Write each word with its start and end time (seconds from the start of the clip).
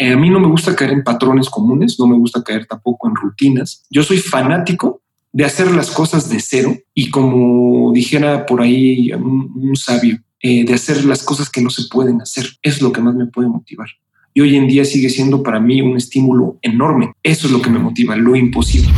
Eh, 0.00 0.12
a 0.12 0.16
mí 0.16 0.30
no 0.30 0.40
me 0.40 0.48
gusta 0.48 0.74
caer 0.74 0.92
en 0.92 1.04
patrones 1.04 1.50
comunes, 1.50 2.00
no 2.00 2.06
me 2.06 2.16
gusta 2.16 2.42
caer 2.42 2.64
tampoco 2.64 3.06
en 3.06 3.14
rutinas. 3.14 3.84
Yo 3.90 4.02
soy 4.02 4.16
fanático 4.16 5.02
de 5.30 5.44
hacer 5.44 5.70
las 5.72 5.90
cosas 5.90 6.30
de 6.30 6.40
cero 6.40 6.74
y 6.94 7.10
como 7.10 7.92
dijera 7.92 8.46
por 8.46 8.62
ahí 8.62 9.12
un, 9.12 9.76
sabio, 9.76 10.18
eh, 10.40 10.64
de 10.64 10.72
hacer 10.72 11.04
las 11.04 11.22
cosas 11.22 11.50
que 11.50 11.60
no 11.60 11.68
se 11.68 11.82
pueden 11.90 12.22
hacer. 12.22 12.46
Es 12.62 12.80
lo 12.80 12.92
que 12.92 13.02
más 13.02 13.14
me 13.14 13.26
puede 13.26 13.48
motivar. 13.48 13.88
Y 14.32 14.40
hoy 14.40 14.56
en 14.56 14.68
día 14.68 14.86
sigue 14.86 15.10
siendo 15.10 15.42
para 15.42 15.60
mí 15.60 15.82
un 15.82 15.98
estímulo 15.98 16.56
enorme. 16.62 17.12
Eso 17.22 17.46
es 17.46 17.52
lo 17.52 17.60
que 17.60 17.68
me 17.68 17.78
motiva, 17.78 18.16
lo 18.16 18.34
imposible. 18.34 18.88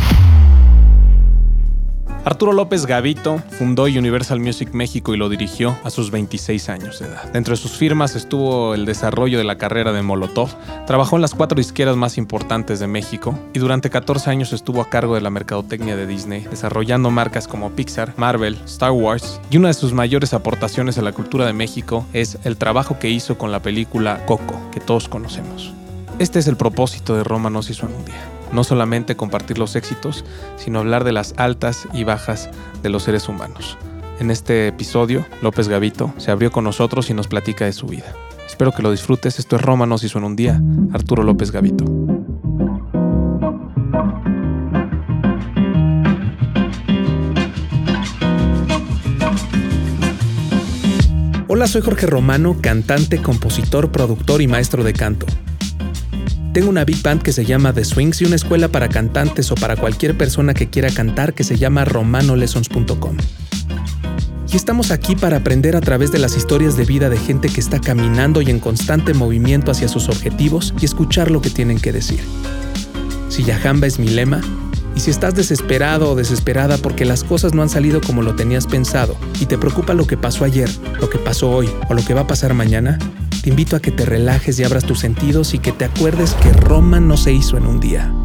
Arturo 2.25 2.53
López 2.53 2.85
Gavito 2.85 3.39
fundó 3.57 3.83
Universal 3.83 4.39
Music 4.39 4.69
México 4.71 5.13
y 5.13 5.17
lo 5.17 5.27
dirigió 5.27 5.77
a 5.83 5.89
sus 5.89 6.09
26 6.09 6.69
años 6.69 6.99
de 6.99 7.07
edad. 7.07 7.29
Dentro 7.33 7.51
de 7.51 7.57
sus 7.57 7.73
firmas 7.73 8.15
estuvo 8.15 8.73
el 8.73 8.85
desarrollo 8.85 9.37
de 9.37 9.43
la 9.43 9.57
carrera 9.57 9.91
de 9.91 10.03
Molotov, 10.03 10.49
trabajó 10.87 11.17
en 11.17 11.21
las 11.21 11.35
cuatro 11.35 11.57
disqueras 11.57 11.97
más 11.97 12.17
importantes 12.17 12.79
de 12.79 12.87
México 12.87 13.37
y 13.53 13.59
durante 13.59 13.89
14 13.89 14.29
años 14.29 14.53
estuvo 14.53 14.81
a 14.81 14.89
cargo 14.89 15.15
de 15.15 15.21
la 15.21 15.29
mercadotecnia 15.31 15.97
de 15.97 16.07
Disney, 16.07 16.47
desarrollando 16.49 17.11
marcas 17.11 17.45
como 17.45 17.71
Pixar, 17.71 18.13
Marvel, 18.15 18.57
Star 18.63 18.91
Wars 18.91 19.41
y 19.51 19.57
una 19.57 19.67
de 19.67 19.73
sus 19.73 19.91
mayores 19.91 20.33
aportaciones 20.33 20.97
a 20.97 21.01
la 21.01 21.11
cultura 21.11 21.45
de 21.45 21.51
México 21.51 22.05
es 22.13 22.37
el 22.45 22.55
trabajo 22.55 22.99
que 22.99 23.09
hizo 23.09 23.37
con 23.37 23.51
la 23.51 23.61
película 23.61 24.25
Coco, 24.25 24.55
que 24.71 24.79
todos 24.79 25.09
conocemos. 25.09 25.73
Este 26.19 26.39
es 26.39 26.47
el 26.47 26.55
propósito 26.55 27.17
de 27.17 27.25
Roma 27.25 27.49
nos 27.49 27.69
hizo 27.69 27.85
en 27.85 27.95
un 27.95 28.05
no 28.53 28.63
solamente 28.63 29.15
compartir 29.15 29.57
los 29.57 29.75
éxitos, 29.75 30.23
sino 30.55 30.79
hablar 30.79 31.03
de 31.03 31.11
las 31.11 31.33
altas 31.37 31.87
y 31.93 32.03
bajas 32.03 32.49
de 32.81 32.89
los 32.89 33.03
seres 33.03 33.27
humanos. 33.27 33.77
En 34.19 34.31
este 34.31 34.67
episodio, 34.67 35.25
López 35.41 35.67
Gavito 35.67 36.13
se 36.17 36.31
abrió 36.31 36.51
con 36.51 36.63
nosotros 36.63 37.09
y 37.09 37.13
nos 37.13 37.27
platica 37.27 37.65
de 37.65 37.73
su 37.73 37.87
vida. 37.87 38.13
Espero 38.47 38.71
que 38.71 38.83
lo 38.83 38.91
disfrutes. 38.91 39.39
Esto 39.39 39.55
es 39.55 39.61
Roma 39.61 39.85
nos 39.85 40.03
hizo 40.03 40.19
en 40.19 40.23
un 40.25 40.35
día. 40.35 40.61
Arturo 40.93 41.23
López 41.23 41.51
Gavito. 41.51 41.85
Hola, 51.47 51.67
soy 51.67 51.81
Jorge 51.81 52.07
Romano, 52.07 52.57
cantante, 52.61 53.21
compositor, 53.21 53.91
productor 53.91 54.41
y 54.41 54.47
maestro 54.47 54.83
de 54.83 54.93
canto. 54.93 55.25
Tengo 56.53 56.69
una 56.69 56.85
big 56.85 57.01
band 57.01 57.23
que 57.23 57.33
se 57.33 57.45
llama 57.45 57.73
The 57.73 57.83
Swings 57.83 58.21
y 58.21 58.25
una 58.25 58.35
escuela 58.35 58.67
para 58.67 58.87
cantantes 58.87 59.51
o 59.51 59.55
para 59.55 59.75
cualquier 59.75 60.15
persona 60.15 60.53
que 60.53 60.69
quiera 60.69 60.91
cantar 60.91 61.33
que 61.33 61.43
se 61.43 61.57
llama 61.57 61.83
romanolessons.com. 61.83 63.17
Y 64.51 64.55
estamos 64.55 64.91
aquí 64.91 65.15
para 65.15 65.37
aprender 65.37 65.75
a 65.75 65.81
través 65.81 66.11
de 66.11 66.19
las 66.19 66.37
historias 66.37 66.77
de 66.77 66.85
vida 66.85 67.09
de 67.09 67.17
gente 67.17 67.49
que 67.49 67.59
está 67.59 67.81
caminando 67.81 68.39
y 68.43 68.51
en 68.51 68.59
constante 68.59 69.15
movimiento 69.15 69.71
hacia 69.71 69.87
sus 69.87 70.09
objetivos 70.09 70.75
y 70.79 70.85
escuchar 70.85 71.31
lo 71.31 71.41
que 71.41 71.49
tienen 71.49 71.79
que 71.79 71.91
decir. 71.91 72.19
Si 73.29 73.43
Yahamba 73.43 73.87
es 73.87 73.97
mi 73.97 74.09
lema, 74.09 74.39
y 74.95 74.99
si 74.99 75.09
estás 75.09 75.33
desesperado 75.33 76.11
o 76.11 76.15
desesperada 76.15 76.77
porque 76.77 77.03
las 77.03 77.23
cosas 77.23 77.55
no 77.55 77.63
han 77.63 77.69
salido 77.69 77.99
como 77.99 78.21
lo 78.21 78.35
tenías 78.35 78.67
pensado 78.67 79.17
y 79.39 79.47
te 79.47 79.57
preocupa 79.57 79.95
lo 79.95 80.05
que 80.05 80.17
pasó 80.17 80.45
ayer, 80.45 80.69
lo 81.01 81.09
que 81.09 81.17
pasó 81.17 81.49
hoy 81.49 81.67
o 81.89 81.95
lo 81.95 82.05
que 82.05 82.13
va 82.13 82.21
a 82.21 82.27
pasar 82.27 82.53
mañana, 82.53 82.99
te 83.43 83.49
invito 83.49 83.75
a 83.75 83.81
que 83.81 83.91
te 83.91 84.05
relajes 84.05 84.57
y 84.57 84.63
abras 84.63 84.85
tus 84.85 84.99
sentidos 84.99 85.53
y 85.53 85.59
que 85.59 85.73
te 85.73 85.83
acuerdes 85.83 86.33
que 86.35 86.53
Roma 86.53 87.01
no 87.01 87.17
se 87.17 87.33
hizo 87.33 87.57
en 87.57 87.67
un 87.67 87.81
día. 87.81 88.22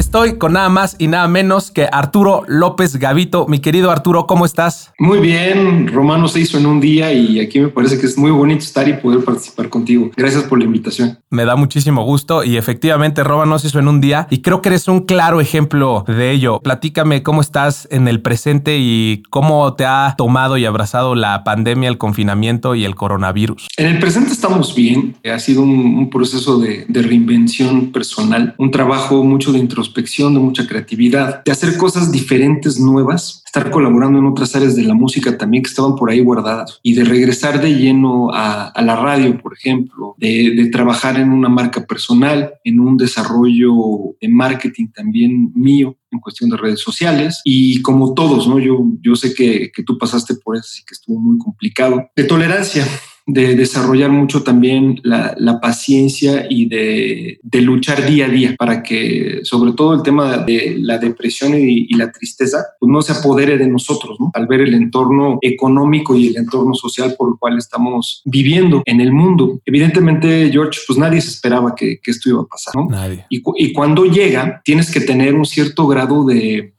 Estoy 0.00 0.38
con 0.38 0.54
nada 0.54 0.70
más 0.70 0.96
y 0.98 1.08
nada 1.08 1.28
menos 1.28 1.70
que 1.70 1.86
Arturo 1.92 2.42
López 2.48 2.96
Gavito. 2.96 3.46
Mi 3.46 3.58
querido 3.58 3.90
Arturo, 3.90 4.26
¿cómo 4.26 4.46
estás? 4.46 4.94
Muy 4.98 5.20
bien, 5.20 5.88
Romano 5.88 6.26
se 6.26 6.40
hizo 6.40 6.56
en 6.56 6.64
un 6.64 6.80
día 6.80 7.12
y 7.12 7.38
aquí 7.38 7.60
me 7.60 7.68
parece 7.68 8.00
que 8.00 8.06
es 8.06 8.16
muy 8.16 8.30
bonito 8.30 8.64
estar 8.64 8.88
y 8.88 8.94
poder 8.94 9.22
participar 9.22 9.68
contigo. 9.68 10.10
Gracias 10.16 10.44
por 10.44 10.58
la 10.58 10.64
invitación. 10.64 11.18
Me 11.28 11.44
da 11.44 11.54
muchísimo 11.54 12.02
gusto 12.02 12.44
y 12.44 12.56
efectivamente 12.56 13.22
Roma 13.22 13.58
se 13.58 13.66
hizo 13.66 13.78
en 13.78 13.88
un 13.88 14.00
día 14.00 14.26
y 14.30 14.40
creo 14.40 14.62
que 14.62 14.70
eres 14.70 14.88
un 14.88 15.00
claro 15.00 15.38
ejemplo 15.38 16.02
de 16.08 16.30
ello. 16.30 16.60
Platícame 16.60 17.22
cómo 17.22 17.42
estás 17.42 17.86
en 17.90 18.08
el 18.08 18.22
presente 18.22 18.78
y 18.80 19.22
cómo 19.28 19.74
te 19.74 19.84
ha 19.84 20.14
tomado 20.16 20.56
y 20.56 20.64
abrazado 20.64 21.14
la 21.14 21.44
pandemia, 21.44 21.90
el 21.90 21.98
confinamiento 21.98 22.74
y 22.74 22.86
el 22.86 22.94
coronavirus. 22.94 23.68
En 23.76 23.86
el 23.86 23.98
presente 23.98 24.32
estamos 24.32 24.74
bien. 24.74 25.16
Ha 25.30 25.38
sido 25.38 25.60
un, 25.60 26.08
proceso 26.08 26.58
de, 26.58 26.86
de 26.88 27.02
reinvención 27.02 27.92
personal, 27.92 28.54
un 28.56 28.70
trabajo 28.70 29.22
mucho 29.22 29.52
de 29.52 29.58
introspección 29.58 29.89
de 29.94 30.38
mucha 30.38 30.66
creatividad, 30.66 31.44
de 31.44 31.52
hacer 31.52 31.76
cosas 31.76 32.10
diferentes, 32.10 32.78
nuevas, 32.78 33.42
estar 33.44 33.70
colaborando 33.70 34.18
en 34.18 34.26
otras 34.26 34.54
áreas 34.54 34.76
de 34.76 34.84
la 34.84 34.94
música 34.94 35.36
también 35.36 35.62
que 35.62 35.70
estaban 35.70 35.96
por 35.96 36.10
ahí 36.10 36.20
guardadas 36.20 36.78
y 36.82 36.94
de 36.94 37.04
regresar 37.04 37.60
de 37.60 37.74
lleno 37.74 38.30
a, 38.32 38.72
la 38.80 38.96
radio, 38.96 39.38
por 39.40 39.54
ejemplo, 39.54 40.14
de, 40.18 40.68
trabajar 40.72 41.18
en 41.18 41.32
una 41.32 41.48
marca 41.48 41.84
personal, 41.84 42.54
en 42.64 42.80
un 42.80 42.96
desarrollo 42.96 43.72
de 44.20 44.28
marketing 44.28 44.88
también 44.94 45.52
mío 45.54 45.96
en 46.12 46.20
cuestión 46.20 46.50
de 46.50 46.56
redes 46.56 46.80
sociales 46.80 47.40
y 47.44 47.82
como 47.82 48.14
todos, 48.14 48.48
¿no? 48.48 48.58
Yo, 48.58 48.84
yo 49.00 49.14
sé 49.16 49.32
que, 49.34 49.70
que 49.74 49.82
tú 49.82 49.96
pasaste 49.96 50.34
por 50.34 50.56
eso, 50.56 50.68
y 50.80 50.84
que 50.84 50.94
estuvo 50.94 51.18
muy 51.18 51.38
complicado. 51.38 52.08
De 52.16 52.24
tolerancia, 52.24 52.86
de 53.32 53.54
desarrollar 53.54 54.10
mucho 54.10 54.42
también 54.42 55.00
la, 55.02 55.36
paciencia 55.60 56.46
y 56.48 56.66
de, 56.66 57.38
luchar 57.60 58.06
día 58.06 58.26
a 58.26 58.28
día 58.28 58.54
para 58.58 58.82
que 58.82 59.40
sobre 59.42 59.72
todo 59.72 59.94
el 59.94 60.02
tema 60.02 60.38
de 60.38 60.76
la 60.78 60.98
depresión 60.98 61.54
y, 61.54 61.88
la 62.00 62.10
tristeza 62.10 62.64
pues 62.78 62.90
no 62.90 63.02
se 63.02 63.12
apodere 63.12 63.58
de 63.58 63.66
nosotros, 63.66 64.18
¿no? 64.18 64.30
Al 64.32 64.46
ver 64.46 64.62
el 64.62 64.72
entorno 64.74 65.38
económico 65.42 66.16
y 66.16 66.28
el 66.28 66.38
entorno 66.38 66.72
social 66.72 67.14
por 67.18 67.28
el 67.28 67.34
cual 67.38 67.58
estamos 67.58 68.22
viviendo 68.24 68.82
en 68.86 69.02
el 69.02 69.12
mundo. 69.12 69.60
Evidentemente, 69.66 70.48
George, 70.50 70.80
pues 70.86 70.98
nadie 70.98 71.20
se 71.20 71.28
esperaba 71.28 71.74
que, 71.74 72.00
esto 72.02 72.30
iba 72.30 72.40
a 72.40 72.46
pasar, 72.46 72.74
¿no? 72.74 72.86
Nadie. 72.88 73.26
y 73.28 73.72
cuando 73.72 74.04
llega, 74.06 74.62
tienes 74.64 74.90
que 74.90 75.00
tener 75.00 75.34
un 75.34 75.44
cierto 75.44 75.86
grado 75.86 76.24
de 76.24 76.72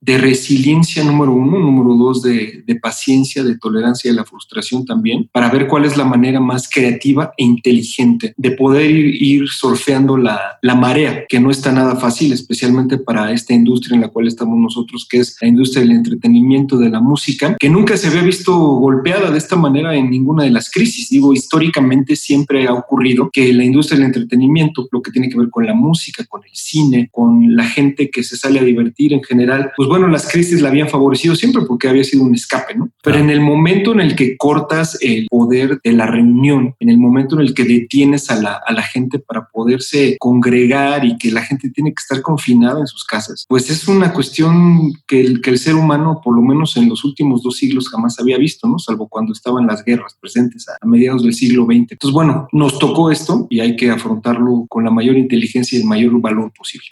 de 0.00 0.18
resiliencia 0.18 1.04
número 1.04 1.32
uno, 1.32 1.58
número 1.58 1.94
dos 1.94 2.22
de, 2.22 2.64
paciencia, 2.80 3.44
de 3.44 3.58
tolerancia 3.58 4.10
de 4.10 4.16
la 4.16 4.24
frustración 4.24 4.86
también, 4.86 5.28
para 5.32 5.50
ver 5.50 5.66
cuál 5.66 5.84
es 5.84 5.96
la 5.96 6.04
manera 6.04 6.40
más 6.40 6.68
creativa 6.68 7.32
e 7.36 7.44
inteligente 7.44 8.32
de 8.36 8.50
poder 8.52 8.90
ir, 8.90 9.48
surfeando 9.48 10.16
la, 10.16 10.58
la, 10.62 10.74
marea, 10.74 11.24
que 11.28 11.40
no 11.40 11.50
está 11.50 11.72
nada 11.72 11.96
fácil, 11.96 12.32
especialmente 12.32 12.96
para 12.96 13.32
esta 13.32 13.52
industria 13.52 13.96
en 13.96 14.02
la 14.02 14.08
cual 14.08 14.28
estamos 14.28 14.58
nosotros, 14.58 15.06
que 15.08 15.18
es 15.18 15.36
la 15.40 15.48
industria 15.48 15.82
del 15.82 15.92
entretenimiento, 15.92 16.78
de 16.78 16.88
la 16.88 17.00
música, 17.00 17.56
que 17.58 17.68
nunca 17.68 17.96
se 17.96 18.08
había 18.08 18.22
visto 18.22 18.56
golpeada 18.56 19.30
de 19.30 19.38
esta 19.38 19.56
manera 19.56 19.94
en 19.94 20.10
ninguna 20.10 20.44
de 20.44 20.50
las 20.50 20.70
crisis. 20.70 21.10
Digo, 21.10 21.32
históricamente 21.34 22.16
siempre 22.16 22.66
ha 22.66 22.72
ocurrido 22.72 23.30
que 23.32 23.52
la 23.52 23.64
industria 23.64 23.98
del 23.98 24.06
entretenimiento, 24.06 24.88
lo 24.90 25.02
que 25.02 25.10
tiene 25.10 25.28
que 25.28 25.38
ver 25.38 25.50
con 25.50 25.66
la 25.66 25.74
música, 25.74 26.24
con 26.24 26.42
el 26.44 26.54
cine, 26.54 27.08
con 27.12 27.54
la 27.54 27.64
gente 27.64 28.10
que 28.10 28.22
se 28.22 28.36
sale 28.36 28.60
a 28.60 28.64
divertir 28.64 29.12
en 29.12 29.22
general, 29.22 29.72
pues 29.76 29.89
bueno, 29.90 30.06
las 30.06 30.30
crisis 30.30 30.62
la 30.62 30.68
habían 30.68 30.88
favorecido 30.88 31.34
siempre 31.34 31.62
porque 31.66 31.88
había 31.88 32.04
sido 32.04 32.22
un 32.22 32.32
escape, 32.32 32.76
¿no? 32.76 32.90
Pero 33.02 33.18
en 33.18 33.28
el 33.28 33.40
momento 33.40 33.90
en 33.90 33.98
el 33.98 34.14
que 34.14 34.36
cortas 34.36 34.96
el 35.00 35.26
poder 35.28 35.80
de 35.82 35.92
la 35.92 36.06
reunión, 36.06 36.76
en 36.78 36.90
el 36.90 36.96
momento 36.96 37.34
en 37.34 37.40
el 37.40 37.54
que 37.54 37.64
detienes 37.64 38.30
a 38.30 38.40
la, 38.40 38.60
a 38.64 38.72
la 38.72 38.82
gente 38.82 39.18
para 39.18 39.48
poderse 39.52 40.16
congregar 40.20 41.04
y 41.04 41.18
que 41.18 41.32
la 41.32 41.42
gente 41.42 41.70
tiene 41.70 41.90
que 41.90 42.00
estar 42.00 42.22
confinada 42.22 42.78
en 42.78 42.86
sus 42.86 43.04
casas, 43.04 43.46
pues 43.48 43.68
es 43.68 43.88
una 43.88 44.12
cuestión 44.12 44.92
que 45.08 45.22
el, 45.22 45.40
que 45.40 45.50
el 45.50 45.58
ser 45.58 45.74
humano, 45.74 46.20
por 46.22 46.36
lo 46.36 46.42
menos 46.42 46.76
en 46.76 46.88
los 46.88 47.04
últimos 47.04 47.42
dos 47.42 47.56
siglos, 47.56 47.88
jamás 47.88 48.20
había 48.20 48.38
visto, 48.38 48.68
¿no? 48.68 48.78
Salvo 48.78 49.08
cuando 49.08 49.32
estaban 49.32 49.66
las 49.66 49.84
guerras 49.84 50.16
presentes 50.20 50.68
a, 50.68 50.76
a 50.80 50.86
mediados 50.86 51.24
del 51.24 51.34
siglo 51.34 51.64
XX. 51.64 51.90
Entonces, 51.90 52.14
bueno, 52.14 52.46
nos 52.52 52.78
tocó 52.78 53.10
esto 53.10 53.48
y 53.50 53.58
hay 53.58 53.74
que 53.74 53.90
afrontarlo 53.90 54.66
con 54.68 54.84
la 54.84 54.92
mayor 54.92 55.16
inteligencia 55.16 55.76
y 55.76 55.82
el 55.82 55.88
mayor 55.88 56.20
valor 56.20 56.52
posible. 56.52 56.90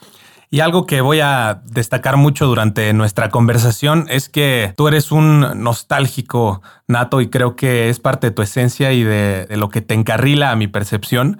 Y 0.50 0.60
algo 0.60 0.86
que 0.86 1.02
voy 1.02 1.20
a 1.20 1.60
destacar 1.66 2.16
mucho 2.16 2.46
durante 2.46 2.92
nuestra 2.94 3.28
conversación 3.28 4.06
es 4.08 4.30
que 4.30 4.72
tú 4.76 4.88
eres 4.88 5.12
un 5.12 5.62
nostálgico 5.62 6.62
nato 6.86 7.20
y 7.20 7.28
creo 7.28 7.54
que 7.54 7.90
es 7.90 8.00
parte 8.00 8.28
de 8.28 8.30
tu 8.30 8.40
esencia 8.40 8.92
y 8.92 9.04
de, 9.04 9.46
lo 9.56 9.68
que 9.68 9.82
te 9.82 9.94
encarrila 9.94 10.50
a 10.50 10.56
mi 10.56 10.66
percepción. 10.66 11.38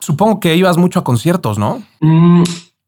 Supongo 0.00 0.40
que 0.40 0.56
ibas 0.56 0.76
mucho 0.76 1.00
a 1.00 1.04
conciertos, 1.04 1.56
¿no? 1.58 1.82
Mm, 2.00 2.42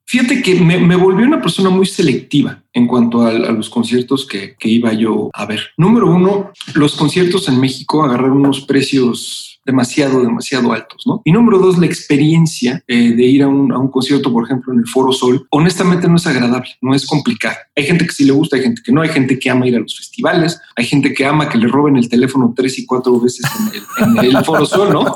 fíjate 0.06 0.42
que 0.42 0.56
me, 0.56 0.96
volví 0.96 1.22
una 1.22 1.40
persona 1.40 1.70
muy 1.70 1.86
selectiva 1.86 2.62
en 2.72 2.88
cuanto 2.88 3.22
a, 3.22 3.32
los 3.32 3.70
conciertos 3.70 4.26
que, 4.26 4.56
iba 4.62 4.92
yo 4.92 5.30
a 5.32 5.46
ver. 5.46 5.60
Número 5.76 6.08
uno, 6.08 6.50
los 6.74 6.96
conciertos 6.96 7.48
en 7.48 7.60
México 7.60 8.02
agarraron 8.02 8.38
unos 8.38 8.62
precios 8.62 9.49
demasiado, 9.70 10.20
demasiado 10.22 10.72
altos, 10.72 11.04
¿no? 11.06 11.22
Y 11.24 11.32
número 11.32 11.58
dos, 11.58 11.78
la 11.78 11.86
experiencia 11.86 12.82
eh, 12.88 13.14
de 13.14 13.22
ir 13.22 13.42
a 13.42 13.48
un, 13.48 13.72
a 13.72 13.78
un, 13.78 13.88
concierto, 13.88 14.32
por 14.32 14.44
ejemplo, 14.44 14.72
en 14.72 14.80
el 14.80 14.86
Foro 14.86 15.12
Sol, 15.12 15.46
honestamente 15.50 16.08
no 16.08 16.16
es 16.16 16.26
agradable, 16.26 16.70
no 16.80 16.94
es 16.94 17.06
complicado. 17.06 17.56
Hay 17.76 17.84
gente 17.84 18.04
que 18.04 18.12
sí 18.12 18.24
le 18.24 18.32
gusta, 18.32 18.56
hay 18.56 18.62
gente 18.62 18.82
que 18.84 18.92
no, 18.92 19.00
hay 19.00 19.08
gente 19.10 19.38
que 19.38 19.48
ama 19.48 19.66
ir 19.66 19.76
a 19.76 19.80
los 19.80 19.96
festivales, 19.96 20.60
hay 20.76 20.84
gente 20.84 21.14
que 21.14 21.24
ama 21.24 21.48
que 21.48 21.58
le 21.58 21.68
roben 21.68 21.96
el 21.96 22.08
teléfono 22.08 22.52
tres 22.54 22.78
y 22.78 22.86
cuatro 22.86 23.18
veces 23.20 23.46
en 23.98 24.18
el, 24.18 24.44
Foro 24.44 24.66
Sol, 24.66 24.92
¿no? 24.92 25.14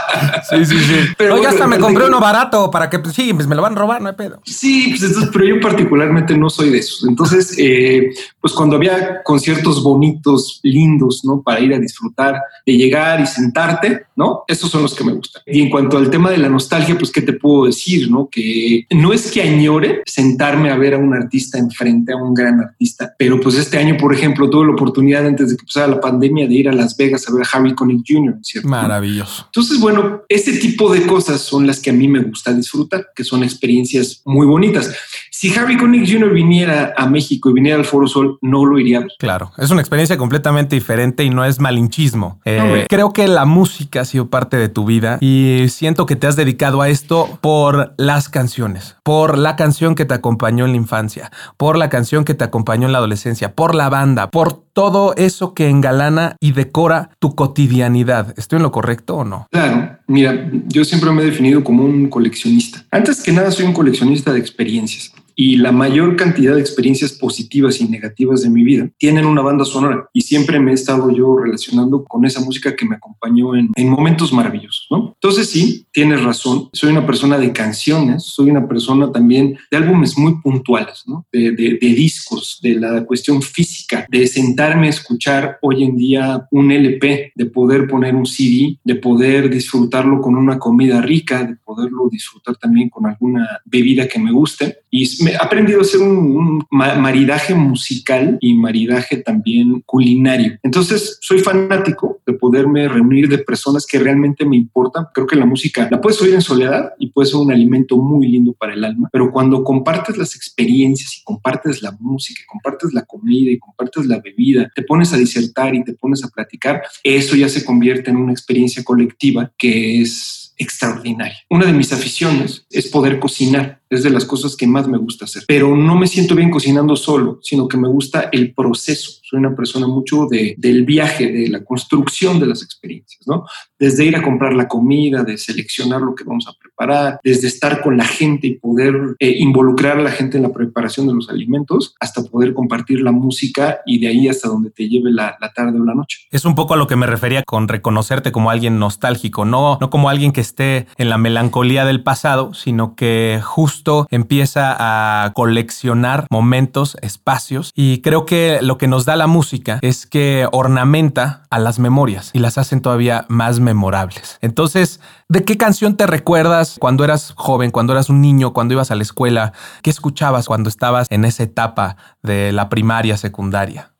sí, 0.50 0.64
sí, 0.64 0.78
sí. 0.78 0.94
Pero 1.18 1.42
ya 1.42 1.48
hasta 1.48 1.66
me 1.66 1.78
compré 1.78 2.06
uno 2.06 2.20
barato 2.20 2.70
para 2.70 2.88
que, 2.88 2.98
pues, 2.98 3.14
sí, 3.14 3.32
pues 3.34 3.46
me 3.46 3.56
lo 3.56 3.62
van 3.62 3.72
a 3.72 3.76
robar, 3.76 4.00
no 4.00 4.08
hay 4.08 4.14
pedo. 4.14 4.40
Sí, 4.44 4.86
pues 4.90 5.02
entonces, 5.02 5.30
pero 5.32 5.44
yo 5.44 5.60
particularmente 5.60 6.36
no 6.36 6.48
soy 6.48 6.70
de 6.70 6.78
esos. 6.78 7.08
Entonces, 7.08 7.54
eh, 7.58 8.10
pues 8.40 8.52
cuando 8.52 8.76
había 8.76 9.22
conciertos 9.24 9.82
bonitos, 9.82 10.60
lindos, 10.62 11.24
¿no? 11.24 11.42
Para 11.42 11.60
ir 11.60 11.74
a 11.74 11.78
disfrutar, 11.78 12.40
de 12.64 12.72
llegar 12.76 13.20
y 13.20 13.26
sentarte, 13.26 13.95
¿no? 14.16 14.42
Estos 14.48 14.70
son 14.70 14.82
los 14.82 14.94
que 14.94 15.04
me 15.04 15.12
gustan. 15.12 15.42
Y 15.46 15.62
en 15.62 15.70
cuanto 15.70 15.98
al 15.98 16.10
tema 16.10 16.30
de 16.30 16.38
la 16.38 16.48
nostalgia, 16.48 16.96
pues, 16.96 17.10
¿qué 17.10 17.22
te 17.22 17.32
puedo 17.32 17.66
decir, 17.66 18.10
no? 18.10 18.28
Que 18.30 18.86
no 18.90 19.12
es 19.12 19.30
que 19.30 19.42
añore 19.42 20.02
sentarme 20.06 20.70
a 20.70 20.76
ver 20.76 20.94
a 20.94 20.98
un 20.98 21.14
artista 21.14 21.58
enfrente, 21.58 22.12
a 22.12 22.16
un 22.16 22.34
gran 22.34 22.60
artista, 22.60 23.14
pero 23.18 23.40
pues 23.40 23.56
este 23.56 23.78
año, 23.78 23.96
por 23.96 24.14
ejemplo, 24.14 24.48
tuve 24.48 24.66
la 24.66 24.72
oportunidad 24.72 25.26
antes 25.26 25.50
de 25.50 25.56
que 25.56 25.64
pasara 25.64 25.88
la 25.88 26.00
pandemia 26.00 26.46
de 26.46 26.54
ir 26.54 26.68
a 26.68 26.72
Las 26.72 26.96
Vegas 26.96 27.28
a 27.28 27.32
ver 27.32 27.44
a 27.44 27.48
Harry 27.56 27.74
Connick 27.74 28.04
Jr., 28.06 28.38
¿cierto? 28.42 28.68
Maravilloso. 28.68 29.44
Entonces, 29.46 29.80
bueno, 29.80 30.22
ese 30.28 30.54
tipo 30.58 30.92
de 30.92 31.06
cosas 31.06 31.40
son 31.40 31.66
las 31.66 31.80
que 31.80 31.90
a 31.90 31.92
mí 31.92 32.08
me 32.08 32.20
gusta 32.22 32.52
disfrutar, 32.52 33.08
que 33.14 33.24
son 33.24 33.42
experiencias 33.42 34.22
muy 34.24 34.46
bonitas. 34.46 34.92
Si 35.30 35.54
Harry 35.54 35.76
Connick 35.76 36.10
Jr. 36.10 36.32
viniera 36.32 36.94
a 36.96 37.06
México 37.06 37.50
y 37.50 37.52
viniera 37.52 37.78
al 37.78 37.84
Foro 37.84 38.08
Sol, 38.08 38.38
no 38.40 38.64
lo 38.64 38.78
iría 38.78 38.98
a 38.98 39.00
ver. 39.02 39.12
Claro, 39.18 39.52
es 39.58 39.70
una 39.70 39.80
experiencia 39.80 40.16
completamente 40.16 40.74
diferente 40.74 41.24
y 41.24 41.30
no 41.30 41.44
es 41.44 41.60
malinchismo. 41.60 42.40
Eh, 42.44 42.86
creo 42.88 43.12
que 43.12 43.28
la 43.28 43.44
música 43.44 43.85
ha 43.94 44.04
sido 44.04 44.28
parte 44.28 44.56
de 44.56 44.68
tu 44.68 44.84
vida 44.84 45.18
y 45.20 45.66
siento 45.68 46.06
que 46.06 46.16
te 46.16 46.26
has 46.26 46.36
dedicado 46.36 46.82
a 46.82 46.88
esto 46.88 47.38
por 47.40 47.94
las 47.96 48.28
canciones, 48.28 48.96
por 49.02 49.38
la 49.38 49.56
canción 49.56 49.94
que 49.94 50.04
te 50.04 50.14
acompañó 50.14 50.64
en 50.64 50.72
la 50.72 50.76
infancia, 50.76 51.30
por 51.56 51.76
la 51.76 51.88
canción 51.88 52.24
que 52.24 52.34
te 52.34 52.44
acompañó 52.44 52.86
en 52.86 52.92
la 52.92 52.98
adolescencia, 52.98 53.54
por 53.54 53.74
la 53.74 53.88
banda, 53.88 54.30
por 54.30 54.52
todo 54.72 55.14
eso 55.16 55.54
que 55.54 55.68
engalana 55.68 56.36
y 56.40 56.52
decora 56.52 57.10
tu 57.18 57.34
cotidianidad. 57.34 58.34
¿Estoy 58.36 58.58
en 58.58 58.62
lo 58.62 58.72
correcto 58.72 59.16
o 59.16 59.24
no? 59.24 59.46
Claro, 59.50 59.98
mira, 60.06 60.50
yo 60.66 60.84
siempre 60.84 61.10
me 61.12 61.22
he 61.22 61.26
definido 61.26 61.64
como 61.64 61.84
un 61.84 62.08
coleccionista. 62.08 62.84
Antes 62.90 63.22
que 63.22 63.32
nada, 63.32 63.50
soy 63.50 63.64
un 63.64 63.72
coleccionista 63.72 64.32
de 64.32 64.38
experiencias 64.38 65.15
y 65.36 65.56
la 65.56 65.70
mayor 65.70 66.16
cantidad 66.16 66.54
de 66.54 66.60
experiencias 66.60 67.12
positivas 67.12 67.80
y 67.80 67.88
negativas 67.88 68.40
de 68.42 68.50
mi 68.50 68.64
vida 68.64 68.88
tienen 68.96 69.26
una 69.26 69.42
banda 69.42 69.66
sonora 69.66 70.08
y 70.14 70.22
siempre 70.22 70.58
me 70.58 70.70
he 70.70 70.74
estado 70.74 71.10
yo 71.10 71.36
relacionando 71.36 72.04
con 72.04 72.24
esa 72.24 72.40
música 72.40 72.74
que 72.74 72.86
me 72.86 72.96
acompañó 72.96 73.54
en, 73.54 73.70
momentos 73.86 74.32
maravillosos, 74.32 74.86
¿no? 74.90 75.12
Entonces 75.14 75.48
sí, 75.48 75.86
tienes 75.92 76.22
razón, 76.22 76.70
soy 76.72 76.90
una 76.90 77.06
persona 77.06 77.38
de 77.38 77.52
canciones, 77.52 78.24
soy 78.24 78.50
una 78.50 78.66
persona 78.66 79.12
también 79.12 79.56
de 79.70 79.76
álbumes 79.76 80.18
muy 80.18 80.40
puntuales, 80.40 81.04
¿no? 81.06 81.24
De, 81.32 81.52
de 81.52 81.78
discos, 81.78 82.58
de 82.62 82.74
la 82.74 83.04
cuestión 83.04 83.42
física, 83.42 84.06
de 84.10 84.26
sentarme 84.26 84.86
a 84.86 84.90
escuchar 84.90 85.58
hoy 85.62 85.84
en 85.84 85.96
día 85.96 86.46
un 86.50 86.72
LP, 86.72 87.32
de 87.34 87.46
poder 87.46 87.86
poner 87.86 88.14
un 88.14 88.26
CD, 88.26 88.78
de 88.82 88.94
poder 88.96 89.50
disfrutarlo 89.50 90.20
con 90.20 90.34
una 90.34 90.58
comida 90.58 91.00
rica, 91.00 91.44
de 91.44 91.56
poderlo 91.56 92.08
disfrutar 92.10 92.56
también 92.56 92.88
con 92.88 93.06
alguna 93.06 93.60
bebida 93.64 94.08
que 94.08 94.18
me 94.18 94.32
guste 94.32 94.78
y 94.90 95.06
he 95.26 95.36
aprendido 95.36 95.80
a 95.80 95.82
hacer 95.82 96.00
un, 96.00 96.64
maridaje 96.70 97.54
musical 97.54 98.38
y 98.40 98.54
maridaje 98.54 99.18
también 99.18 99.82
culinario. 99.86 100.58
Entonces, 100.62 101.18
soy 101.20 101.40
fanático 101.40 102.20
de 102.26 102.34
poderme 102.34 102.88
reunir 102.88 103.28
de 103.28 103.38
personas 103.38 103.86
que 103.86 103.98
realmente 103.98 104.44
me 104.44 104.56
importan. 104.56 105.06
Creo 105.14 105.26
que 105.26 105.36
la 105.36 105.46
música 105.46 105.88
la 105.90 106.00
puedes 106.00 106.20
oír 106.22 106.34
en 106.34 106.42
soledad 106.42 106.92
y 106.98 107.10
puede 107.10 107.28
ser 107.28 107.36
un 107.36 107.52
alimento 107.52 107.96
muy 107.96 108.28
lindo 108.28 108.52
para 108.52 108.74
el 108.74 108.84
alma, 108.84 109.08
pero 109.12 109.30
cuando 109.30 109.64
compartes 109.64 110.16
las 110.16 110.34
experiencias 110.34 111.18
y 111.18 111.24
compartes 111.24 111.82
la 111.82 111.96
música, 111.98 112.42
compartes 112.46 112.92
la 112.92 113.02
comida 113.02 113.50
y 113.50 113.58
compartes 113.58 114.06
la 114.06 114.20
bebida, 114.20 114.70
te 114.74 114.82
pones 114.82 115.12
a 115.12 115.16
disertar 115.16 115.74
y 115.74 115.84
te 115.84 115.94
pones 115.94 116.24
a 116.24 116.28
platicar, 116.28 116.82
eso 117.02 117.36
ya 117.36 117.48
se 117.48 117.64
convierte 117.64 118.10
en 118.10 118.16
una 118.16 118.32
experiencia 118.32 118.84
colectiva 118.84 119.52
que 119.56 120.02
es 120.02 120.46
extraordinaria. 120.58 121.36
Una 121.50 121.66
de 121.66 121.72
mis 121.72 121.92
aficiones 121.92 122.66
es 122.70 122.88
poder 122.88 123.18
cocinar 123.18 123.80
es 123.88 124.02
de 124.02 124.10
las 124.10 124.24
cosas 124.24 124.56
que 124.56 124.66
más 124.66 124.88
me 124.88 124.98
gusta 124.98 125.24
hacer. 125.24 125.44
Pero 125.46 125.76
no 125.76 125.96
me 125.96 126.06
siento 126.06 126.34
bien 126.34 126.50
cocinando 126.50 126.96
solo, 126.96 127.38
sino 127.42 127.68
que 127.68 127.76
me 127.76 127.88
gusta 127.88 128.28
el 128.32 128.54
proceso. 128.54 129.12
Soy 129.22 129.38
una 129.38 129.54
persona 129.54 129.86
mucho 129.86 130.26
de, 130.26 130.54
del 130.58 130.84
viaje, 130.84 131.30
de 131.30 131.48
la 131.48 131.64
construcción 131.64 132.40
de 132.40 132.46
las 132.46 132.62
experiencias, 132.62 133.26
¿no? 133.26 133.44
Desde 133.78 134.04
ir 134.04 134.16
a 134.16 134.22
comprar 134.22 134.54
la 134.54 134.68
comida, 134.68 135.22
de 135.22 135.38
seleccionar 135.38 136.00
lo 136.00 136.14
que 136.14 136.24
vamos 136.24 136.46
a 136.48 136.52
preparar, 136.58 137.20
desde 137.22 137.48
estar 137.48 137.80
con 137.82 137.96
la 137.96 138.04
gente 138.04 138.46
y 138.46 138.54
poder 138.58 139.16
eh, 139.18 139.34
involucrar 139.38 139.98
a 139.98 140.02
la 140.02 140.10
gente 140.10 140.36
en 140.36 140.44
la 140.44 140.52
preparación 140.52 141.06
de 141.06 141.14
los 141.14 141.28
alimentos, 141.28 141.94
hasta 142.00 142.22
poder 142.22 142.54
compartir 142.54 143.00
la 143.00 143.12
música 143.12 143.80
y 143.86 143.98
de 143.98 144.08
ahí 144.08 144.28
hasta 144.28 144.48
donde 144.48 144.70
te 144.70 144.88
lleve 144.88 145.10
la, 145.10 145.36
la 145.40 145.52
tarde 145.52 145.80
o 145.80 145.84
la 145.84 145.94
noche. 145.94 146.20
Es 146.30 146.44
un 146.44 146.54
poco 146.54 146.74
a 146.74 146.76
lo 146.76 146.86
que 146.86 146.96
me 146.96 147.06
refería 147.06 147.42
con 147.42 147.68
reconocerte 147.68 148.32
como 148.32 148.50
alguien 148.50 148.78
nostálgico, 148.78 149.44
no, 149.44 149.78
no 149.80 149.90
como 149.90 150.08
alguien 150.08 150.32
que 150.32 150.40
esté 150.40 150.86
en 150.96 151.08
la 151.08 151.18
melancolía 151.18 151.84
del 151.84 152.02
pasado, 152.02 152.54
sino 152.54 152.94
que 152.94 153.40
justo 153.42 153.75
empieza 154.10 154.76
a 154.78 155.32
coleccionar 155.32 156.26
momentos, 156.30 156.96
espacios 157.02 157.72
y 157.74 158.00
creo 158.00 158.26
que 158.26 158.58
lo 158.62 158.78
que 158.78 158.88
nos 158.88 159.04
da 159.04 159.16
la 159.16 159.26
música 159.26 159.78
es 159.82 160.06
que 160.06 160.48
ornamenta 160.52 161.46
a 161.50 161.58
las 161.58 161.78
memorias 161.78 162.30
y 162.32 162.38
las 162.38 162.58
hacen 162.58 162.80
todavía 162.80 163.26
más 163.28 163.60
memorables. 163.60 164.38
Entonces, 164.40 165.00
¿de 165.28 165.44
qué 165.44 165.56
canción 165.56 165.96
te 165.96 166.06
recuerdas 166.06 166.76
cuando 166.78 167.04
eras 167.04 167.32
joven, 167.36 167.70
cuando 167.70 167.92
eras 167.92 168.10
un 168.10 168.20
niño, 168.20 168.52
cuando 168.52 168.74
ibas 168.74 168.90
a 168.90 168.96
la 168.96 169.02
escuela? 169.02 169.52
¿Qué 169.82 169.90
escuchabas 169.90 170.46
cuando 170.46 170.68
estabas 170.68 171.06
en 171.10 171.24
esa 171.24 171.42
etapa 171.42 171.96
de 172.22 172.52
la 172.52 172.68
primaria, 172.68 173.16
secundaria? 173.16 173.92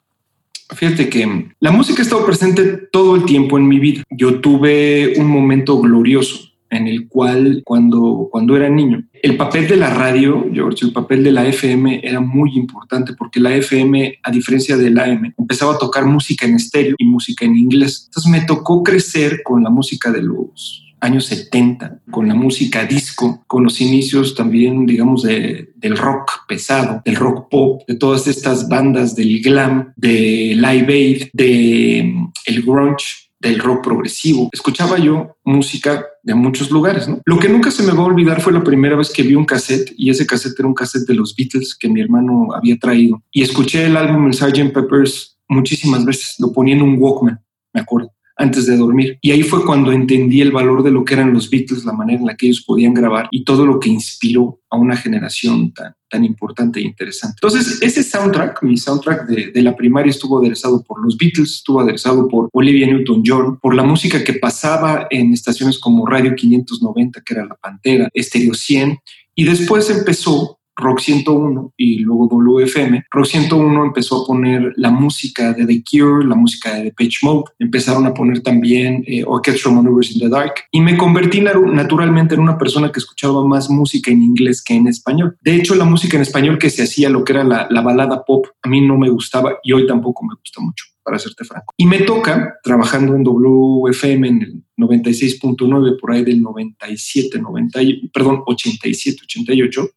Fíjate 0.74 1.08
que 1.08 1.48
la 1.60 1.70
música 1.70 2.02
ha 2.02 2.04
estado 2.04 2.26
presente 2.26 2.64
todo 2.90 3.14
el 3.14 3.24
tiempo 3.24 3.56
en 3.56 3.68
mi 3.68 3.78
vida. 3.78 4.02
Yo 4.10 4.40
tuve 4.40 5.14
un 5.16 5.28
momento 5.28 5.78
glorioso 5.78 6.55
en 6.70 6.86
el 6.86 7.08
cual 7.08 7.62
cuando, 7.64 8.28
cuando 8.30 8.56
era 8.56 8.68
niño, 8.68 9.04
el 9.22 9.36
papel 9.36 9.66
de 9.66 9.76
la 9.76 9.90
radio, 9.90 10.46
George, 10.52 10.86
el 10.86 10.92
papel 10.92 11.24
de 11.24 11.32
la 11.32 11.46
FM 11.46 12.00
era 12.02 12.20
muy 12.20 12.56
importante 12.56 13.12
porque 13.14 13.40
la 13.40 13.54
FM, 13.54 14.18
a 14.22 14.30
diferencia 14.30 14.76
del 14.76 14.98
AM, 14.98 15.34
empezaba 15.38 15.74
a 15.74 15.78
tocar 15.78 16.06
música 16.06 16.46
en 16.46 16.54
estéreo 16.54 16.94
y 16.98 17.04
música 17.04 17.44
en 17.44 17.56
inglés. 17.56 18.04
Entonces 18.06 18.30
me 18.30 18.42
tocó 18.42 18.82
crecer 18.82 19.42
con 19.42 19.62
la 19.62 19.70
música 19.70 20.10
de 20.10 20.22
los 20.22 20.86
años 21.00 21.26
70, 21.26 22.00
con 22.10 22.28
la 22.28 22.34
música 22.34 22.84
disco, 22.84 23.44
con 23.46 23.64
los 23.64 23.80
inicios 23.80 24.34
también, 24.34 24.86
digamos, 24.86 25.22
de, 25.22 25.70
del 25.76 25.96
rock 25.96 26.46
pesado, 26.48 27.02
del 27.04 27.16
rock 27.16 27.48
pop, 27.50 27.82
de 27.86 27.96
todas 27.96 28.26
estas 28.26 28.68
bandas 28.68 29.14
del 29.14 29.40
glam, 29.40 29.92
de 29.96 30.54
Live 30.56 30.92
Aid, 30.92 31.22
de 31.32 32.12
mm, 32.14 32.32
el 32.46 32.62
grunge 32.62 33.25
del 33.46 33.60
rock 33.60 33.84
progresivo. 33.84 34.48
Escuchaba 34.52 34.98
yo 34.98 35.36
música 35.44 36.04
de 36.22 36.34
muchos 36.34 36.70
lugares, 36.70 37.08
¿no? 37.08 37.20
Lo 37.24 37.38
que 37.38 37.48
nunca 37.48 37.70
se 37.70 37.82
me 37.82 37.92
va 37.92 38.00
a 38.00 38.06
olvidar 38.06 38.40
fue 38.40 38.52
la 38.52 38.64
primera 38.64 38.96
vez 38.96 39.10
que 39.10 39.22
vi 39.22 39.34
un 39.34 39.44
cassette 39.44 39.92
y 39.96 40.10
ese 40.10 40.26
cassette 40.26 40.58
era 40.58 40.68
un 40.68 40.74
cassette 40.74 41.06
de 41.06 41.14
los 41.14 41.34
Beatles 41.34 41.76
que 41.78 41.88
mi 41.88 42.00
hermano 42.00 42.48
había 42.54 42.76
traído 42.78 43.22
y 43.30 43.42
escuché 43.42 43.86
el 43.86 43.96
álbum 43.96 44.26
el 44.26 44.34
Sgt. 44.34 44.72
Peppers 44.72 45.38
muchísimas 45.48 46.04
veces, 46.04 46.34
lo 46.38 46.52
ponía 46.52 46.74
en 46.74 46.82
un 46.82 46.96
Walkman, 46.98 47.40
me 47.72 47.80
acuerdo 47.80 48.15
antes 48.36 48.66
de 48.66 48.76
dormir. 48.76 49.18
Y 49.20 49.30
ahí 49.30 49.42
fue 49.42 49.64
cuando 49.64 49.92
entendí 49.92 50.40
el 50.40 50.52
valor 50.52 50.82
de 50.82 50.90
lo 50.90 51.04
que 51.04 51.14
eran 51.14 51.32
los 51.32 51.48
Beatles, 51.50 51.84
la 51.84 51.92
manera 51.92 52.20
en 52.20 52.26
la 52.26 52.36
que 52.36 52.46
ellos 52.46 52.62
podían 52.62 52.94
grabar 52.94 53.28
y 53.30 53.44
todo 53.44 53.64
lo 53.64 53.80
que 53.80 53.88
inspiró 53.88 54.60
a 54.68 54.76
una 54.76 54.96
generación 54.96 55.72
tan, 55.72 55.94
tan 56.08 56.24
importante 56.24 56.80
e 56.80 56.82
interesante. 56.82 57.36
Entonces, 57.42 57.80
ese 57.80 58.02
soundtrack, 58.02 58.62
mi 58.62 58.76
soundtrack 58.76 59.26
de, 59.26 59.50
de 59.52 59.62
la 59.62 59.74
primaria 59.74 60.10
estuvo 60.10 60.38
aderezado 60.38 60.82
por 60.82 61.02
los 61.02 61.16
Beatles, 61.16 61.54
estuvo 61.54 61.80
aderezado 61.80 62.28
por 62.28 62.48
Olivia 62.52 62.86
Newton-John, 62.86 63.58
por 63.60 63.74
la 63.74 63.82
música 63.82 64.22
que 64.22 64.34
pasaba 64.34 65.06
en 65.10 65.32
estaciones 65.32 65.78
como 65.78 66.06
Radio 66.06 66.34
590, 66.34 67.22
que 67.22 67.34
era 67.34 67.46
La 67.46 67.54
Pantera, 67.54 68.08
Stereo 68.14 68.54
100, 68.54 68.98
y 69.34 69.44
después 69.44 69.88
empezó 69.90 70.58
Rock 70.76 71.00
101 71.00 71.72
y 71.76 72.00
luego 72.00 72.28
WFM. 72.28 73.04
Rock 73.10 73.26
101 73.26 73.84
empezó 73.84 74.22
a 74.22 74.26
poner 74.26 74.72
la 74.76 74.90
música 74.90 75.52
de 75.52 75.66
The 75.66 75.82
Cure, 75.82 76.26
la 76.26 76.34
música 76.34 76.74
de 76.74 76.92
Pitch 76.92 77.22
Mode. 77.22 77.44
Empezaron 77.58 78.06
a 78.06 78.14
poner 78.14 78.40
también 78.40 79.02
eh, 79.06 79.24
Orchestral 79.26 79.74
Maneuvers 79.74 80.12
in 80.12 80.20
the 80.20 80.28
Dark. 80.28 80.54
Y 80.70 80.80
me 80.80 80.96
convertí 80.96 81.40
naturalmente 81.40 82.34
en 82.34 82.40
una 82.40 82.58
persona 82.58 82.92
que 82.92 83.00
escuchaba 83.00 83.44
más 83.46 83.70
música 83.70 84.10
en 84.10 84.22
inglés 84.22 84.62
que 84.62 84.74
en 84.74 84.88
español. 84.88 85.36
De 85.42 85.54
hecho, 85.54 85.74
la 85.74 85.84
música 85.84 86.16
en 86.16 86.22
español 86.22 86.58
que 86.58 86.70
se 86.70 86.82
hacía, 86.82 87.08
lo 87.08 87.24
que 87.24 87.32
era 87.32 87.44
la 87.44 87.80
balada 87.80 88.24
pop, 88.24 88.46
a 88.62 88.68
mí 88.68 88.80
no 88.80 88.96
me 88.98 89.08
gustaba 89.08 89.58
y 89.62 89.72
hoy 89.72 89.86
tampoco 89.86 90.24
me 90.24 90.34
gusta 90.34 90.60
mucho 90.60 90.84
para 91.06 91.20
serte 91.20 91.44
franco. 91.44 91.72
Y 91.76 91.86
me 91.86 92.00
toca, 92.00 92.58
trabajando 92.64 93.14
en 93.14 93.22
WFM 93.22 94.26
en 94.26 94.42
el 94.42 94.62
96.9, 94.76 96.00
por 96.00 96.10
ahí 96.10 96.24
del 96.24 96.42
97, 96.42 97.38
90, 97.38 97.80
perdón, 98.12 98.42
87, 98.44 99.20
88, 99.22 99.90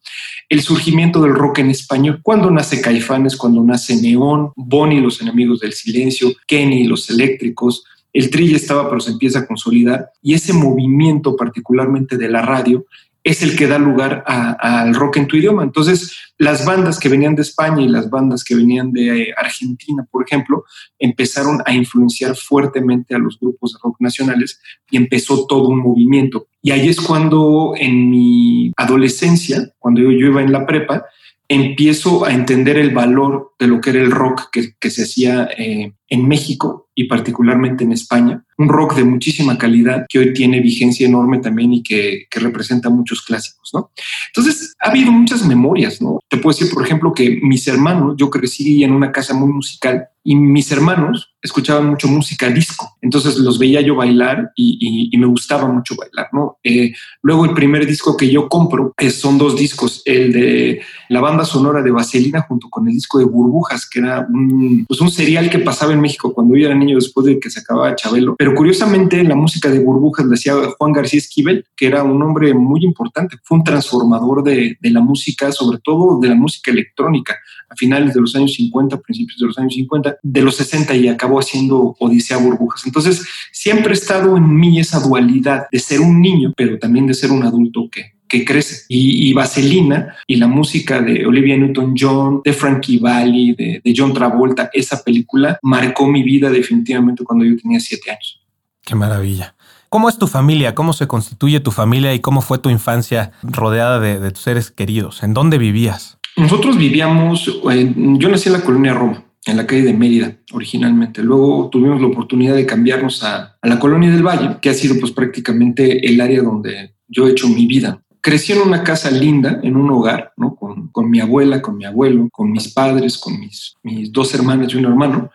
el 0.50 0.62
surgimiento 0.62 1.20
del 1.20 1.34
rock 1.34 1.60
en 1.60 1.72
español. 1.72 2.20
Cuando 2.22 2.52
nace 2.52 2.80
Caifanes, 2.80 3.36
cuando 3.38 3.64
nace 3.64 4.00
Neón, 4.00 4.52
Bonnie, 4.56 5.02
los 5.02 5.20
enemigos 5.20 5.62
del 5.62 5.74
silencio, 5.74 6.32
Kenny, 6.46 6.84
los 6.84 7.10
eléctricos, 7.10 7.84
el 8.14 8.30
trill 8.30 8.56
estaba, 8.56 8.88
pero 8.88 9.02
se 9.02 9.12
empieza 9.12 9.40
a 9.40 9.48
consolidar 9.48 10.12
y 10.22 10.36
ese 10.36 10.54
movimiento 10.54 11.36
particularmente 11.36 12.18
de 12.18 12.30
la 12.30 12.44
radio 12.44 12.86
es 13.24 13.44
el 13.44 13.56
que 13.56 13.68
da 13.68 13.78
lugar 13.78 14.24
al 14.26 14.96
rock 14.96 15.18
en 15.18 15.28
tu 15.28 15.36
idioma. 15.36 15.64
Entonces, 15.64 16.16
las 16.38 16.66
bandas 16.66 17.00
que 17.00 17.10
venían 17.10 17.36
de 17.36 17.42
España 17.42 17.82
y 17.82 17.88
las 17.88 18.10
bandas 18.10 18.44
que 18.44 18.56
venían 18.56 18.92
de 18.92 19.24
eh, 19.24 19.34
Argentina, 19.36 20.08
por 20.10 20.24
ejemplo, 20.26 20.64
empezaron 20.98 21.62
a 21.66 21.74
influenciar 21.74 22.36
fuertemente 22.36 23.14
a 23.14 23.20
los 23.20 23.38
grupos 23.40 23.74
de 23.74 23.80
rock 23.84 23.98
nacionales 24.00 24.62
y 24.90 24.98
empezó 24.98 25.46
todo 25.48 25.68
un 25.68 25.80
movimiento. 25.80 26.48
Y 26.62 26.72
ahí 26.72 26.88
es 26.88 27.00
cuando 27.02 27.74
en 27.78 28.10
mi 28.10 28.72
adolescencia, 28.78 29.74
cuando 29.80 30.02
yo, 30.02 30.10
iba 30.10 30.42
en 30.42 30.52
la 30.52 30.66
prepa, 30.66 31.06
empiezo 31.48 32.26
a 32.26 32.32
entender 32.32 32.78
el 32.78 32.92
valor 32.92 33.54
de 33.60 33.68
lo 33.68 33.82
que 33.82 33.90
era 33.90 34.02
el 34.02 34.12
rock 34.12 34.50
que, 34.52 34.90
se 34.92 35.04
hacía 35.04 35.50
eh, 35.58 35.94
en 36.08 36.28
México 36.28 36.89
y 37.00 37.06
particularmente 37.06 37.86
en 37.86 37.94
España. 37.94 38.44
Un 38.58 38.68
rock 38.68 38.96
de 38.96 39.06
muchísima 39.06 39.58
calidad 39.58 40.06
que 40.10 40.20
hoy 40.20 40.34
tiene 40.34 40.60
vigencia 40.60 41.08
enorme 41.08 41.38
también 41.38 41.72
y 41.72 41.82
que, 41.82 42.26
que 42.30 42.42
representa 42.42 42.90
muchos 42.90 43.22
clásicos, 43.22 43.70
¿no? 43.74 43.92
Entonces, 44.28 44.76
ha 44.82 44.90
habido 44.90 45.10
muchas 45.10 45.46
memorias, 45.46 46.02
¿no? 46.02 46.20
Te 46.28 46.36
puedo 46.36 46.58
decir, 46.58 46.74
por 46.74 46.86
ejemplo, 46.86 47.14
que 47.14 47.40
mis 47.42 47.66
hermanos, 47.70 48.16
yo 48.18 48.30
crecí 48.30 48.84
en 48.84 48.92
una 48.92 49.14
casa 49.14 49.34
muy 49.34 49.48
musical 49.48 50.10
y 50.26 50.36
mis 50.36 50.74
hermanos 50.74 51.29
escuchaban 51.42 51.88
mucho 51.88 52.08
música 52.08 52.50
disco. 52.50 52.98
Entonces 53.02 53.38
los 53.38 53.58
veía 53.60 53.82
yo 53.82 53.96
bailar 53.96 54.52
y, 54.56 55.10
me 55.20 55.26
gustaba 55.26 55.68
mucho 55.68 55.96
bailar, 55.98 56.30
¿no? 56.32 56.60
Eh, 56.64 56.94
luego 57.22 57.44
el 57.44 57.54
primer 57.54 57.86
disco 57.86 58.16
que 58.16 58.32
yo 58.32 58.48
compro 58.48 58.94
son 59.12 59.38
dos 59.38 59.58
discos, 59.58 60.02
el 60.06 60.32
de 60.32 60.82
la 61.10 61.20
banda 61.20 61.44
sonora 61.44 61.82
de 61.82 61.92
Vaselina 61.92 62.42
junto 62.48 62.70
con 62.70 62.88
el 62.88 62.94
disco 62.94 63.20
de 63.20 63.26
Burbujas, 63.26 63.90
que 63.90 64.00
era 64.00 64.26
un, 64.30 64.86
pues 64.88 65.02
un 65.02 65.12
serial 65.12 65.50
que 65.50 65.60
pasaba 65.60 65.92
en 65.92 66.00
México 66.00 66.34
cuando 66.34 66.56
yo 66.56 66.68
era 66.68 66.76
niño 66.76 66.96
después 66.96 67.26
de 67.26 67.38
que 67.38 67.50
se 67.50 67.60
acababa 67.60 67.96
Chabelo. 67.96 68.36
Pero 68.38 68.56
curiosamente 68.56 69.22
la 69.26 69.36
música 69.36 69.70
de 69.70 69.80
Burbujas 69.80 70.26
la 70.26 70.36
hacía 70.36 70.54
Juan 70.78 70.94
García 70.94 71.20
Esquivel, 71.20 71.66
que 71.76 71.88
era 71.88 72.04
un 72.04 72.22
hombre 72.22 72.54
muy 72.54 72.86
importante. 72.86 73.38
Fue 73.44 73.58
un 73.58 73.64
transformador 73.64 74.44
de, 74.44 74.78
de 74.80 74.90
la 74.90 75.02
música, 75.02 75.52
sobre 75.52 75.80
todo 75.80 76.20
de 76.20 76.30
la 76.30 76.36
música 76.36 76.72
electrónica, 76.72 77.36
a 77.70 77.76
finales 77.76 78.14
de 78.14 78.22
los 78.22 78.36
años 78.36 78.54
50, 78.54 79.02
principios 79.02 79.40
de 79.40 79.48
los 79.48 79.58
años 79.58 79.74
50, 79.74 80.18
de 80.22 80.42
los 80.42 80.56
60 80.56 80.96
y 80.96 81.08
acabó 81.30 81.40
haciendo 81.40 81.96
Odisea 82.00 82.38
Burbujas. 82.38 82.86
Entonces, 82.86 83.26
siempre 83.52 83.92
ha 83.92 83.94
estado 83.94 84.36
en 84.36 84.56
mí 84.56 84.80
esa 84.80 85.00
dualidad 85.00 85.68
de 85.72 85.80
ser 85.80 86.02
un 86.02 86.20
niño, 86.20 86.54
pero 86.58 86.80
también 86.80 87.06
de 87.06 87.14
ser 87.14 87.32
un 87.32 87.44
adulto 87.44 87.88
que, 87.92 88.14
que 88.28 88.44
crece. 88.44 88.86
Y, 88.90 89.32
Vaselina 89.34 90.16
y 90.26 90.38
la 90.38 90.48
música 90.48 91.02
de 91.02 91.26
Olivia 91.26 91.56
Newton-John, 91.58 92.42
de 92.44 92.54
Frankie 92.54 92.98
Valli, 92.98 93.54
de, 93.54 93.82
de, 93.84 93.94
John 93.96 94.14
Travolta, 94.14 94.70
esa 94.74 95.04
película 95.04 95.60
marcó 95.62 96.08
mi 96.08 96.24
vida 96.24 96.50
definitivamente 96.50 97.24
cuando 97.24 97.46
yo 97.46 97.56
tenía 97.58 97.80
siete 97.80 98.10
años. 98.12 98.42
Qué 98.84 98.96
maravilla. 98.96 99.56
¿Cómo 99.90 100.10
es 100.10 100.18
tu 100.18 100.28
familia? 100.28 100.76
¿Cómo 100.76 100.94
se 100.94 101.08
constituye 101.08 101.60
tu 101.60 101.72
familia 101.72 102.14
y 102.14 102.20
cómo 102.20 102.42
fue 102.42 102.60
tu 102.60 102.70
infancia 102.70 103.32
rodeada 103.42 104.00
de, 104.00 104.20
de 104.20 104.32
tus 104.32 104.44
seres 104.44 104.72
queridos? 104.72 105.24
¿En 105.24 105.34
dónde 105.34 105.58
vivías? 105.58 106.18
Nosotros 106.38 106.78
vivíamos, 106.78 107.46
yo 107.64 108.30
nací 108.30 108.50
en 108.50 108.54
la 108.54 108.62
colonia 108.62 108.94
Roma, 108.94 109.24
en 109.52 109.58
la 109.58 109.68
calle 109.68 109.84
de 109.84 109.94
Mérida 109.94 110.36
originalmente. 110.52 111.22
Luego 111.24 111.70
tuvimos 111.72 112.02
la 112.02 112.08
oportunidad 112.08 112.56
de 112.56 112.66
cambiarnos 112.66 113.24
a, 113.24 113.58
la 113.64 113.80
colonia 113.80 114.12
del 114.12 114.26
Valle, 114.26 114.58
que 114.62 114.70
ha 114.70 114.74
sido 114.74 115.00
pues 115.00 115.12
prácticamente 115.12 116.08
el 116.08 116.22
área 116.22 116.42
donde 116.42 116.96
yo 117.08 117.28
he 117.28 117.32
hecho 117.32 117.48
mi 117.48 117.66
vida 117.66 118.02
crecí 118.22 118.52
en 118.52 118.62
una 118.62 118.84
casa 118.84 119.10
linda, 119.10 119.60
en 119.64 119.76
un 119.78 119.90
hogar, 119.92 120.34
¿no? 120.36 120.56
Con, 120.56 120.90
con, 120.90 121.10
mi 121.10 121.20
abuela, 121.20 121.62
con 121.62 121.78
mi 121.78 121.86
abuelo, 121.86 122.28
con 122.32 122.52
mis 122.52 122.68
padres, 122.74 123.18
con 123.18 123.40
mis, 123.40 123.76
mis 123.82 124.12
dos 124.12 124.34
hermanas 124.34 124.74
y 124.74 124.78
un 124.78 124.86
hermano. 124.86 125.32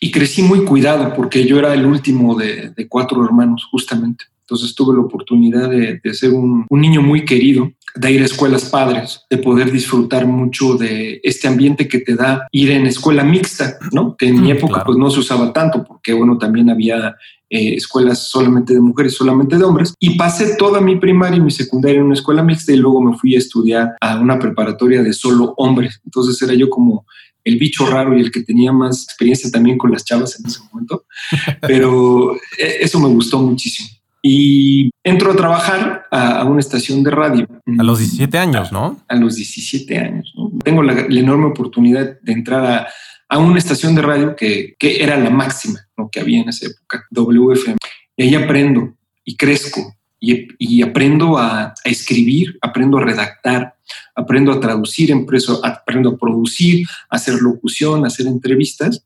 Y 0.00 0.10
crecí 0.10 0.42
muy 0.42 0.64
cuidado 0.64 1.12
porque 1.14 1.44
yo 1.44 1.58
era 1.58 1.74
el 1.74 1.84
último 1.84 2.34
de, 2.34 2.74
cuatro 2.88 3.22
hermanos, 3.22 3.68
justamente. 3.70 4.24
Entonces 4.40 4.74
tuve 4.74 4.94
la 4.94 5.02
oportunidad 5.02 5.68
de, 5.68 6.00
ser 6.14 6.30
un, 6.30 6.66
niño 6.70 7.02
muy 7.02 7.24
querido, 7.24 7.70
de 7.94 8.12
ir 8.12 8.22
a 8.22 8.26
escuelas 8.26 8.66
padres, 8.66 9.22
de 9.28 9.38
poder 9.38 9.70
disfrutar 9.70 10.26
mucho 10.26 10.74
de 10.74 11.20
este 11.22 11.48
ambiente 11.48 11.88
que 11.88 11.98
te 11.98 12.14
da 12.14 12.46
ir 12.52 12.70
en 12.70 12.86
escuela 12.86 13.24
mixta, 13.24 13.78
¿no? 13.92 14.16
Que 14.16 14.28
en 14.28 14.40
mi 14.40 14.50
época 14.50 14.82
pues 14.84 14.96
no 14.96 15.10
se 15.10 15.20
usaba 15.20 15.52
tanto 15.52 15.84
porque, 15.84 16.12
bueno, 16.12 16.38
también 16.38 16.70
había 16.70 17.16
eh, 17.48 17.74
escuelas 17.74 18.28
solamente 18.28 18.74
de 18.74 18.80
mujeres, 18.80 19.14
solamente 19.14 19.56
de 19.56 19.64
hombres. 19.64 19.94
Y 19.98 20.16
pasé 20.16 20.56
toda 20.56 20.80
mi 20.80 20.96
primaria 20.96 21.38
y 21.38 21.40
mi 21.40 21.50
secundaria 21.50 21.98
en 21.98 22.06
una 22.06 22.14
escuela 22.14 22.42
mixta 22.42 22.72
y 22.72 22.76
luego 22.76 23.02
me 23.02 23.16
fui 23.16 23.34
a 23.34 23.38
estudiar 23.38 23.96
a 24.00 24.20
una 24.20 24.38
preparatoria 24.38 25.02
de 25.02 25.12
solo 25.12 25.54
hombres. 25.56 26.00
Entonces 26.04 26.40
era 26.42 26.54
yo 26.54 26.70
como 26.70 27.06
el 27.42 27.58
bicho 27.58 27.86
raro 27.86 28.16
y 28.16 28.20
el 28.20 28.30
que 28.30 28.42
tenía 28.42 28.72
más 28.72 29.04
experiencia 29.04 29.50
también 29.50 29.78
con 29.78 29.90
las 29.90 30.04
chavas 30.04 30.38
en 30.38 30.46
ese 30.46 30.60
momento. 30.70 31.04
Pero 31.60 32.36
eh, 32.36 32.78
eso 32.80 33.00
me 33.00 33.08
gustó 33.08 33.40
muchísimo. 33.40 33.88
Y 34.22 34.90
entro 35.02 35.32
a 35.32 35.36
trabajar 35.36 36.06
a, 36.10 36.44
una 36.44 36.60
estación 36.60 37.02
de 37.02 37.10
radio. 37.10 37.46
A 37.78 37.82
los 37.82 37.98
17 37.98 38.36
años, 38.38 38.70
¿no? 38.70 39.00
A, 39.08 39.14
los 39.16 39.36
17 39.36 39.98
años. 39.98 40.34
Tengo 40.62 40.82
la, 40.82 40.92
enorme 40.92 41.46
oportunidad 41.46 42.20
de 42.20 42.32
entrar 42.32 42.64
a, 42.64 42.88
a 43.28 43.38
una 43.38 43.58
estación 43.58 43.94
de 43.94 44.02
radio 44.02 44.36
que, 44.36 44.74
que, 44.78 45.02
era 45.02 45.16
la 45.16 45.30
máxima 45.30 45.80
¿no? 45.96 46.10
que 46.10 46.20
había 46.20 46.40
en 46.40 46.48
esa 46.48 46.66
época, 46.66 47.06
WFM. 47.10 47.76
Y 48.16 48.22
ahí 48.22 48.34
aprendo 48.34 48.94
y 49.24 49.36
crezco 49.36 49.96
y, 50.18 50.48
y 50.58 50.82
aprendo 50.82 51.38
a, 51.38 51.68
a, 51.68 51.74
escribir, 51.84 52.58
aprendo 52.60 52.98
a 52.98 53.02
redactar, 53.02 53.74
aprendo 54.14 54.52
a 54.52 54.60
traducir, 54.60 55.14
aprendo 55.62 56.10
a 56.10 56.16
producir, 56.18 56.86
a 57.08 57.16
hacer 57.16 57.34
locución, 57.40 58.04
a 58.04 58.08
hacer 58.08 58.26
entrevistas. 58.26 59.04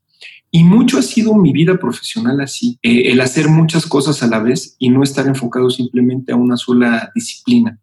Y 0.55 0.63
mucho 0.63 0.97
ha 0.97 1.01
sido 1.01 1.35
mi 1.35 1.51
vida 1.51 1.75
profesional 1.75 2.39
así, 2.39 2.79
eh, 2.81 3.11
el 3.11 3.19
hacer 3.19 3.49
muchas 3.49 3.85
cosas 3.85 4.23
a 4.23 4.27
la 4.27 4.39
vez 4.39 4.77
y 4.79 4.87
no 4.87 5.03
estar 5.03 5.27
enfocado 5.27 5.69
simplemente 5.69 6.31
a 6.31 6.37
una 6.37 6.55
sola 6.55 7.11
disciplina. 7.13 7.77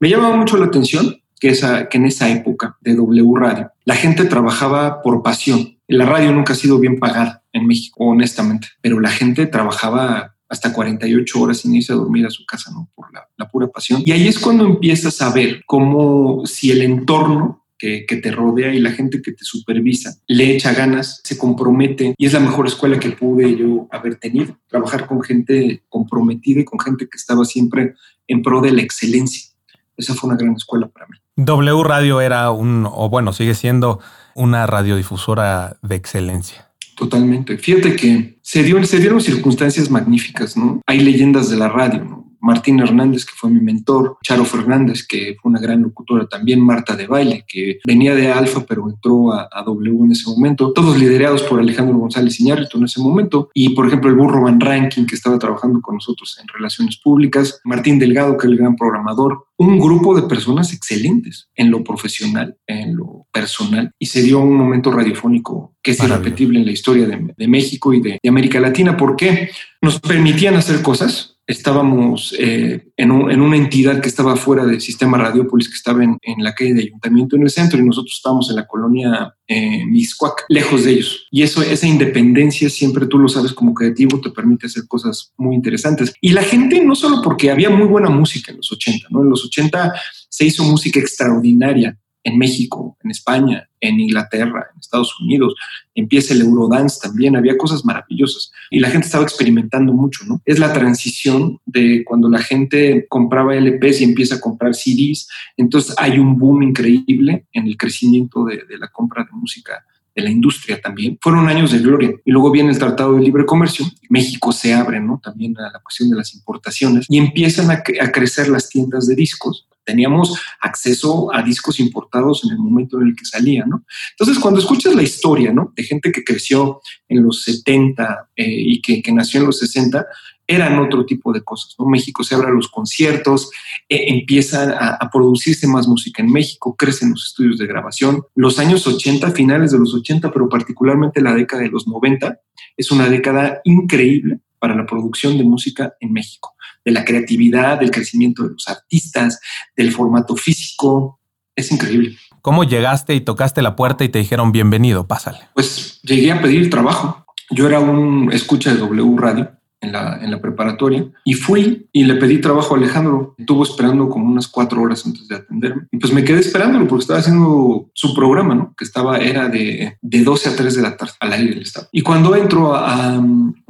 Me 0.00 0.08
llamaba 0.08 0.34
mucho 0.34 0.56
la 0.56 0.64
atención 0.64 1.16
que, 1.38 1.50
esa, 1.50 1.86
que 1.90 1.98
en 1.98 2.06
esa 2.06 2.30
época 2.30 2.78
de 2.80 2.94
W 2.94 3.34
Radio, 3.36 3.70
la 3.84 3.94
gente 3.94 4.24
trabajaba 4.24 5.02
por 5.02 5.22
pasión. 5.22 5.76
La 5.86 6.06
radio 6.06 6.32
nunca 6.32 6.54
ha 6.54 6.56
sido 6.56 6.78
bien 6.78 6.98
pagada 6.98 7.44
en 7.52 7.66
México, 7.66 8.02
honestamente, 8.06 8.68
pero 8.80 9.00
la 9.00 9.10
gente 9.10 9.44
trabajaba 9.44 10.34
hasta 10.48 10.72
48 10.72 11.38
horas 11.38 11.58
sin 11.58 11.74
irse 11.74 11.92
a 11.92 11.96
dormir 11.96 12.24
a 12.24 12.30
su 12.30 12.46
casa, 12.46 12.70
¿no? 12.70 12.88
Por 12.94 13.12
la, 13.12 13.28
la 13.36 13.50
pura 13.50 13.66
pasión. 13.66 14.02
Y 14.06 14.12
ahí 14.12 14.28
es 14.28 14.38
cuando 14.38 14.64
empiezas 14.64 15.20
a 15.20 15.30
ver 15.30 15.62
cómo 15.66 16.46
si 16.46 16.70
el 16.70 16.80
entorno 16.80 17.63
que, 17.78 18.06
que, 18.06 18.16
te 18.16 18.30
rodea 18.30 18.72
y 18.74 18.80
la 18.80 18.92
gente 18.92 19.20
que 19.20 19.32
te 19.32 19.44
supervisa 19.44 20.16
le 20.26 20.54
echa 20.54 20.72
ganas, 20.72 21.20
se 21.24 21.36
compromete 21.36 22.14
y 22.16 22.26
es 22.26 22.32
la 22.32 22.40
mejor 22.40 22.66
escuela 22.66 22.98
que 22.98 23.10
pude 23.10 23.56
yo 23.56 23.88
haber 23.90 24.16
tenido. 24.16 24.56
Trabajar 24.68 25.06
con 25.06 25.22
gente 25.22 25.82
comprometida 25.88 26.60
y 26.60 26.64
con 26.64 26.78
gente 26.78 27.08
que 27.08 27.16
estaba 27.16 27.44
siempre 27.44 27.94
en 28.28 28.42
pro 28.42 28.60
de 28.60 28.72
la 28.72 28.82
excelencia. 28.82 29.50
Esa 29.96 30.14
fue 30.14 30.28
una 30.30 30.38
gran 30.38 30.54
escuela 30.54 30.88
para 30.88 31.06
mí. 31.06 31.16
W 31.36 31.82
Radio 31.82 32.20
era 32.20 32.50
un, 32.50 32.86
o 32.90 33.08
bueno, 33.08 33.32
sigue 33.32 33.54
siendo 33.54 34.00
una 34.34 34.66
radiodifusora 34.66 35.76
de 35.82 35.96
excelencia. 35.96 36.70
Totalmente. 36.96 37.58
Fíjate 37.58 37.96
que 37.96 38.38
se, 38.40 38.62
dio, 38.62 38.82
se 38.84 38.98
dieron 38.98 39.20
circunstancias 39.20 39.90
magníficas, 39.90 40.56
¿no? 40.56 40.80
Hay 40.86 41.00
leyendas 41.00 41.50
de 41.50 41.56
la 41.56 41.68
radio, 41.68 42.04
¿no? 42.04 42.23
Martín 42.44 42.78
Hernández, 42.78 43.24
que 43.24 43.32
fue 43.34 43.50
mi 43.50 43.60
mentor, 43.60 44.18
Charo 44.22 44.44
Fernández, 44.44 45.06
que 45.06 45.36
fue 45.40 45.50
una 45.50 45.60
gran 45.60 45.82
locutora 45.82 46.26
también, 46.26 46.60
Marta 46.60 46.94
de 46.94 47.06
Baile, 47.06 47.44
que 47.48 47.78
venía 47.86 48.14
de 48.14 48.30
Alfa, 48.30 48.64
pero 48.66 48.88
entró 48.88 49.32
a, 49.32 49.48
a 49.50 49.62
W 49.62 50.04
en 50.04 50.12
ese 50.12 50.28
momento, 50.28 50.72
todos 50.72 50.98
liderados 50.98 51.42
por 51.42 51.58
Alejandro 51.58 51.96
González 51.96 52.38
Iñárritu 52.40 52.76
en 52.76 52.84
ese 52.84 53.00
momento, 53.00 53.48
y 53.54 53.70
por 53.70 53.86
ejemplo 53.86 54.10
el 54.10 54.16
burro 54.16 54.42
Van 54.42 54.60
Ranking, 54.60 55.06
que 55.06 55.14
estaba 55.14 55.38
trabajando 55.38 55.80
con 55.80 55.94
nosotros 55.94 56.38
en 56.40 56.46
relaciones 56.48 56.98
públicas, 56.98 57.60
Martín 57.64 57.98
Delgado, 57.98 58.36
que 58.36 58.46
es 58.46 58.52
el 58.52 58.58
gran 58.58 58.76
programador, 58.76 59.46
un 59.56 59.78
grupo 59.78 60.14
de 60.14 60.28
personas 60.28 60.72
excelentes 60.72 61.48
en 61.54 61.70
lo 61.70 61.82
profesional, 61.82 62.56
en 62.66 62.96
lo 62.96 63.26
personal, 63.32 63.90
y 63.98 64.06
se 64.06 64.22
dio 64.22 64.40
un 64.40 64.56
momento 64.56 64.90
radiofónico 64.90 65.74
que 65.82 65.92
es 65.92 66.02
irrepetible 66.02 66.58
en 66.58 66.66
la 66.66 66.72
historia 66.72 67.06
de, 67.06 67.34
de 67.36 67.48
México 67.48 67.92
y 67.92 68.00
de, 68.00 68.18
de 68.22 68.28
América 68.28 68.58
Latina. 68.58 68.96
¿Por 68.96 69.16
qué? 69.16 69.50
Nos 69.82 70.00
permitían 70.00 70.54
hacer 70.54 70.82
cosas 70.82 71.33
estábamos 71.46 72.34
eh, 72.38 72.86
en, 72.96 73.10
un, 73.10 73.30
en, 73.30 73.40
una 73.40 73.56
entidad 73.56 74.00
que 74.00 74.08
estaba 74.08 74.36
fuera 74.36 74.64
del 74.64 74.80
sistema 74.80 75.18
Radiopolis, 75.18 75.68
que 75.68 75.76
estaba 75.76 76.02
en, 76.02 76.16
en, 76.22 76.42
la 76.42 76.54
calle 76.54 76.74
de 76.74 76.82
Ayuntamiento 76.82 77.36
en 77.36 77.42
el 77.42 77.50
centro, 77.50 77.78
y 77.78 77.84
nosotros 77.84 78.14
estábamos 78.16 78.48
en 78.50 78.56
la 78.56 78.66
colonia 78.66 79.34
eh, 79.46 79.84
Miscuac, 79.84 80.46
lejos 80.48 80.84
de 80.84 80.92
ellos. 80.92 81.26
Y 81.30 81.42
eso, 81.42 81.62
esa 81.62 81.86
independencia, 81.86 82.70
siempre 82.70 83.06
tú 83.06 83.18
lo 83.18 83.28
sabes 83.28 83.52
como 83.52 83.74
creativo, 83.74 84.20
te 84.20 84.30
permite 84.30 84.66
hacer 84.66 84.86
cosas 84.88 85.32
muy 85.36 85.54
interesantes. 85.54 86.14
Y 86.20 86.30
la 86.30 86.42
gente, 86.42 86.82
no 86.82 86.94
solo 86.94 87.20
porque 87.22 87.50
había 87.50 87.70
muy 87.70 87.86
buena 87.86 88.08
música 88.08 88.50
en 88.50 88.58
los 88.58 88.72
80, 88.72 89.08
¿no? 89.10 89.22
En 89.22 89.28
los 89.28 89.44
80 89.44 89.92
se 90.28 90.44
hizo 90.46 90.64
música 90.64 90.98
extraordinaria 90.98 91.98
en 92.24 92.38
México, 92.38 92.96
en 93.04 93.10
España, 93.10 93.68
en 93.80 94.00
Inglaterra, 94.00 94.66
en 94.72 94.80
Estados 94.80 95.14
Unidos. 95.20 95.54
Empieza 95.94 96.34
el 96.34 96.40
Eurodance 96.40 96.98
también, 97.00 97.36
había 97.36 97.56
cosas 97.56 97.84
maravillosas 97.84 98.50
y 98.70 98.80
la 98.80 98.90
gente 98.90 99.06
estaba 99.06 99.24
experimentando 99.24 99.92
mucho, 99.92 100.24
¿no? 100.26 100.40
Es 100.44 100.58
la 100.58 100.72
transición 100.72 101.60
de 101.66 102.02
cuando 102.04 102.28
la 102.28 102.40
gente 102.40 103.06
compraba 103.08 103.54
LPs 103.54 104.00
y 104.00 104.04
empieza 104.04 104.36
a 104.36 104.40
comprar 104.40 104.74
CDs, 104.74 105.28
entonces 105.56 105.94
hay 105.98 106.18
un 106.18 106.38
boom 106.38 106.62
increíble 106.62 107.46
en 107.52 107.66
el 107.66 107.76
crecimiento 107.76 108.44
de, 108.44 108.64
de 108.68 108.78
la 108.78 108.88
compra 108.88 109.24
de 109.24 109.30
música 109.32 109.84
de 110.14 110.22
la 110.22 110.30
industria 110.30 110.80
también. 110.80 111.18
Fueron 111.20 111.48
años 111.48 111.72
de 111.72 111.78
gloria. 111.78 112.12
Y 112.24 112.30
luego 112.30 112.50
viene 112.50 112.70
el 112.70 112.78
Tratado 112.78 113.14
de 113.14 113.22
Libre 113.22 113.44
Comercio. 113.44 113.86
México 114.08 114.52
se 114.52 114.72
abre, 114.72 115.00
¿no? 115.00 115.20
También 115.22 115.56
a 115.58 115.72
la 115.72 115.80
cuestión 115.80 116.10
de 116.10 116.16
las 116.16 116.34
importaciones 116.34 117.06
y 117.08 117.18
empiezan 117.18 117.70
a, 117.70 117.82
crecer 117.82 118.48
las 118.48 118.68
tiendas 118.68 119.06
de 119.06 119.14
discos 119.14 119.66
teníamos 119.86 120.40
acceso 120.62 121.28
a 121.34 121.42
discos 121.42 121.78
importados 121.78 122.42
en 122.44 122.52
el 122.52 122.58
momento 122.58 122.98
en 122.98 123.08
el 123.08 123.14
que 123.14 123.26
salían, 123.26 123.68
¿no? 123.68 123.84
Entonces, 124.12 124.38
cuando 124.42 124.58
escuchas 124.58 124.94
la 124.94 125.02
historia, 125.02 125.52
¿no? 125.52 125.74
De 125.76 125.82
gente 125.82 126.10
que 126.10 126.24
creció 126.24 126.80
en 127.06 127.22
los 127.22 127.42
70 127.42 128.30
eh, 128.34 128.46
y 128.48 128.80
que, 128.80 129.02
que, 129.02 129.12
nació 129.12 129.40
en 129.40 129.46
los 129.46 129.58
60, 129.58 130.06
eran 130.46 130.78
otro 130.78 131.06
tipo 131.06 131.32
de 131.32 131.42
cosas. 131.42 131.74
¿no? 131.78 131.86
México 131.86 132.22
se 132.22 132.34
abre 132.34 132.48
a 132.48 132.52
los 132.52 132.68
conciertos, 132.68 133.50
eh, 133.88 134.06
empieza 134.08 134.96
a, 135.00 135.10
producirse 135.10 135.66
más 135.66 135.86
música 135.86 136.22
en 136.22 136.30
México, 136.30 136.74
crecen 136.76 137.10
los 137.10 137.26
estudios 137.26 137.58
de 137.58 137.66
grabación. 137.66 138.24
Los 138.34 138.58
años 138.58 138.86
80, 138.86 139.30
finales 139.30 139.72
de 139.72 139.78
los 139.78 139.94
80, 139.94 140.32
pero 140.32 140.48
particularmente 140.48 141.22
la 141.22 141.34
década 141.34 141.62
de 141.62 141.68
los 141.68 141.86
90, 141.86 142.38
es 142.76 142.90
una 142.90 143.08
década 143.08 143.60
increíble 143.64 144.40
para 144.58 144.74
la 144.74 144.86
producción 144.86 145.36
de 145.38 145.44
música 145.44 145.94
en 146.00 146.12
México, 146.12 146.54
de 146.84 146.92
la 146.92 147.04
creatividad, 147.04 147.78
del 147.78 147.90
crecimiento 147.90 148.44
de 148.44 148.50
los 148.50 148.66
artistas, 148.68 149.40
del 149.76 149.92
formato 149.92 150.36
físico. 150.36 151.20
Es 151.54 151.70
increíble. 151.70 152.16
¿Cómo 152.42 152.64
llegaste 152.64 153.14
y 153.14 153.20
tocaste 153.20 153.62
la 153.62 153.76
puerta 153.76 154.04
y 154.04 154.08
te 154.08 154.18
dijeron 154.18 154.52
bienvenido, 154.52 155.06
pásale? 155.06 155.38
Pues 155.54 156.00
llegué 156.02 156.32
a 156.32 156.42
pedir 156.42 156.68
trabajo. 156.70 157.24
Yo 157.50 157.66
era 157.66 157.78
un 157.78 158.32
escucha 158.32 158.72
de 158.72 158.80
W 158.80 159.16
Radio 159.16 159.50
en 159.84 159.92
la, 159.92 160.18
en 160.22 160.30
la 160.30 160.40
preparatoria 160.40 161.06
y 161.24 161.34
fui 161.34 161.86
y 161.92 162.04
le 162.04 162.16
pedí 162.16 162.40
trabajo 162.40 162.74
a 162.74 162.78
Alejandro. 162.78 163.34
Estuvo 163.38 163.62
esperando 163.62 164.08
como 164.08 164.26
unas 164.26 164.48
cuatro 164.48 164.82
horas 164.82 165.04
antes 165.06 165.28
de 165.28 165.36
atenderme 165.36 165.86
y 165.92 165.98
pues 165.98 166.12
me 166.12 166.24
quedé 166.24 166.40
esperándolo 166.40 166.86
porque 166.88 167.02
estaba 167.02 167.20
haciendo 167.20 167.90
su 167.92 168.14
programa, 168.14 168.54
¿no? 168.54 168.74
Que 168.76 168.84
estaba, 168.84 169.18
era 169.18 169.48
de, 169.48 169.96
de 170.00 170.24
12 170.24 170.48
a 170.48 170.56
3 170.56 170.74
de 170.74 170.82
la 170.82 170.96
tarde 170.96 171.12
al 171.20 171.32
aire 171.32 171.54
del 171.54 171.62
estado. 171.62 171.88
Y 171.92 172.02
cuando 172.02 172.34
entro 172.34 172.74
a, 172.74 173.20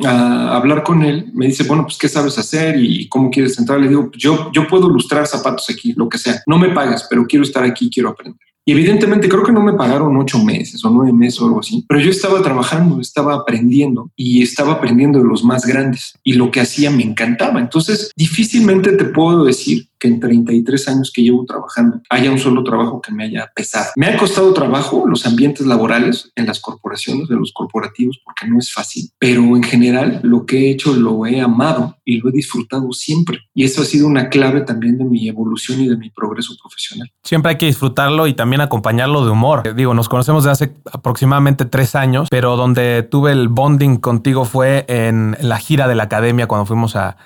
a, 0.04 0.56
hablar 0.56 0.83
con 0.83 1.02
él, 1.02 1.30
me 1.35 1.47
dice, 1.47 1.64
bueno, 1.64 1.85
pues 1.85 1.99
qué 1.99 2.09
sabes 2.09 2.38
hacer 2.38 2.76
y 2.78 3.09
cómo 3.09 3.30
quieres 3.30 3.59
entrar. 3.59 3.80
Le 3.80 3.88
digo, 3.88 4.11
yo, 4.16 4.50
yo 4.52 4.66
puedo 4.66 4.88
lustrar 4.88 5.26
zapatos 5.26 5.68
aquí, 5.71 5.92
lo 5.97 6.09
que 6.09 6.18
sea. 6.18 6.42
No 6.47 6.59
me 6.59 6.71
pagas, 6.71 7.06
pero 7.09 7.26
quiero 7.26 7.44
estar 7.44 7.64
aquí, 7.64 7.90
quiero 7.92 8.11
aprender. 8.11 8.40
Y 8.66 8.73
evidentemente 8.73 9.28
creo 9.28 9.42
que 9.42 9.52
no 9.52 9.62
me 9.62 9.75
pagaron 9.75 10.16
ocho 10.16 10.42
meses 10.42 10.83
o 10.85 10.90
nueve 10.90 11.12
meses 11.12 11.40
o 11.40 11.47
algo 11.47 11.61
así, 11.61 11.85
pero 11.87 12.00
yo 12.00 12.11
estaba 12.11 12.40
trabajando, 12.42 13.00
estaba 13.00 13.35
aprendiendo 13.35 14.11
y 14.16 14.42
estaba 14.42 14.75
aprendiendo 14.75 15.18
de 15.18 15.28
los 15.28 15.44
más 15.44 15.66
grandes 15.66 16.14
y 16.23 16.33
lo 16.33 16.50
que 16.50 16.61
hacía 16.61 16.90
me 16.90 17.02
encantaba. 17.02 17.61
Entonces, 17.61 18.11
difícilmente 18.16 18.92
te 18.92 19.04
puedo 19.04 19.44
decir 19.44 19.88
que 20.04 20.08
en 20.08 20.20
33 20.20 20.88
años 20.88 21.11
que 21.11 21.23
llevo 21.23 21.46
trabajando 21.46 22.02
haya 22.11 22.30
un 22.30 22.38
solo 22.38 22.62
trabajo 22.62 23.00
que 23.00 23.11
me 23.11 23.25
haya 23.25 23.50
pesado. 23.54 23.87
Me 23.96 24.06
ha 24.06 24.18
costado 24.18 24.52
trabajo 24.52 25.06
los 25.08 25.25
ambientes 25.25 25.66
laborales 25.66 26.30
en 26.34 26.44
las 26.44 26.61
corporaciones, 26.61 27.26
de 27.26 27.37
los 27.37 27.52
corporativos, 27.54 28.20
porque 28.23 28.46
no 28.46 28.58
es 28.58 28.70
fácil, 28.70 29.08
pero 29.18 29.40
en 29.56 29.62
general 29.62 30.20
lo 30.23 30.44
que 30.44 30.66
he 30.66 30.70
hecho 30.73 30.92
lo 30.92 31.25
he 31.25 31.40
amado 31.40 31.96
y 32.04 32.18
lo 32.18 32.28
he 32.28 32.32
disfrutado 32.32 32.92
siempre. 32.92 33.38
Y 33.54 33.64
eso 33.64 33.80
ha 33.80 33.87
sido 33.87 34.06
una 34.06 34.28
clave 34.28 34.61
también 34.61 34.99
de 34.99 35.04
mi 35.04 35.26
evolución 35.26 35.80
y 35.80 35.88
de 35.88 35.96
mi 35.96 36.11
progreso 36.11 36.54
profesional. 36.61 37.11
Siempre 37.23 37.52
hay 37.52 37.56
que 37.56 37.64
disfrutarlo 37.64 38.26
y 38.26 38.34
también 38.34 38.61
acompañarlo 38.61 39.25
de 39.25 39.30
humor. 39.30 39.75
Digo, 39.75 39.94
nos 39.94 40.11
conocemos 40.11 40.44
de 40.44 40.50
hace 40.50 40.75
aproximadamente 40.92 41.64
tres 41.64 41.94
años, 41.94 42.28
pero 42.30 42.58
donde 42.58 43.08
tuve 43.11 43.32
el 43.32 43.49
bonding 43.49 43.96
contigo 43.96 44.44
fue 44.44 44.84
en 44.87 45.34
la 45.40 45.56
gira 45.58 45.88
de 45.88 45.94
la 45.94 46.02
academia 46.02 46.46
cuando 46.46 46.66
fuimos 46.66 46.94
a 46.94 47.16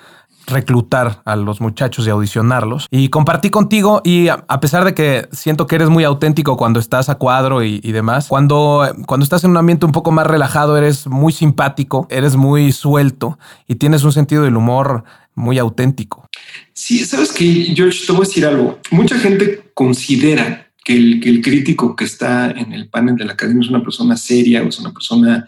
reclutar 0.49 1.21
a 1.25 1.35
los 1.35 1.61
muchachos 1.61 2.05
y 2.07 2.09
audicionarlos. 2.09 2.87
Y 2.91 3.09
compartí 3.09 3.49
contigo 3.49 4.01
y 4.03 4.27
a, 4.27 4.59
pesar 4.59 4.85
de 4.85 4.93
que 4.93 5.27
siento 5.31 5.67
que 5.67 5.75
eres 5.75 5.89
muy 5.89 6.03
auténtico 6.03 6.57
cuando 6.57 6.79
estás 6.79 7.09
a 7.09 7.15
cuadro 7.15 7.63
y, 7.63 7.79
demás, 7.79 8.27
cuando, 8.27 8.87
cuando 9.05 9.23
estás 9.23 9.43
en 9.43 9.51
un 9.51 9.57
ambiente 9.57 9.85
un 9.85 9.91
poco 9.91 10.11
más 10.11 10.27
relajado, 10.27 10.77
eres 10.77 11.07
muy 11.07 11.33
simpático, 11.33 12.07
eres 12.09 12.35
muy 12.35 12.71
suelto 12.71 13.39
y 13.67 13.75
tienes 13.75 14.03
un 14.03 14.11
sentido 14.11 14.43
del 14.43 14.57
humor 14.57 15.03
muy 15.35 15.57
auténtico. 15.57 16.29
Sí, 16.73 16.99
sabes 17.05 17.31
que, 17.31 17.45
George, 17.75 18.05
te 18.05 18.11
voy 18.11 18.23
a 18.23 18.27
decir 18.27 18.45
algo. 18.45 18.79
Mucha 18.91 19.17
gente 19.17 19.71
considera 19.73 20.71
que 20.83 20.95
el, 20.95 21.19
que 21.21 21.29
el 21.29 21.41
crítico 21.41 21.95
que 21.95 22.05
está 22.05 22.51
en 22.51 22.73
el 22.73 22.89
panel 22.89 23.15
de 23.15 23.25
la 23.25 23.33
academia 23.33 23.63
es 23.63 23.69
una 23.69 23.83
persona 23.83 24.17
seria 24.17 24.61
o 24.63 24.67
es 24.67 24.79
una 24.79 24.91
persona 24.91 25.47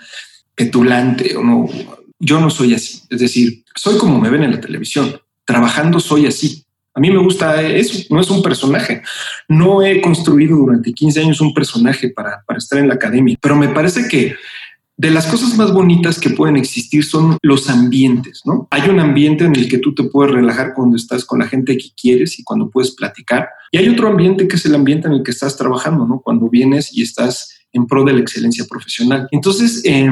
petulante 0.56 1.36
o 1.36 1.44
no 1.44 1.68
yo 2.22 2.40
no 2.40 2.50
soy 2.50 2.74
así. 2.74 3.02
Es 3.10 3.20
decir, 3.20 3.64
soy 3.76 3.98
como 3.98 4.20
me 4.20 4.30
ven 4.30 4.44
en 4.44 4.52
la 4.52 4.62
televisión. 4.62 5.20
Trabajando 5.44 6.00
soy 6.00 6.28
así. 6.28 6.64
A 6.94 7.00
mí 7.00 7.10
me 7.10 7.20
gusta 7.20 7.62
eso, 7.62 8.04
no 8.10 8.22
es 8.22 8.30
un 8.30 8.44
personaje. 8.44 9.02
No 9.48 9.82
he 9.82 10.02
construido 10.02 10.58
durante 10.58 10.94
15 10.94 11.22
años 11.22 11.42
un 11.42 11.54
personaje 11.54 12.10
para, 12.10 12.44
para 12.46 12.60
estar 12.60 12.80
en 12.80 12.90
la 12.90 12.96
academia, 12.96 13.38
pero 13.42 13.56
me 13.56 13.70
parece 13.70 14.08
que 14.08 14.36
de 14.98 15.10
las 15.10 15.26
cosas 15.26 15.58
más 15.58 15.74
bonitas 15.74 16.20
que 16.20 16.30
pueden 16.30 16.58
existir 16.58 17.04
son 17.04 17.38
los 17.42 17.70
ambientes, 17.70 18.42
¿no? 18.46 18.68
Hay 18.70 18.88
un 18.88 19.00
ambiente 19.00 19.46
en 19.46 19.56
el 19.56 19.68
que 19.68 19.80
tú 19.80 19.96
te 19.96 20.04
puedes 20.04 20.32
relajar 20.32 20.74
cuando 20.76 20.96
estás 20.96 21.26
con 21.26 21.40
la 21.40 21.48
gente 21.48 21.76
que 21.76 21.88
quieres 22.00 22.38
y 22.38 22.44
cuando 22.44 22.70
puedes 22.70 22.92
platicar. 22.92 23.50
Y 23.72 23.78
hay 23.78 23.90
otro 23.90 24.10
ambiente 24.10 24.48
que 24.48 24.58
es 24.58 24.66
el 24.66 24.76
ambiente 24.76 25.08
en 25.08 25.14
el 25.14 25.24
que 25.24 25.32
estás 25.32 25.58
trabajando, 25.58 26.06
¿no? 26.06 26.22
Cuando 26.22 26.50
vienes 26.50 26.94
y 26.94 27.02
estás 27.02 27.52
en 27.72 27.88
pro 27.88 28.04
de 28.04 28.14
la 28.14 28.20
excelencia 28.20 28.66
profesional. 28.70 29.28
Entonces, 29.32 29.82
eh, 29.86 30.08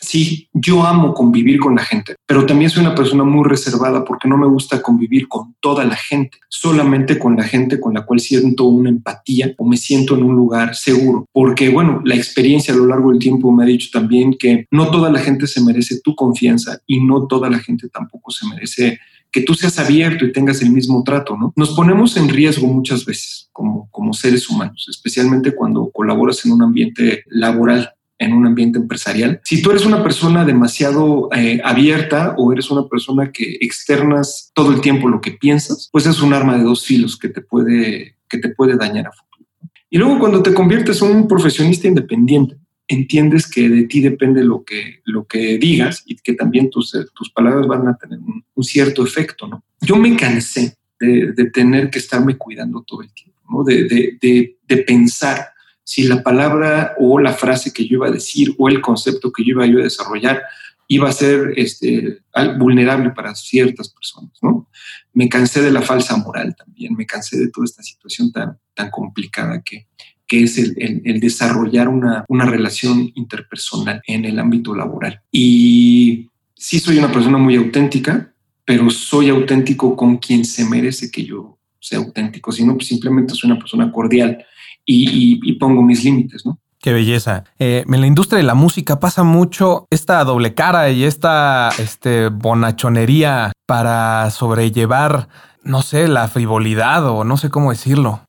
sí, 0.00 0.48
yo 0.52 0.84
amo 0.84 1.14
convivir 1.14 1.58
con 1.58 1.76
la 1.76 1.84
gente, 1.84 2.16
pero 2.26 2.46
también 2.46 2.70
soy 2.70 2.82
una 2.82 2.94
persona 2.94 3.24
muy 3.24 3.48
reservada 3.48 4.04
porque 4.04 4.28
no 4.28 4.36
me 4.36 4.46
gusta 4.46 4.82
convivir 4.82 5.28
con 5.28 5.54
toda 5.60 5.84
la 5.84 5.96
gente, 5.96 6.38
solamente 6.48 7.18
con 7.18 7.36
la 7.36 7.44
gente 7.44 7.80
con 7.80 7.94
la 7.94 8.04
cual 8.04 8.20
siento 8.20 8.64
una 8.64 8.90
empatía 8.90 9.54
o 9.56 9.68
me 9.68 9.76
siento 9.76 10.16
en 10.16 10.24
un 10.24 10.36
lugar 10.36 10.74
seguro. 10.74 11.26
Porque, 11.32 11.68
bueno, 11.68 12.00
la 12.04 12.14
experiencia 12.14 12.74
a 12.74 12.76
lo 12.76 12.86
largo 12.86 13.10
del 13.10 13.18
tiempo 13.18 13.52
me 13.52 13.64
ha 13.64 13.66
dicho 13.66 13.88
también 13.92 14.36
que 14.38 14.66
no 14.70 14.90
toda 14.90 15.10
la 15.10 15.20
gente 15.20 15.46
se 15.46 15.62
merece 15.62 16.00
tu 16.00 16.14
confianza 16.14 16.78
y 16.86 17.00
no 17.00 17.26
toda 17.26 17.50
la 17.50 17.58
gente 17.58 17.88
tampoco 17.88 18.30
se 18.30 18.46
merece 18.46 18.98
que 19.30 19.42
tú 19.42 19.54
seas 19.54 19.78
abierto 19.78 20.24
y 20.24 20.32
tengas 20.32 20.62
el 20.62 20.70
mismo 20.70 21.02
trato, 21.04 21.36
¿no? 21.36 21.52
Nos 21.56 21.74
ponemos 21.74 22.16
en 22.16 22.28
riesgo 22.28 22.66
muchas 22.66 23.04
veces 23.04 23.50
como, 23.52 23.88
como 23.90 24.14
seres 24.14 24.48
humanos, 24.48 24.86
especialmente 24.88 25.54
cuando 25.54 25.90
colaboras 25.90 26.44
en 26.44 26.52
un 26.52 26.62
ambiente 26.62 27.24
laboral 27.26 27.90
en 28.18 28.32
un 28.32 28.46
ambiente 28.46 28.78
empresarial. 28.78 29.40
Si 29.44 29.62
tú 29.62 29.70
eres 29.70 29.86
una 29.86 30.02
persona 30.02 30.44
demasiado 30.44 31.28
eh, 31.34 31.60
abierta 31.64 32.34
o 32.36 32.52
eres 32.52 32.70
una 32.70 32.88
persona 32.88 33.30
que 33.30 33.58
externas 33.60 34.50
todo 34.54 34.72
el 34.72 34.80
tiempo 34.80 35.08
lo 35.08 35.20
que 35.20 35.32
piensas, 35.32 35.88
pues 35.92 36.06
es 36.06 36.20
un 36.20 36.34
arma 36.34 36.56
de 36.58 36.64
dos 36.64 36.84
filos 36.84 37.16
que 37.16 37.28
te 37.28 37.40
puede, 37.40 38.16
que 38.28 38.38
te 38.38 38.48
puede 38.50 38.76
dañar 38.76 39.06
a 39.06 39.12
futuro. 39.12 39.46
Y 39.90 39.98
luego 39.98 40.18
cuando 40.18 40.42
te 40.42 40.52
conviertes 40.52 41.00
en 41.00 41.16
un 41.16 41.28
profesionista 41.28 41.86
independiente, 41.88 42.56
entiendes 42.88 43.46
que 43.46 43.68
de 43.68 43.84
ti 43.84 44.00
depende 44.00 44.42
lo 44.42 44.64
que, 44.64 45.00
lo 45.04 45.26
que 45.26 45.58
digas 45.58 46.02
y 46.06 46.16
que 46.16 46.32
también 46.32 46.70
tus, 46.70 46.96
tus 47.14 47.30
palabras 47.30 47.66
van 47.66 47.86
a 47.86 47.96
tener 47.96 48.18
un, 48.18 48.44
cierto 48.64 49.04
efecto. 49.04 49.46
¿no? 49.46 49.62
Yo 49.80 49.96
me 49.96 50.16
cansé 50.16 50.76
de, 50.98 51.32
de, 51.32 51.50
tener 51.50 51.90
que 51.90 52.00
estarme 52.00 52.36
cuidando 52.36 52.82
todo 52.82 53.02
el 53.02 53.12
tiempo, 53.12 53.40
¿no? 53.48 53.62
de, 53.62 53.84
de, 54.20 54.56
de 54.66 54.76
pensar 54.78 55.52
si 55.88 56.02
la 56.02 56.22
palabra 56.22 56.94
o 56.98 57.18
la 57.18 57.32
frase 57.32 57.72
que 57.72 57.88
yo 57.88 57.96
iba 57.96 58.08
a 58.08 58.10
decir 58.10 58.54
o 58.58 58.68
el 58.68 58.82
concepto 58.82 59.32
que 59.32 59.42
yo 59.42 59.52
iba 59.52 59.64
a, 59.64 59.84
desarrollar 59.84 60.42
iba 60.86 61.08
a 61.08 61.12
ser 61.12 61.54
este, 61.56 62.18
vulnerable 62.58 63.08
para 63.12 63.34
ciertas 63.34 63.88
personas, 63.88 64.32
¿no? 64.42 64.68
Me 65.14 65.30
cansé 65.30 65.62
de 65.62 65.70
la 65.70 65.80
falsa 65.80 66.18
moral 66.18 66.54
también, 66.54 66.94
me 66.94 67.06
cansé 67.06 67.38
de 67.38 67.48
toda 67.48 67.64
esta 67.64 67.82
situación 67.82 68.30
tan, 68.30 68.58
tan 68.74 68.90
complicada 68.90 69.62
que, 69.62 69.86
que 70.26 70.42
es 70.42 70.58
el, 70.58 71.20
desarrollar 71.20 71.88
una, 71.88 72.22
una, 72.28 72.44
relación 72.44 73.10
interpersonal 73.14 74.02
en 74.06 74.26
el 74.26 74.38
ámbito 74.38 74.74
laboral. 74.74 75.22
Y 75.32 76.28
sí 76.54 76.80
soy 76.80 76.98
una 76.98 77.10
persona 77.10 77.38
muy 77.38 77.56
auténtica, 77.56 78.34
pero 78.66 78.90
soy 78.90 79.30
auténtico 79.30 79.96
con 79.96 80.18
quien 80.18 80.44
se 80.44 80.66
merece 80.66 81.10
que 81.10 81.24
yo 81.24 81.58
sea 81.80 81.98
auténtico, 81.98 82.52
sino 82.52 82.74
pues 82.74 82.88
simplemente 82.88 83.34
soy 83.34 83.50
una 83.50 83.58
persona 83.58 83.90
cordial 83.90 84.44
y, 84.88 85.52
pongo 85.54 85.82
mis 85.82 86.04
límites, 86.04 86.44
¿no? 86.46 86.58
Qué 86.80 86.92
belleza. 86.92 87.44
Eh, 87.58 87.84
en 87.86 88.00
la 88.00 88.06
industria 88.06 88.38
de 88.38 88.44
la 88.44 88.54
música 88.54 89.00
pasa 89.00 89.24
mucho 89.24 89.86
esta 89.90 90.22
doble 90.24 90.54
cara 90.54 90.90
y 90.90 91.04
esta 91.04 91.70
este, 91.78 92.28
bonachonería 92.28 93.52
para 93.66 94.30
sobrellevar, 94.30 95.28
no 95.64 95.82
sé, 95.82 96.06
la 96.06 96.28
frivolidad 96.28 97.06
o 97.06 97.24
no 97.24 97.36
sé 97.36 97.50
cómo 97.50 97.70
decirlo. 97.70 98.22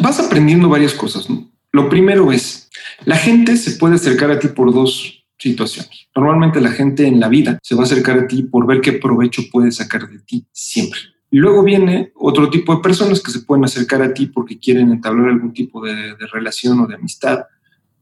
Vas 0.00 0.20
aprendiendo 0.20 0.68
varias 0.68 0.94
cosas. 0.94 1.28
¿no? 1.28 1.50
Lo 1.72 1.88
primero 1.88 2.30
es, 2.32 2.70
la 3.04 3.16
gente 3.16 3.56
se 3.56 3.72
puede 3.72 3.96
acercar 3.96 4.30
a 4.30 4.38
ti 4.38 4.48
por 4.48 4.72
dos 4.72 5.24
situaciones. 5.36 6.08
Normalmente 6.14 6.60
la 6.60 6.70
gente 6.70 7.06
en 7.06 7.20
la 7.20 7.28
vida 7.28 7.58
se 7.62 7.74
va 7.74 7.82
a 7.82 7.84
acercar 7.84 8.18
a 8.18 8.26
ti 8.28 8.44
por 8.44 8.66
ver 8.66 8.80
qué 8.80 8.92
provecho 8.92 9.42
puede 9.50 9.72
sacar 9.72 10.08
de 10.08 10.20
ti 10.20 10.46
siempre. 10.52 11.00
Luego 11.30 11.62
viene 11.62 12.12
otro 12.14 12.48
tipo 12.48 12.74
de 12.74 12.82
personas 12.82 13.22
que 13.22 13.30
se 13.30 13.40
pueden 13.40 13.64
acercar 13.64 14.02
a 14.02 14.14
ti 14.14 14.26
porque 14.26 14.58
quieren 14.58 14.90
entablar 14.90 15.28
algún 15.28 15.52
tipo 15.52 15.84
de, 15.84 16.16
relación 16.32 16.80
o 16.80 16.86
de 16.86 16.94
amistad 16.94 17.40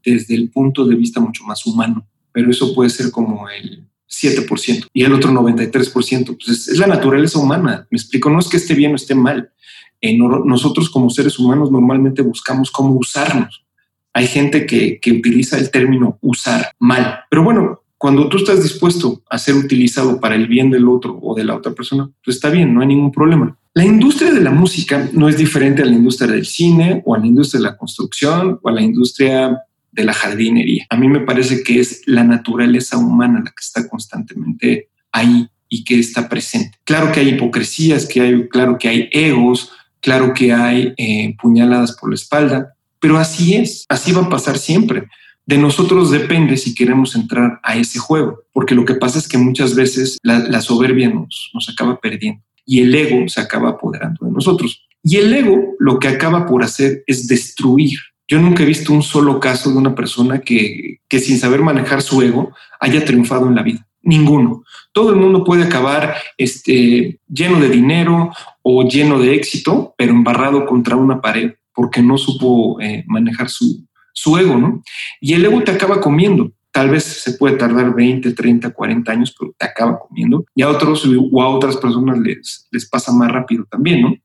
desde 0.03 0.35
el 0.35 0.49
punto 0.49 0.85
de 0.85 0.95
vista 0.95 1.19
mucho 1.19 1.43
más 1.43 1.65
humano. 1.65 2.07
Pero 2.31 2.49
eso 2.49 2.73
puede 2.73 2.89
ser 2.89 3.11
como 3.11 3.49
el 3.49 3.85
7% 4.09 4.87
y 4.93 5.03
el 5.03 5.13
otro 5.13 5.31
93%. 5.31 6.37
Pues 6.37 6.67
es, 6.69 6.77
la 6.77 6.87
naturaleza 6.87 7.39
humana. 7.39 7.85
Me 7.89 7.97
explico, 7.97 8.29
no 8.29 8.39
es 8.39 8.47
que 8.47 8.57
esté 8.57 8.73
bien 8.73 8.93
o 8.93 8.95
esté 8.95 9.13
mal. 9.13 9.51
Eh, 9.99 10.17
nosotros 10.17 10.89
como 10.89 11.09
seres 11.09 11.37
humanos 11.37 11.71
normalmente 11.71 12.21
buscamos 12.21 12.71
cómo 12.71 12.93
usarnos. 12.93 13.65
Hay 14.13 14.27
gente 14.27 14.65
que, 14.65 14.99
que 15.01 15.11
utiliza 15.11 15.57
el 15.57 15.69
término 15.69 16.17
usar 16.21 16.71
mal. 16.79 17.19
Pero 17.29 17.43
bueno, 17.43 17.81
cuando 17.97 18.29
tú 18.29 18.37
estás 18.37 18.61
dispuesto 18.61 19.23
a 19.29 19.37
ser 19.37 19.55
utilizado 19.55 20.19
para 20.19 20.35
el 20.35 20.47
bien 20.47 20.69
del 20.69 20.87
otro 20.87 21.17
o 21.21 21.35
de 21.35 21.43
la 21.43 21.55
otra 21.55 21.73
persona, 21.73 22.09
pues 22.23 22.37
está 22.37 22.49
bien, 22.49 22.73
no 22.73 22.81
hay 22.81 22.87
ningún 22.87 23.11
problema. 23.11 23.57
La 23.73 23.85
industria 23.85 24.31
de 24.31 24.41
la 24.41 24.51
música 24.51 25.09
no 25.13 25.29
es 25.29 25.37
diferente 25.37 25.81
a 25.81 25.85
la 25.85 25.91
industria 25.91 26.31
del 26.31 26.45
cine 26.45 27.01
o 27.05 27.15
a 27.15 27.19
la 27.19 27.27
industria 27.27 27.59
de 27.59 27.67
la 27.67 27.77
construcción 27.77 28.59
o 28.61 28.69
a 28.69 28.71
la 28.71 28.81
industria 28.81 29.57
de 29.91 30.03
la 30.03 30.13
jardinería. 30.13 30.85
A 30.89 30.97
mí 30.97 31.07
me 31.07 31.21
parece 31.21 31.63
que 31.63 31.79
es 31.79 32.01
la 32.05 32.23
naturaleza 32.23 32.97
humana 32.97 33.41
la 33.43 33.51
que 33.51 33.61
está 33.61 33.87
constantemente 33.87 34.89
ahí 35.11 35.47
y 35.69 35.83
que 35.83 35.99
está 35.99 36.29
presente. 36.29 36.77
Claro 36.83 37.11
que 37.11 37.19
hay 37.19 37.29
hipocresías, 37.29 38.05
que 38.05 38.21
hay, 38.21 38.47
claro 38.47 38.77
que 38.77 38.87
hay 38.87 39.09
egos, 39.11 39.71
claro 40.01 40.33
que 40.33 40.53
hay 40.53 40.93
eh, 40.97 41.35
puñaladas 41.41 41.95
por 41.97 42.09
la 42.09 42.15
espalda, 42.15 42.73
pero 42.99 43.17
así 43.17 43.55
es, 43.55 43.85
así 43.89 44.11
va 44.11 44.23
a 44.23 44.29
pasar 44.29 44.57
siempre. 44.57 45.07
De 45.47 45.57
nosotros 45.57 46.11
depende 46.11 46.57
si 46.57 46.75
queremos 46.75 47.15
entrar 47.15 47.61
a 47.63 47.77
ese 47.77 47.99
juego, 47.99 48.43
porque 48.51 48.75
lo 48.75 48.83
que 48.83 48.95
pasa 48.95 49.17
es 49.17 49.29
que 49.29 49.37
muchas 49.37 49.75
veces 49.75 50.17
la, 50.21 50.61
soberbia 50.61 51.09
nos, 51.09 51.49
acaba 51.69 52.01
perdiendo 52.01 52.43
y 52.65 52.81
el 52.81 52.93
ego 52.93 53.29
se 53.29 53.39
acaba 53.39 53.69
apoderando 53.69 54.25
de 54.25 54.31
nosotros. 54.33 54.85
Y 55.01 55.15
el 55.15 55.33
ego 55.33 55.75
lo 55.79 55.99
que 55.99 56.09
acaba 56.09 56.45
por 56.45 56.65
hacer 56.65 57.01
es 57.07 57.29
destruir. 57.29 57.97
Yo 58.27 58.41
nunca 58.41 58.63
he 58.63 58.65
visto 58.65 58.91
un 58.91 59.01
solo 59.01 59.39
caso 59.39 59.71
de 59.71 59.77
una 59.77 59.95
persona 59.95 60.39
que, 60.39 60.99
que 61.07 61.19
sin 61.19 61.39
saber 61.39 61.61
manejar 61.61 62.01
su 62.01 62.21
ego 62.21 62.51
haya 62.81 63.05
triunfado 63.05 63.47
en 63.47 63.55
la 63.55 63.63
vida. 63.63 63.87
Ninguno. 64.01 64.65
Todo 64.91 65.11
el 65.11 65.15
mundo 65.15 65.45
puede 65.45 65.63
acabar 65.63 66.15
este, 66.37 67.21
lleno 67.25 67.61
de 67.61 67.69
dinero 67.69 68.33
o 68.63 68.83
lleno 68.85 69.17
de 69.17 69.33
éxito, 69.33 69.95
pero 69.97 70.11
embarrado 70.11 70.65
contra 70.65 70.97
una 70.97 71.21
pared 71.21 71.53
porque 71.73 72.01
no 72.01 72.17
supo 72.17 72.81
eh, 72.81 73.05
manejar 73.07 73.49
su, 73.49 73.86
su 74.17 74.35
ego, 74.35 74.57
¿no? 74.57 74.81
Y 75.21 75.33
el 75.33 75.45
ego 75.45 75.61
te 75.63 75.71
acaba 75.71 76.01
comiendo. 76.01 76.51
Tal 76.71 76.89
vez 76.89 77.03
se 77.03 77.33
puede 77.33 77.55
tardar 77.55 77.93
20, 77.93 78.31
30, 78.31 78.71
40 78.71 79.11
años, 79.11 79.35
pero 79.37 79.53
te 79.55 79.65
acaba 79.67 79.99
comiendo. 79.99 80.43
Y 80.55 80.63
a 80.63 80.69
otros 80.69 81.07
o 81.31 81.43
a 81.43 81.49
otras 81.49 81.77
personas 81.77 82.17
les, 82.17 82.67
les 82.71 82.89
pasa 82.89 83.11
más 83.11 83.31
rápido 83.31 83.65
también, 83.69 84.01
¿no? 84.01 84.15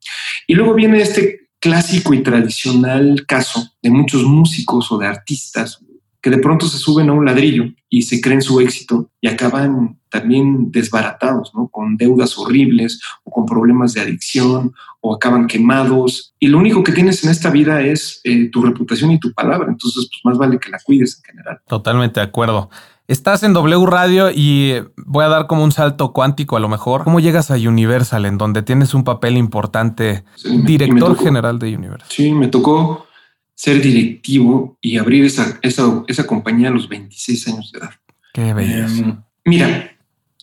Y 0.46 0.54
luego 0.54 0.72
viene 0.72 1.02
este 1.02 1.50
clásico 1.60 2.14
y 2.14 2.22
tradicional 2.22 3.26
caso 3.26 3.70
de 3.82 3.90
muchos 3.90 4.24
músicos 4.24 4.90
o 4.90 4.96
de 4.98 5.06
artistas 5.06 5.84
que 6.22 6.30
de 6.30 6.38
pronto 6.38 6.66
se 6.66 6.78
suben 6.78 7.10
a 7.10 7.12
un 7.12 7.24
ladrillo 7.24 7.64
y 7.90 8.02
se 8.02 8.20
creen 8.20 8.40
su 8.40 8.60
éxito 8.60 9.10
y 9.20 9.26
acaban 9.26 9.98
también 10.08 10.70
desbaratados, 10.70 11.52
¿no? 11.52 11.68
Con 11.68 11.96
deudas 11.96 12.38
horribles 12.38 13.00
o 13.24 13.30
con 13.30 13.44
problemas 13.44 13.92
de 13.92 14.02
adicción 14.02 14.72
o 15.00 15.14
acaban 15.14 15.48
quemados. 15.48 16.32
Y 16.38 16.46
lo 16.46 16.58
único 16.58 16.84
que 16.84 16.92
tienes 16.92 17.24
en 17.24 17.30
esta 17.30 17.50
vida 17.50 17.82
es 17.82 18.20
eh, 18.22 18.48
tu 18.50 18.62
reputación 18.62 19.10
y 19.10 19.18
tu 19.18 19.32
palabra. 19.32 19.68
Entonces, 19.68 20.08
pues 20.08 20.20
más 20.24 20.38
vale 20.38 20.60
que 20.60 20.70
la 20.70 20.78
cuides 20.78 21.18
en 21.18 21.24
general. 21.24 21.60
Totalmente 21.66 22.20
de 22.20 22.26
acuerdo. 22.26 22.70
Estás 23.08 23.42
en 23.42 23.52
W 23.52 23.84
Radio 23.86 24.30
y 24.32 24.74
voy 24.96 25.24
a 25.24 25.28
dar 25.28 25.48
como 25.48 25.64
un 25.64 25.72
salto 25.72 26.12
cuántico 26.12 26.56
a 26.56 26.60
lo 26.60 26.68
mejor. 26.68 27.02
¿Cómo 27.02 27.18
llegas 27.18 27.50
a 27.50 27.54
Universal, 27.54 28.26
en 28.26 28.38
donde 28.38 28.62
tienes 28.62 28.94
un 28.94 29.02
papel 29.02 29.36
importante, 29.36 30.24
director 30.44 31.18
general 31.18 31.58
de 31.58 31.74
Universal? 31.74 32.08
Sí, 32.08 32.32
me 32.32 32.46
tocó 32.46 33.06
ser 33.54 33.80
directivo 33.80 34.78
y 34.80 34.98
abrir 34.98 35.24
esa, 35.24 35.58
esa, 35.62 36.04
esa 36.08 36.26
compañía 36.26 36.68
a 36.68 36.72
los 36.72 36.88
26 36.88 37.48
años 37.48 37.72
de 37.72 37.78
edad. 37.78 37.90
Qué 38.32 38.54
belleza. 38.54 39.02
Em, 39.02 39.22
mira, 39.44 39.96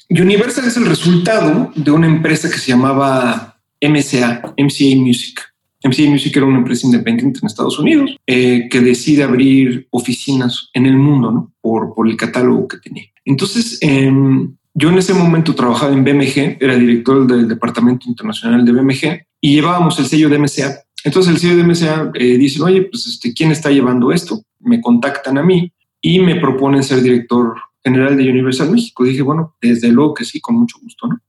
Universal 0.09 0.65
es 0.65 0.77
el 0.77 0.85
resultado 0.85 1.71
de 1.75 1.91
una 1.91 2.07
empresa 2.07 2.49
que 2.49 2.57
se 2.57 2.71
llamaba 2.71 3.59
MCA, 3.81 4.53
MCA 4.57 4.95
Music. 4.95 5.41
MCA 5.83 6.09
Music 6.09 6.35
era 6.35 6.45
una 6.45 6.57
empresa 6.57 6.87
independiente 6.87 7.39
en 7.39 7.47
Estados 7.47 7.79
Unidos 7.79 8.17
eh, 8.27 8.67
que 8.69 8.81
decide 8.81 9.23
abrir 9.23 9.87
oficinas 9.91 10.69
en 10.73 10.85
el 10.85 10.97
mundo 10.97 11.31
¿no? 11.31 11.53
por, 11.61 11.93
por 11.93 12.07
el 12.07 12.17
catálogo 12.17 12.67
que 12.67 12.77
tenía. 12.77 13.05
Entonces, 13.23 13.77
em, 13.81 14.55
yo 14.73 14.89
en 14.89 14.97
ese 14.97 15.13
momento 15.13 15.55
trabajaba 15.55 15.93
en 15.93 16.03
BMG, 16.03 16.57
era 16.59 16.75
director 16.75 17.25
del 17.27 17.47
Departamento 17.47 18.07
Internacional 18.09 18.65
de 18.65 18.71
BMG 18.71 19.25
y 19.41 19.53
llevábamos 19.53 19.99
el 19.99 20.05
sello 20.05 20.29
de 20.29 20.39
MCA. 20.39 20.83
Entonces 21.03 21.43
el 21.43 21.57
de 21.57 21.63
MCA 21.63 22.11
eh, 22.15 22.37
dice, 22.37 22.61
oye, 22.61 22.83
pues 22.83 23.07
este, 23.07 23.33
¿quién 23.33 23.51
está 23.51 23.71
llevando 23.71 24.11
esto? 24.11 24.43
Me 24.59 24.81
contactan 24.81 25.37
a 25.37 25.43
mí 25.43 25.71
y 26.01 26.19
me 26.19 26.35
proponen 26.35 26.83
ser 26.83 27.01
director 27.01 27.55
general 27.83 28.17
de 28.17 28.29
Universal 28.29 28.71
México. 28.71 29.03
Dije, 29.03 29.21
bueno, 29.21 29.55
desde 29.61 29.89
luego 29.89 30.13
que 30.13 30.25
sí, 30.25 30.39
con 30.41 30.55
mucho 30.55 30.77
gusto, 30.81 31.07
¿no? 31.07 31.19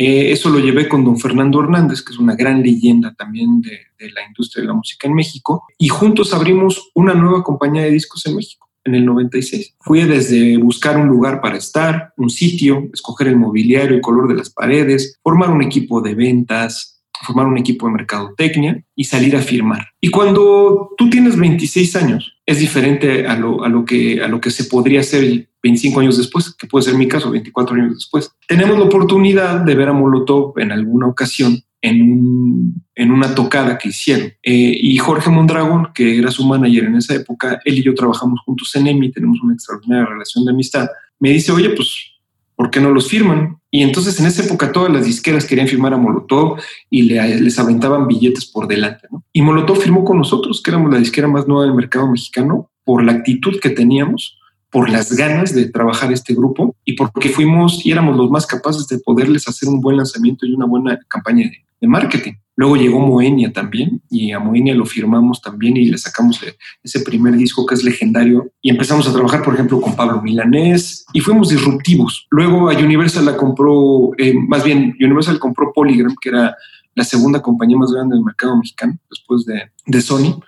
Eh, 0.00 0.30
eso 0.30 0.48
lo 0.48 0.60
llevé 0.60 0.88
con 0.88 1.04
don 1.04 1.18
Fernando 1.18 1.60
Hernández, 1.60 2.02
que 2.02 2.12
es 2.12 2.18
una 2.20 2.36
gran 2.36 2.62
leyenda 2.62 3.14
también 3.14 3.60
de, 3.60 3.80
la 4.12 4.24
industria 4.24 4.62
de 4.62 4.68
la 4.68 4.74
música 4.74 5.08
en 5.08 5.14
México, 5.14 5.64
y 5.76 5.88
juntos 5.88 6.32
abrimos 6.32 6.90
una 6.94 7.14
nueva 7.14 7.42
compañía 7.42 7.82
de 7.82 7.90
discos 7.90 8.24
en 8.26 8.36
México 8.36 8.68
en 8.84 8.94
el 8.94 9.04
96. 9.04 9.74
Fui 9.80 10.04
desde 10.04 10.56
buscar 10.56 10.96
un 10.96 11.08
lugar 11.08 11.40
para 11.40 11.56
estar, 11.56 12.12
un 12.16 12.30
sitio, 12.30 12.88
escoger 12.92 13.26
el 13.26 13.36
mobiliario, 13.36 13.96
el 13.96 14.00
color 14.00 14.28
de 14.28 14.36
las 14.36 14.50
paredes, 14.50 15.18
formar 15.20 15.50
un 15.50 15.62
equipo 15.62 16.00
de 16.00 16.14
ventas, 16.14 16.97
formar 17.24 17.46
un 17.46 17.58
equipo 17.58 17.86
de 17.86 17.92
mercadotecnia 17.92 18.82
y 18.94 19.04
salir 19.04 19.36
a 19.36 19.42
firmar. 19.42 19.86
Y 20.00 20.10
cuando 20.10 20.90
tú 20.96 21.10
tienes 21.10 21.36
26 21.36 21.96
años, 21.96 22.38
es 22.46 22.58
diferente 22.58 23.26
a 23.26 23.36
lo, 23.36 23.64
a 23.64 23.68
lo, 23.68 23.84
que, 23.84 24.22
a 24.22 24.28
lo 24.28 24.40
que 24.40 24.50
se 24.50 24.64
podría 24.64 25.00
hacer 25.00 25.48
25 25.62 26.00
años 26.00 26.16
después, 26.16 26.54
que 26.54 26.66
puede 26.66 26.84
ser 26.84 26.94
mi 26.94 27.08
caso, 27.08 27.30
24 27.30 27.76
años 27.76 27.94
después. 27.94 28.30
Tenemos 28.46 28.78
la 28.78 28.84
oportunidad 28.84 29.60
de 29.64 29.74
ver 29.74 29.88
a 29.88 29.92
Molotov 29.92 30.58
en 30.58 30.72
alguna 30.72 31.08
ocasión 31.08 31.62
en, 31.80 32.74
en 32.94 33.10
una 33.10 33.34
tocada 33.34 33.78
que 33.78 33.88
hicieron. 33.88 34.32
Eh, 34.42 34.78
y 34.80 34.96
Jorge 34.98 35.30
Mondragón, 35.30 35.88
que 35.94 36.18
era 36.18 36.30
su 36.30 36.44
manager 36.44 36.84
en 36.84 36.96
esa 36.96 37.14
época, 37.14 37.60
él 37.64 37.78
y 37.78 37.82
yo 37.82 37.94
trabajamos 37.94 38.40
juntos 38.44 38.74
en 38.76 38.86
EMI, 38.86 39.12
tenemos 39.12 39.40
una 39.42 39.54
extraordinaria 39.54 40.06
relación 40.06 40.44
de 40.44 40.52
amistad, 40.52 40.88
me 41.20 41.30
dice, 41.30 41.52
oye, 41.52 41.70
pues, 41.70 42.17
¿por 42.58 42.70
qué 42.70 42.80
no 42.80 42.90
los 42.90 43.08
firman? 43.08 43.60
Y 43.70 43.82
entonces 43.82 44.18
en 44.18 44.26
esa 44.26 44.42
época 44.42 44.72
todas 44.72 44.92
las 44.92 45.04
disqueras 45.04 45.46
querían 45.46 45.68
firmar 45.68 45.94
a 45.94 45.96
Molotov 45.96 46.58
y 46.90 47.02
les 47.02 47.56
aventaban 47.60 48.08
billetes 48.08 48.46
por 48.46 48.66
delante. 48.66 49.06
¿no? 49.12 49.22
Y 49.32 49.42
Molotov 49.42 49.76
firmó 49.76 50.04
con 50.04 50.18
nosotros, 50.18 50.60
que 50.60 50.72
éramos 50.72 50.90
la 50.92 50.98
disquera 50.98 51.28
más 51.28 51.46
nueva 51.46 51.62
del 51.62 51.74
mercado 51.74 52.10
mexicano, 52.10 52.68
por 52.84 53.04
la 53.04 53.12
actitud 53.12 53.60
que 53.60 53.70
teníamos, 53.70 54.37
por 54.70 54.90
las 54.90 55.12
ganas 55.12 55.54
de 55.54 55.70
trabajar 55.70 56.12
este 56.12 56.34
grupo 56.34 56.76
y 56.84 56.94
porque 56.94 57.28
fuimos 57.28 57.84
y 57.84 57.90
éramos 57.90 58.16
los 58.16 58.30
más 58.30 58.46
capaces 58.46 58.86
de 58.88 58.98
poderles 58.98 59.48
hacer 59.48 59.68
un 59.68 59.80
buen 59.80 59.96
lanzamiento 59.96 60.46
y 60.46 60.52
una 60.52 60.66
buena 60.66 60.98
campaña 61.08 61.44
de, 61.44 61.64
de 61.80 61.88
marketing. 61.88 62.34
Luego 62.56 62.76
llegó 62.76 62.98
Moenia 62.98 63.52
también 63.52 64.02
y 64.10 64.32
a 64.32 64.40
Moenia 64.40 64.74
lo 64.74 64.84
firmamos 64.84 65.40
también 65.40 65.76
y 65.76 65.84
le 65.84 65.96
sacamos 65.96 66.40
ese 66.82 67.00
primer 67.00 67.36
disco 67.36 67.64
que 67.64 67.76
es 67.76 67.84
legendario 67.84 68.50
y 68.60 68.70
empezamos 68.70 69.06
a 69.06 69.12
trabajar, 69.12 69.44
por 69.44 69.54
ejemplo, 69.54 69.80
con 69.80 69.94
Pablo 69.94 70.20
Milanés 70.20 71.06
y 71.12 71.20
fuimos 71.20 71.50
disruptivos. 71.50 72.26
Luego 72.30 72.68
a 72.68 72.74
Universal 72.74 73.26
la 73.26 73.36
compró, 73.36 74.10
eh, 74.18 74.34
más 74.34 74.64
bien 74.64 74.96
Universal 75.00 75.38
compró 75.38 75.72
Polygram, 75.72 76.16
que 76.20 76.30
era 76.30 76.56
la 76.96 77.04
segunda 77.04 77.40
compañía 77.40 77.76
más 77.76 77.92
grande 77.92 78.16
del 78.16 78.24
mercado 78.24 78.56
mexicano 78.56 78.98
después 79.08 79.44
de, 79.44 79.70
de 79.86 80.02
Sony 80.02 80.40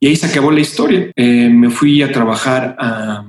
y 0.00 0.06
ahí 0.06 0.16
se 0.16 0.26
acabó 0.26 0.50
la 0.50 0.60
historia. 0.60 1.10
Eh, 1.16 1.50
me 1.50 1.70
fui 1.70 2.02
a 2.02 2.12
trabajar 2.12 2.76
a, 2.78 3.26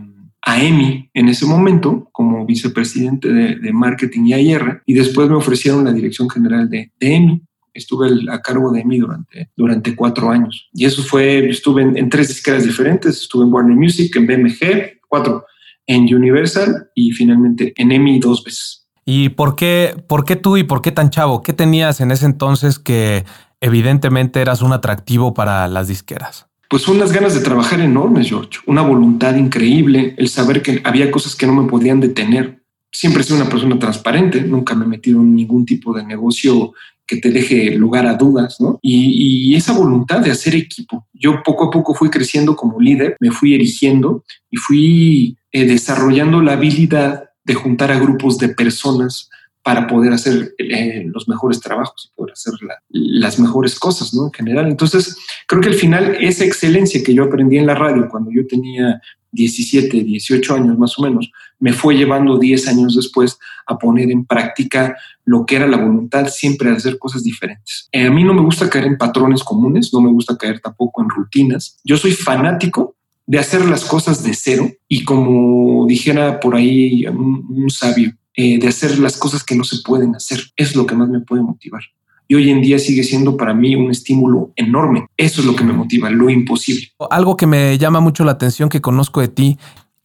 a 0.50 0.64
EMI 0.64 1.12
en 1.14 1.30
ese 1.30 1.46
momento 1.46 2.10
como 2.12 2.44
vicepresidente 2.44 3.32
de, 3.32 3.72
marketing 3.72 4.26
y 4.26 4.34
AIR 4.34 4.82
y 4.84 4.96
después 4.96 5.30
me 5.30 5.36
ofrecieron 5.36 5.86
la 5.86 5.94
dirección 5.94 6.28
general 6.28 6.68
de, 6.70 6.92
EMI 7.00 7.44
estuve 7.72 8.10
a 8.32 8.42
cargo 8.42 8.72
de 8.72 8.84
mí 8.84 8.98
durante, 8.98 9.52
durante 9.56 9.96
cuatro 9.96 10.32
años. 10.32 10.68
Y 10.74 10.86
eso 10.86 11.04
fue, 11.04 11.48
estuve 11.50 11.84
en, 11.84 12.10
tres 12.10 12.30
disqueras 12.30 12.66
diferentes, 12.66 13.22
estuve 13.22 13.46
en 13.46 13.54
Warner 13.54 13.78
Music, 13.78 14.14
en 14.16 14.26
BMG, 14.26 15.00
cuatro, 15.08 15.46
en 15.86 16.14
Universal 16.14 16.90
y 16.96 17.12
finalmente 17.12 17.74
en 17.78 17.92
EMI 17.92 18.20
dos 18.20 18.44
veces. 18.44 18.88
¿Y 19.06 19.30
por 19.30 19.56
qué, 19.56 20.04
por 20.08 20.26
qué 20.26 20.36
tú 20.36 20.58
y 20.58 20.64
por 20.64 20.82
qué 20.82 20.92
tan 20.92 21.12
chavo? 21.12 21.44
¿Qué 21.44 21.54
tenías 21.54 22.02
en 22.02 22.10
ese 22.10 22.26
entonces 22.26 22.80
que 22.80 23.24
evidentemente 23.62 24.42
eras 24.42 24.64
un 24.64 24.74
atractivo 24.74 25.36
para 25.36 25.68
las 25.68 25.88
disqueras? 25.88 26.49
Pues 26.70 26.88
unas 26.88 27.12
ganas 27.12 27.34
de 27.34 27.42
trabajar 27.42 27.82
enormes, 27.82 28.30
George, 28.30 28.60
una 28.68 28.84
voluntad 28.84 29.36
increíble, 29.36 30.14
el 30.18 30.30
saber 30.30 30.62
que 30.62 30.82
había 30.84 31.10
cosas 31.10 31.36
que 31.36 31.48
no 31.48 31.54
me 31.54 31.68
podían 31.68 32.00
detener. 32.00 32.62
Siempre 32.92 33.22
he 33.22 33.26
sido 33.26 33.38
una 33.38 33.50
persona 33.50 33.80
transparente, 33.80 34.42
nunca 34.42 34.76
me 34.76 34.86
he 34.86 34.88
metido 34.88 35.20
en 35.20 35.34
ningún 35.34 35.66
tipo 35.66 35.96
de 35.96 36.04
negocio 36.04 36.74
que 37.08 37.18
te 37.18 37.32
deje 37.32 37.72
lugar 37.72 38.06
a 38.06 38.14
dudas, 38.14 38.58
¿no? 38.60 38.78
Y, 38.84 39.56
esa 39.56 39.74
voluntad 39.74 40.20
de 40.20 40.30
hacer 40.30 40.56
equipo. 40.56 41.08
Yo 41.12 41.42
poco 41.44 41.66
a 41.66 41.72
poco 41.72 41.96
fui 41.96 42.10
creciendo 42.12 42.56
como 42.56 42.80
líder, 42.80 43.18
me 43.20 43.32
fui 43.32 43.56
erigiendo 43.56 44.24
y 44.52 44.58
fui 44.58 45.38
eh, 45.52 45.66
desarrollando 45.66 46.40
la 46.40 46.54
habilidad 46.54 47.32
de 47.44 47.56
juntar 47.56 47.92
a 47.92 47.98
grupos 48.00 48.38
de 48.38 48.50
personas 48.50 49.28
para 49.70 49.86
poder 49.86 50.14
hacer 50.14 50.56
eh, 50.58 51.04
los 51.14 51.28
mejores 51.28 51.60
trabajos 51.60 52.10
y 52.10 52.16
poder 52.16 52.34
hacer 52.34 52.56
las 52.90 53.38
mejores 53.38 53.78
cosas, 53.78 54.16
¿no? 54.16 54.26
En 54.26 54.34
general. 54.34 54.68
Entonces, 54.68 55.16
creo 55.48 55.62
que 55.62 55.70
al 55.70 55.76
final 55.76 56.18
esa 56.20 56.44
excelencia 56.44 57.04
que 57.04 57.14
yo 57.14 57.26
aprendí 57.26 57.60
en 57.60 57.68
la 57.68 57.76
radio 57.76 58.08
cuando 58.10 58.32
yo 58.32 58.48
tenía 58.48 59.00
17, 59.32 60.04
18 60.04 60.56
años 60.56 60.80
más 60.80 60.98
o 60.98 61.04
menos, 61.04 61.32
me 61.60 61.72
fue 61.72 61.96
llevando 61.96 62.40
10 62.40 62.68
años 62.68 62.96
después 62.96 63.38
a 63.68 63.78
poner 63.78 64.10
en 64.10 64.26
práctica 64.26 64.98
lo 65.24 65.46
que 65.46 65.58
era 65.58 65.68
la 65.68 65.78
voluntad 65.78 66.26
siempre 66.30 66.72
de 66.72 66.78
hacer 66.78 66.98
cosas 66.98 67.24
diferentes. 67.24 67.90
Eh, 67.92 68.08
a 68.08 68.10
mí 68.10 68.24
no 68.24 68.34
me 68.34 68.42
gusta 68.42 68.72
caer 68.72 68.86
en 68.86 68.98
patrones 68.98 69.44
comunes, 69.44 69.94
no 69.94 70.02
me 70.02 70.10
gusta 70.10 70.36
caer 70.36 70.62
tampoco 70.62 71.04
en 71.04 71.10
rutinas. 71.10 71.78
Yo 71.84 71.96
soy 71.96 72.14
fanático 72.14 72.96
de 73.28 73.38
hacer 73.38 73.64
las 73.66 73.86
cosas 73.86 74.24
de 74.24 74.34
cero 74.34 74.68
y 74.88 75.04
como 75.04 75.86
dijera 75.86 76.40
por 76.40 76.56
ahí 76.56 77.06
un, 77.06 77.70
sabio, 77.70 78.14
eh, 78.41 78.58
de 78.58 78.67
hacer 78.69 78.99
las 78.99 79.17
cosas 79.17 79.43
que 79.43 79.54
no 79.54 79.65
se 79.65 79.82
pueden 79.84 80.15
hacer. 80.15 80.39
Es 80.56 80.73
lo 80.73 80.86
que 80.86 80.95
más 80.95 81.10
me 81.10 81.19
puede 81.19 81.41
motivar 81.41 81.82
y 82.30 82.36
hoy 82.36 82.52
en 82.52 82.62
día 82.62 82.78
sigue 82.80 83.04
siendo 83.04 83.36
para 83.36 83.54
mí 83.54 83.75
un 83.75 83.89
estímulo 83.89 84.52
enorme. 84.56 85.08
Eso 85.17 85.41
es 85.41 85.47
lo 85.47 85.56
que 85.56 85.63
me 85.63 85.73
motiva, 85.73 86.12
lo 86.12 86.30
imposible. 86.30 86.88
Algo 87.10 87.36
que 87.36 87.47
me 87.47 87.78
llama 87.80 87.99
mucho 87.99 88.23
la 88.23 88.34
atención 88.34 88.69
que 88.69 88.82
conozco 88.82 89.19
de 89.19 89.28
ti 89.30 89.58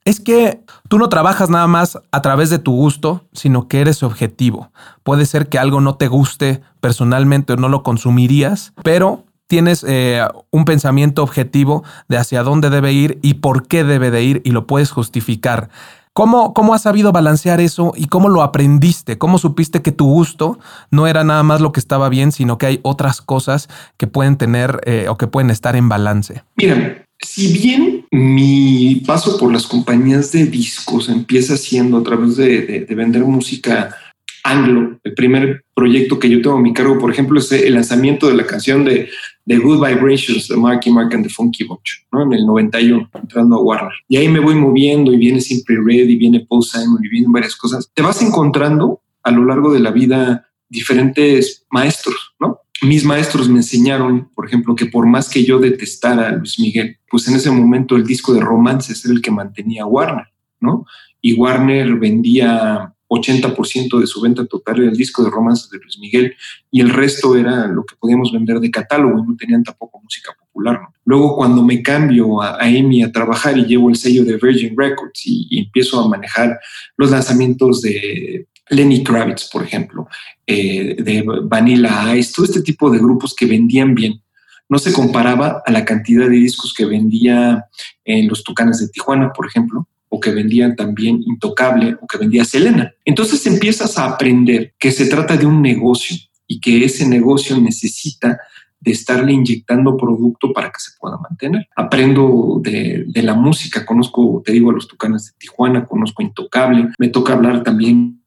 es 0.07 0.21
que 0.21 0.61
tú 0.89 0.99
no 0.99 1.11
trabajas 1.11 1.51
nada 1.51 1.67
más 1.67 1.99
a 2.11 2.23
través 2.23 2.49
de 2.49 2.59
tu 2.59 2.73
gusto, 2.73 3.29
sino 3.33 3.69
que 3.69 3.83
eres 3.83 4.03
objetivo. 4.03 4.73
Puede 5.03 5.27
ser 5.27 5.49
que 5.49 5.59
algo 5.59 5.83
no 5.83 5.97
te 5.97 6.09
guste 6.09 6.63
personalmente 6.81 7.53
o 7.53 7.57
no 7.57 7.69
lo 7.69 7.83
consumirías, 7.83 8.73
pero 8.83 9.25
tienes 9.47 9.85
eh, 9.87 10.23
un 10.51 10.65
pensamiento 10.65 11.23
objetivo 11.23 11.85
de 12.09 12.17
hacia 12.17 12.43
dónde 12.43 12.71
debe 12.71 12.93
ir 12.93 13.19
y 13.21 13.35
por 13.35 13.69
qué 13.69 13.85
debe 13.85 14.11
de 14.11 14.25
ir 14.25 14.43
y 14.45 14.51
lo 14.51 14.67
puedes 14.67 14.91
justificar. 14.91 15.69
¿Cómo, 16.17 16.55
¿Cómo 16.55 16.75
has 16.75 16.83
sabido 16.83 17.11
balancear 17.11 17.61
eso 17.61 17.93
y 17.97 18.07
cómo 18.07 18.29
lo 18.29 18.43
aprendiste? 18.43 19.19
¿Cómo 19.19 19.37
supiste 19.37 19.83
que 19.83 19.91
tu 19.91 20.07
gusto 20.07 20.61
no 20.93 21.09
era 21.09 21.25
nada 21.25 21.43
más 21.43 21.61
lo 21.61 21.73
que 21.73 21.81
estaba 21.81 22.09
bien, 22.09 22.31
sino 22.31 22.57
que 22.57 22.67
hay 22.67 22.81
otras 22.83 23.21
cosas 23.21 23.69
que 23.97 24.07
pueden 24.07 24.37
tener 24.37 24.81
eh, 24.87 25.07
o 25.09 25.19
que 25.19 25.27
pueden 25.27 25.51
estar 25.51 25.75
en 25.75 25.89
balance? 25.89 26.45
Mira, 26.55 27.05
si 27.19 27.53
bien 27.53 28.07
mi 28.13 29.03
paso 29.05 29.37
por 29.39 29.53
las 29.53 29.67
compañías 29.67 30.31
de 30.31 30.47
discos 30.47 31.09
empieza 31.09 31.57
siendo 31.57 31.99
a 31.99 32.05
través 32.05 32.37
de 32.37 32.87
vender 32.91 33.25
música 33.25 33.97
anglo. 34.45 35.01
El 35.03 35.15
primer 35.15 35.65
proyecto 35.75 36.19
que 36.19 36.29
yo 36.29 36.41
tengo 36.41 36.57
a 36.57 36.61
mi 36.61 36.73
cargo, 36.73 36.99
por 36.99 37.11
ejemplo, 37.11 37.41
es 37.41 37.51
el 37.51 37.75
lanzamiento 37.75 38.29
de 38.29 38.35
la 38.35 38.47
canción 38.47 38.85
de, 38.85 39.09
de 39.45 39.59
Good 39.59 39.85
Vibrations 39.85 40.47
de 40.49 40.57
Marky 40.57 40.91
Mark 40.91 41.13
and 41.15 41.25
the 41.25 41.31
Funky 41.31 41.65
Bunch, 41.65 42.07
¿no? 42.13 42.23
en 42.23 42.33
el 42.35 42.47
91, 42.47 43.11
entrando 43.15 43.57
a 43.57 43.63
Warner. 43.63 43.93
Y 44.09 44.19
ahí 44.19 44.29
me 44.29 44.39
voy 44.39 44.55
moviendo 44.55 45.13
y 45.13 45.17
viene 45.17 45.41
Simply 45.41 45.77
Red 45.77 46.09
y 46.09 46.17
viene 46.17 46.47
Paul 46.49 46.63
Simon 46.63 47.05
y 47.05 47.09
vienen 47.09 47.33
varias 47.33 47.57
cosas. 47.57 47.91
Te 47.93 48.03
vas 48.03 48.23
encontrando 48.23 49.01
a 49.23 49.31
lo 49.31 49.45
largo 49.45 49.73
de 49.73 49.81
la 49.81 49.91
vida 49.91 50.49
diferentes 50.69 51.65
maestros, 51.71 52.35
¿no? 52.39 52.61
Mis 52.83 53.05
maestros 53.05 53.49
me 53.49 53.59
enseñaron, 53.59 54.31
por 54.35 54.47
ejemplo, 54.47 54.75
que 54.75 54.87
por 54.87 55.07
más 55.07 55.31
que 55.31 55.45
yo 55.45 55.59
detestara 55.59 56.29
a 56.29 56.33
Luis 56.33 56.59
Miguel, 56.59 56.99
pues 57.09 57.27
en 57.29 57.37
ese 57.37 57.51
momento 57.51 57.97
el 57.97 58.05
disco 58.05 58.35
de 58.35 58.41
romances 58.41 59.05
era 59.05 59.15
el 59.15 59.23
que 59.23 59.31
mantenía 59.31 59.87
Warner, 59.87 60.27
¿no? 60.61 60.85
Y 61.21 61.35
Warner 61.35 61.95
vendía 61.95 62.94
80% 63.09 64.01
de 64.01 64.07
su 64.07 64.21
venta 64.21 64.45
total 64.47 64.81
era 64.81 64.91
el 64.91 64.97
disco 64.97 65.23
de 65.23 65.31
romances 65.31 65.71
de 65.71 65.79
Luis 65.79 65.99
Miguel 65.99 66.35
y 66.71 66.81
el 66.81 66.91
resto 66.91 67.37
era 67.37 67.67
lo 67.67 67.85
que 67.85 67.97
podíamos 67.97 68.33
vender 68.33 68.61
de 68.61 68.71
catálogo 68.71 69.19
y 69.19 69.27
no 69.27 69.37
tenían 69.37 69.63
tampoco 69.63 70.01
música 70.03 70.33
popular. 70.39 70.81
Luego 71.05 71.37
cuando 71.37 71.63
me 71.63 71.83
cambio 71.83 72.41
a, 72.41 72.63
a 72.63 72.69
EMI 72.69 73.03
a 73.03 73.13
trabajar 73.13 73.59
y 73.59 73.67
llevo 73.67 73.91
el 73.91 73.97
sello 73.97 74.25
de 74.25 74.37
Virgin 74.37 74.75
Records 74.77 75.23
y, 75.25 75.59
empiezo 75.59 76.01
a 76.01 76.09
manejar 76.09 76.59
los 76.97 77.11
lanzamientos 77.11 77.83
de 77.83 78.47
Lenny 78.71 79.03
Kravitz, 79.05 79.49
por 79.51 79.63
ejemplo, 79.63 80.09
eh, 80.47 80.97
de 81.03 81.25
Vanilla 81.43 82.17
Ice, 82.17 82.33
todo 82.35 82.47
este 82.47 82.63
tipo 82.63 82.91
de 82.91 82.99
grupos 82.99 83.35
que 83.35 83.47
vendían 83.47 83.95
bien, 83.95 84.23
no 84.69 84.79
se 84.79 84.93
comparaba 84.93 85.63
a 85.65 85.71
la 85.71 85.85
cantidad 85.85 86.29
de 86.29 86.37
discos 86.37 86.73
que 86.73 86.87
vendía 86.87 87.67
en 88.05 88.29
los 88.29 88.43
Tucanes 88.43 88.79
de 88.79 88.89
Tijuana, 88.89 89.33
por 89.33 89.47
ejemplo, 89.47 89.87
o 90.15 90.21
que 90.21 90.31
vendían 90.31 90.77
también 90.77 91.21
Intocable 91.27 91.97
o 92.01 92.07
que 92.07 92.19
vendía 92.19 92.45
Selena. 92.45 92.95
Entonces 93.05 93.45
empiezas 93.47 93.99
a 93.99 94.05
aprender 94.05 94.73
que 94.79 94.93
se 94.93 95.07
trata 95.07 95.37
de 95.37 95.45
un 95.45 95.61
negocio 95.61 96.17
y 96.47 96.61
que 96.61 96.85
ese 96.85 97.09
negocio 97.09 97.61
necesita 97.61 98.39
de 98.79 98.93
estarle 98.93 99.33
inyectando 99.33 99.97
producto 99.97 100.53
para 100.53 100.69
que 100.69 100.79
se 100.79 100.93
pueda 101.01 101.17
mantener. 101.17 101.67
Aprendo 101.75 102.61
de, 102.63 103.07
la 103.23 103.35
música, 103.35 103.85
conozco, 103.85 104.41
te 104.45 104.53
digo, 104.53 104.71
a 104.71 104.75
los 104.75 104.87
Tucanes 104.87 105.27
de 105.27 105.33
Tijuana, 105.39 105.85
conozco 105.85 106.23
Intocable, 106.23 106.91
me 106.99 107.09
toca 107.09 107.33
hablar 107.33 107.65
también 107.65 108.23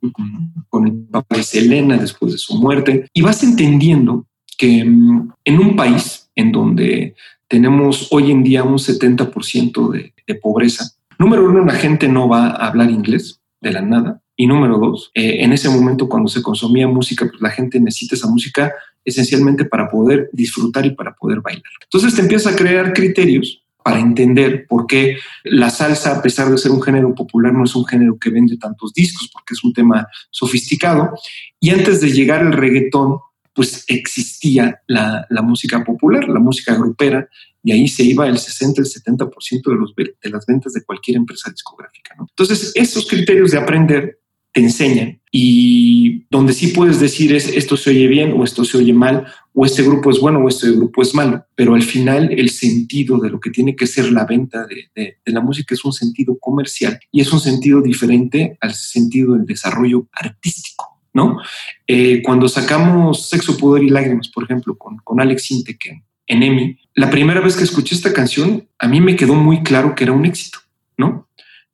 con, 0.69 0.88
el 0.88 1.06
papá 1.10 1.38
de 1.38 1.43
Selena 1.43 1.97
después 1.97 2.34
de 2.34 2.38
su 2.38 2.58
muerte 2.58 3.08
y 3.13 3.21
vas 3.21 3.43
entendiendo 3.43 4.26
que 4.58 4.84
mm, 4.84 5.32
en 5.45 5.60
un 5.60 5.76
país 5.76 6.30
en 6.36 6.52
donde 6.52 7.15
tenemos 7.47 8.10
hoy 8.12 8.32
en 8.32 8.43
día 8.43 8.63
un 8.63 8.78
70% 8.78 9.91
de, 9.91 10.13
de 10.28 10.36
pobreza, 10.36 10.96
Número 11.19 11.45
uno, 11.45 11.65
la 11.65 11.73
gente 11.73 12.08
no 12.08 12.30
va 12.30 12.47
a 12.47 12.67
hablar 12.67 12.89
inglés 12.89 13.41
de 13.62 13.71
la 13.71 13.82
nada. 13.82 14.21
Y 14.36 14.45
número 14.45 14.77
dos, 14.77 15.10
eh, 15.15 15.38
en 15.39 15.51
ese 15.51 15.67
momento 15.67 16.08
cuando 16.08 16.30
se 16.30 16.43
consumía 16.43 16.88
música, 16.88 17.25
pues 17.25 17.41
la 17.41 17.49
gente 17.49 17.80
necesita 17.80 18.15
esa 18.15 18.27
música 18.27 18.71
esencialmente 19.03 19.65
para 19.65 19.89
poder 19.89 20.30
disfrutar 20.32 20.86
y 20.86 20.91
para 20.91 21.15
poder 21.15 21.41
bailar. 21.41 21.63
Entonces 21.84 22.13
te 22.13 22.21
empiezas 22.21 22.53
a 22.53 22.56
crear 22.56 22.93
criterios 22.93 23.63
para 23.84 23.99
entender 23.99 24.67
por 24.67 24.86
qué 24.86 25.17
la 25.43 25.71
salsa, 25.71 26.17
a 26.17 26.21
pesar 26.21 26.51
de 26.51 26.58
ser 26.60 26.71
un 26.71 26.84
género 26.84 27.15
popular, 27.15 27.51
no 27.53 27.63
es 27.63 27.75
un 27.75 27.86
género 27.86 28.19
que 28.19 28.30
vende 28.30 28.58
tantos 28.58 28.93
discos, 28.93 29.30
porque 29.34 29.53
es 29.56 29.63
un 29.63 29.73
tema 29.73 30.08
sofisticado. 30.30 31.13
Y 31.60 31.71
antes 31.71 32.01
de 32.01 32.12
llegar 32.12 32.41
el 32.41 32.53
reggaetón, 32.53 33.17
pues 33.53 33.86
existía 33.88 34.82
la 34.88 35.41
música 35.41 35.84
popular, 35.84 36.30
la 36.30 36.39
música 36.39 36.75
grupera, 36.75 37.27
y 37.67 37.73
ahí 37.73 37.89
se 37.89 38.01
iba 38.01 38.25
el 38.25 38.38
60, 38.38 38.82
el 38.82 38.88
70% 38.88 39.62
de, 39.65 39.75
los, 39.75 39.93
de 39.93 40.30
las 40.30 40.45
ventas 40.45 40.71
de 40.71 40.86
cualquier 40.86 41.17
empresa 41.17 41.51
discográfica. 41.51 42.15
Entonces, 42.17 42.71
esos 42.75 43.06
criterios 43.06 43.51
de 43.51 43.58
aprender 43.58 44.21
te 44.53 44.62
enseñan 44.62 45.21
y 45.34 46.25
donde 46.30 46.53
sí 46.53 46.67
puedes 46.67 47.01
decir 47.01 47.36
es 47.36 47.49
esto 47.49 47.75
se 47.75 47.89
oye 47.89 48.08
bien 48.08 48.32
o 48.32 48.45
esto 48.45 48.63
se 48.63 48.77
oye 48.77 48.93
mal 48.93 49.27
o 49.53 49.65
este 49.65 49.84
grupo 49.84 50.12
es 50.12 50.19
bueno 50.21 50.39
o 50.39 50.47
este 50.47 50.71
grupo 50.71 51.01
es 51.01 51.13
malo, 51.13 51.45
pero 51.56 51.75
al 51.75 51.84
final 51.84 52.32
el 52.32 52.51
sentido 52.51 53.17
de 53.17 53.32
lo 53.32 53.41
que 53.41 53.49
tiene 53.49 53.75
que 53.75 53.86
ser 53.86 54.13
la 54.13 54.23
venta 54.23 54.65
de, 54.65 55.17
la 55.25 55.41
música 55.41 55.75
es 55.75 55.84
un 55.84 55.91
sentido 55.91 56.38
comercial 56.39 56.97
y 57.12 57.19
es 57.19 57.34
un 57.34 57.41
sentido 57.41 57.82
diferente 57.82 58.58
al 58.62 58.75
sentido 58.75 59.34
del 59.34 59.45
desarrollo 59.45 60.08
artístico. 60.13 61.01
¿no? 61.13 61.38
Eh, 61.86 62.21
cuando 62.23 62.47
sacamos 62.47 63.27
Sexo, 63.27 63.58
Poder 63.58 63.84
y 63.84 63.89
Lágrimas, 63.89 64.30
por 64.30 64.45
ejemplo, 64.45 64.77
con, 64.77 64.97
con 64.99 65.19
Alex 65.19 65.51
Inteke 65.51 66.06
en 66.27 66.43
EMI, 66.43 66.77
la 66.93 67.09
primera 67.09 67.41
vez 67.41 67.55
que 67.55 67.63
escuché 67.63 67.95
esta 67.95 68.13
canción, 68.13 68.67
a 68.77 68.87
mí 68.87 69.01
me 69.01 69.15
quedó 69.15 69.33
muy 69.33 69.63
claro 69.63 69.95
que 69.95 70.03
era 70.03 70.13
un 70.13 70.25
éxito, 70.25 70.59
¿no? 70.97 71.27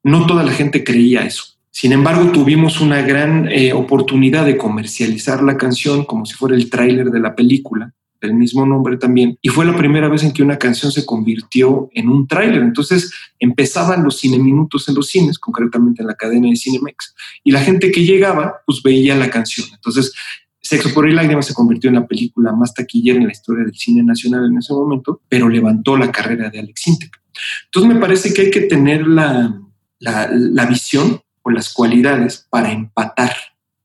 No 0.04 0.26
toda 0.26 0.44
la 0.44 0.52
gente 0.52 0.84
creía 0.84 1.26
eso. 1.26 1.46
Sin 1.72 1.92
embargo, 1.92 2.32
tuvimos 2.32 2.82
una 2.82 3.02
gran 3.02 3.50
eh, 3.52 3.74
oportunidad 3.74 4.46
de 4.46 4.58
comercializar 4.58 5.42
la 5.42 5.58
canción 5.58 6.06
como 6.06 6.26
si 6.26 6.36
fuera 6.36 6.56
el 6.56 6.70
tráiler 6.70 7.10
de 7.10 7.20
la 7.20 7.36
película, 7.36 7.94
del 8.22 8.36
mismo 8.36 8.66
nombre 8.66 8.98
también, 8.98 9.38
y 9.42 9.50
fue 9.50 9.66
la 9.66 9.76
primera 9.76 10.08
vez 10.08 10.24
en 10.24 10.32
que 10.32 10.44
una 10.44 10.58
canción 10.58 10.92
se 10.92 11.06
convirtió 11.06 11.90
en 11.94 12.10
un 12.10 12.28
tráiler. 12.28 12.62
Entonces 12.62 13.12
empezaban 13.40 14.04
los 14.04 14.20
cine 14.20 14.38
minutos 14.38 14.88
en 14.88 14.96
los 14.96 15.08
cines, 15.08 15.40
concretamente 15.40 16.04
en 16.04 16.08
la 16.08 16.16
cadena 16.16 16.48
de 16.48 16.56
Cinemex, 16.56 17.16
y 17.44 17.52
la 17.52 17.62
gente 17.62 17.92
que 17.92 18.06
llegaba, 18.06 18.62
pues 18.66 18.84
veía 18.84 19.16
la 19.16 19.30
canción. 19.30 19.68
Entonces 19.74 20.14
Sexo 20.64 20.94
por 20.94 21.08
el 21.08 21.16
lágrimas 21.16 21.46
se 21.46 21.54
convirtió 21.54 21.90
en 21.90 21.96
la 21.96 22.08
película 22.08 22.54
más 22.54 22.74
taquillera 22.74 23.20
en 23.20 23.26
la 23.26 23.34
historia 23.34 23.66
del 23.66 23.76
cine 23.76 24.02
nacional 24.02 24.46
en 24.46 24.58
ese 24.58 24.74
momento, 24.74 25.22
pero 25.28 25.50
levantó 25.50 25.98
la 25.98 26.10
carrera 26.10 26.50
de 26.50 26.60
Alex 26.60 26.88
Intec. 26.88 27.22
Entonces 27.66 27.94
me 27.94 28.00
parece 28.00 28.34
que 28.34 28.44
hay 28.44 28.52
que 28.52 28.62
tener 28.62 29.06
la, 29.06 29.60
la, 30.00 30.66
visión 30.66 31.22
o 31.42 31.50
las 31.50 31.74
cualidades 31.74 32.48
para 32.50 32.72
empatar 32.72 33.36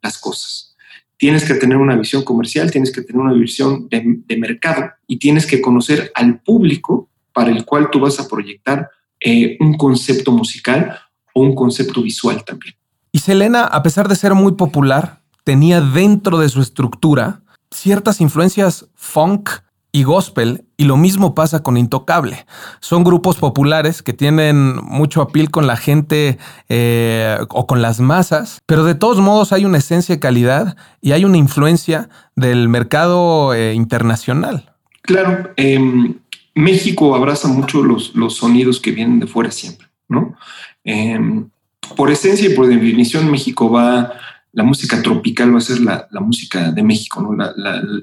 las 0.01 0.19
cosas. 0.19 0.77
Tienes 1.17 1.45
que 1.45 1.55
tener 1.55 1.79
una 1.79 1.97
visión 1.97 2.23
comercial, 2.23 2.71
tienes 2.71 2.93
que 2.93 3.03
tener 3.03 3.21
una 3.21 3.33
visión 3.33 3.88
de, 3.88 4.21
de 4.25 4.37
mercado 4.37 4.93
y 5.09 5.19
tienes 5.19 5.47
que 5.47 5.61
conocer 5.61 6.12
al 6.14 6.41
público 6.41 7.11
para 7.33 7.51
el 7.51 7.64
cual 7.64 7.91
tú 7.91 7.99
vas 7.99 8.21
a 8.21 8.29
proyectar 8.29 8.88
eh, 9.21 9.57
un 9.59 9.77
concepto 9.77 10.31
musical 10.31 10.97
o 11.35 11.43
un 11.43 11.57
concepto 11.57 12.03
visual 12.03 12.45
también. 12.45 12.75
Y 13.11 13.19
Selena, 13.19 13.64
a 13.64 13.83
pesar 13.83 14.07
de 14.07 14.14
ser 14.14 14.35
muy 14.35 14.53
popular, 14.53 15.23
tenía 15.48 15.80
dentro 15.80 16.37
de 16.37 16.50
su 16.50 16.61
estructura 16.61 17.40
ciertas 17.70 18.20
influencias 18.20 18.84
funk 18.94 19.48
y 19.92 20.02
gospel, 20.02 20.66
y 20.76 20.84
lo 20.84 20.98
mismo 20.98 21.34
pasa 21.34 21.62
con 21.62 21.78
Intocable. 21.78 22.44
Son 22.80 23.02
grupos 23.02 23.37
populares 23.37 24.02
que 24.02 24.12
tienen 24.12 24.76
mucho 24.84 25.22
apil 25.22 25.50
con 25.50 25.66
la 25.66 25.78
gente 25.78 26.37
eh, 26.68 27.38
o 27.48 27.66
con 27.66 27.80
las 27.80 27.98
masas, 27.98 28.58
pero 28.66 28.84
de 28.84 28.94
todos 28.94 29.20
modos 29.20 29.54
hay 29.54 29.64
una 29.64 29.78
esencia 29.78 30.16
de 30.16 30.20
calidad 30.20 30.76
y 31.00 31.12
hay 31.12 31.24
una 31.24 31.38
influencia 31.38 32.11
del 32.37 32.68
mercado 32.68 33.54
eh, 33.54 33.72
internacional. 33.72 34.74
Claro, 35.00 35.48
em, 35.56 36.16
México 36.54 37.14
abraza 37.14 37.48
mucho 37.48 37.82
los, 37.82 38.14
los, 38.14 38.37
sonidos 38.37 38.80
que 38.80 38.90
vienen 38.90 39.18
de 39.18 39.26
fuera 39.26 39.50
siempre, 39.50 39.87
¿no? 40.08 40.37
Em, 40.84 41.48
por 41.96 42.11
esencia 42.11 42.50
y 42.50 42.54
por 42.54 42.66
definición, 42.66 43.30
México 43.30 43.70
va 43.70 44.12
la 44.52 44.64
música 44.64 45.02
tropical 45.02 45.54
va 45.54 45.58
a 45.58 45.62
ser 45.62 45.80
la, 45.80 46.08
música 46.20 46.70
de 46.72 46.82
México, 46.82 47.20
¿no? 47.20 47.37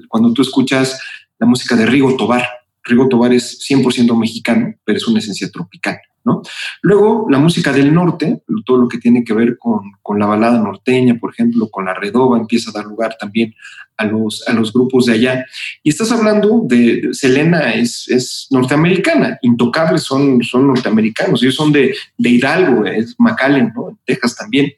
cuando 0.08 0.32
tú 0.32 0.42
escuchas 0.42 1.00
la 1.38 1.46
música 1.46 1.76
de 1.76 1.86
Rigo 1.86 2.16
Tobar, 2.16 2.46
Rigo 2.84 3.08
Tobar 3.08 3.32
es 3.32 3.58
100% 3.68 4.16
mexicano, 4.18 4.74
pero 4.84 4.96
es 4.96 5.06
una 5.06 5.18
esencia 5.18 5.50
tropical. 5.50 5.98
¿no? 6.24 6.42
Luego, 6.82 7.26
la 7.30 7.38
música 7.38 7.72
del 7.72 7.94
norte, 7.94 8.42
todo 8.64 8.78
lo 8.78 8.88
que 8.88 8.98
tiene 8.98 9.22
que 9.22 9.32
ver 9.32 9.56
con, 9.58 9.92
con, 10.02 10.18
la 10.18 10.26
balada 10.26 10.58
norteña, 10.58 11.16
por 11.20 11.32
ejemplo, 11.32 11.68
con 11.68 11.84
la 11.84 11.94
redoba, 11.94 12.36
empieza 12.36 12.70
a 12.70 12.72
dar 12.72 12.84
lugar 12.84 13.16
también 13.18 13.54
a 13.96 14.04
los, 14.06 14.46
a 14.48 14.52
los 14.52 14.72
grupos 14.72 15.06
de 15.06 15.12
allá. 15.12 15.46
Y 15.84 15.90
estás 15.90 16.10
hablando 16.10 16.62
de, 16.64 17.10
Selena, 17.12 17.74
es, 17.74 18.08
es, 18.08 18.48
norteamericana, 18.50 19.38
Intocables 19.42 20.02
son, 20.02 20.42
son 20.42 20.66
norteamericanos, 20.66 21.42
ellos 21.42 21.54
son 21.54 21.70
de, 21.70 21.94
de 22.18 22.28
Hidalgo, 22.28 22.84
es 22.86 23.14
McAllen, 23.18 23.72
¿no? 23.74 23.96
Texas 24.04 24.34
también. 24.34 24.72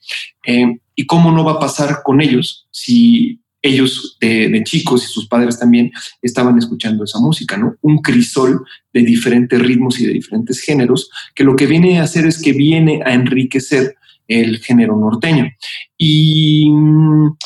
Eh, 0.47 0.79
¿Y 0.99 1.07
cómo 1.07 1.31
no 1.31 1.45
va 1.45 1.53
a 1.53 1.61
pasar 1.61 2.03
con 2.03 2.21
ellos 2.21 2.67
si 2.73 3.41
ellos 3.63 4.17
de, 4.21 4.61
chicos 4.65 5.05
y 5.05 5.07
sus 5.07 5.29
padres 5.29 5.57
también 5.57 5.93
estaban 6.23 6.59
escuchando 6.59 7.05
esa 7.05 7.21
música, 7.21 7.57
¿no? 7.57 7.77
Un 7.83 7.99
crisol 7.99 8.65
de 8.93 9.03
diferentes 9.03 9.63
ritmos 9.63 10.01
y 10.01 10.07
de 10.07 10.15
diferentes 10.15 10.59
géneros, 10.59 11.09
que 11.37 11.45
lo 11.45 11.55
que 11.55 11.67
viene 11.67 12.01
a 12.01 12.03
hacer 12.03 12.27
es 12.27 12.43
que 12.43 12.53
viene 12.53 13.01
a 13.05 13.15
enriquecer 13.15 13.95
el 14.27 14.59
género 14.59 14.97
norteño. 14.97 15.49
Y 15.97 16.69
mm, 16.69 17.37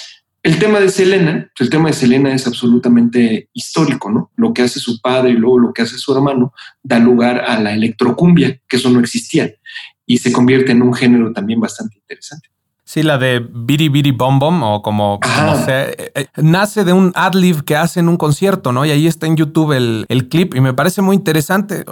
el 0.45 0.59
tema 0.59 0.81
de 0.81 0.88
Selena, 0.88 1.53
el 1.59 1.69
tema 1.69 1.91
de 1.91 1.95
Selena 1.95 2.35
es 2.35 2.47
absolutamente 2.47 3.51
histórico, 3.53 4.11
¿no? 4.11 4.33
Lo 4.35 4.55
que 4.55 4.62
hace 4.62 4.81
su 4.81 4.99
padre 4.99 5.33
y 5.33 5.37
luego 5.37 5.59
lo 5.59 5.73
que 5.75 5.83
hace 5.83 5.99
su 5.99 6.15
hermano 6.15 6.55
da 6.83 6.99
lugar 6.99 7.45
a 7.47 7.61
la 7.61 7.75
electrocumbia, 7.75 8.62
que 8.67 8.79
eso 8.79 8.88
no 8.88 9.01
existía, 9.01 9.53
y 10.07 10.17
se 10.17 10.33
convierte 10.33 10.73
en 10.73 10.81
un 10.81 10.95
género 10.95 11.35
también 11.35 11.61
bastante 11.61 11.99
interesante. 11.99 12.52
Sí, 12.92 13.02
la 13.02 13.16
de 13.16 13.38
Biri 13.50 13.88
Biri 13.88 14.11
Bom 14.11 14.38
Bom, 14.38 14.62
o 14.62 14.83
como, 14.83 15.18
eh, 15.66 16.12
eh, 16.14 16.26
nace 16.37 16.85
de 16.85 16.92
un 16.92 17.11
ad-lib 17.14 17.64
que 17.64 17.74
hace 17.74 18.00
en 18.00 18.09
un 18.11 18.18
concierto, 18.18 18.70
¿no? 18.70 18.85
Y 18.85 18.90
ahí 18.90 19.07
está 19.07 19.26
en 19.26 19.35
YouTube 19.35 19.72
el, 19.72 20.28
clip 20.28 20.55
y 20.55 20.61
me 20.61 20.74
parece 20.74 21.00
muy 21.00 21.16
interesante. 21.16 21.87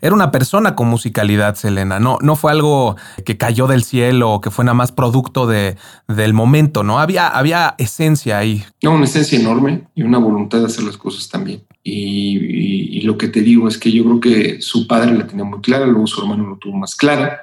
Era 0.00 0.14
una 0.14 0.30
persona 0.30 0.76
con 0.76 0.86
musicalidad, 0.86 1.56
Selena, 1.56 1.98
no, 1.98 2.18
no 2.20 2.36
fue 2.36 2.52
algo 2.52 2.94
que 3.24 3.36
cayó 3.36 3.66
del 3.66 3.82
cielo 3.82 4.30
o 4.30 4.40
que 4.40 4.52
fue 4.52 4.64
nada 4.64 4.76
más 4.76 4.92
producto 4.92 5.48
de, 5.48 5.76
del 6.06 6.34
momento, 6.34 6.84
¿no? 6.84 7.00
Había, 7.00 7.26
había 7.26 7.74
esencia 7.78 8.38
ahí. 8.38 8.62
No, 8.80 8.92
una 8.92 9.06
esencia 9.06 9.36
enorme 9.36 9.88
y 9.96 10.04
una 10.04 10.18
voluntad 10.18 10.60
de 10.60 10.66
hacer 10.66 10.84
las 10.84 10.96
cosas 10.96 11.28
también. 11.28 11.64
Y, 11.82 13.00
lo 13.00 13.18
que 13.18 13.26
te 13.26 13.40
digo 13.40 13.66
es 13.66 13.76
que 13.76 13.90
yo 13.90 14.04
creo 14.04 14.20
que 14.20 14.62
su 14.62 14.86
padre 14.86 15.18
la 15.18 15.26
tenía 15.26 15.44
muy 15.44 15.60
clara, 15.62 15.84
luego 15.84 16.06
su 16.06 16.20
hermano 16.20 16.46
lo 16.46 16.58
tuvo 16.58 16.76
más 16.76 16.94
clara. 16.94 17.40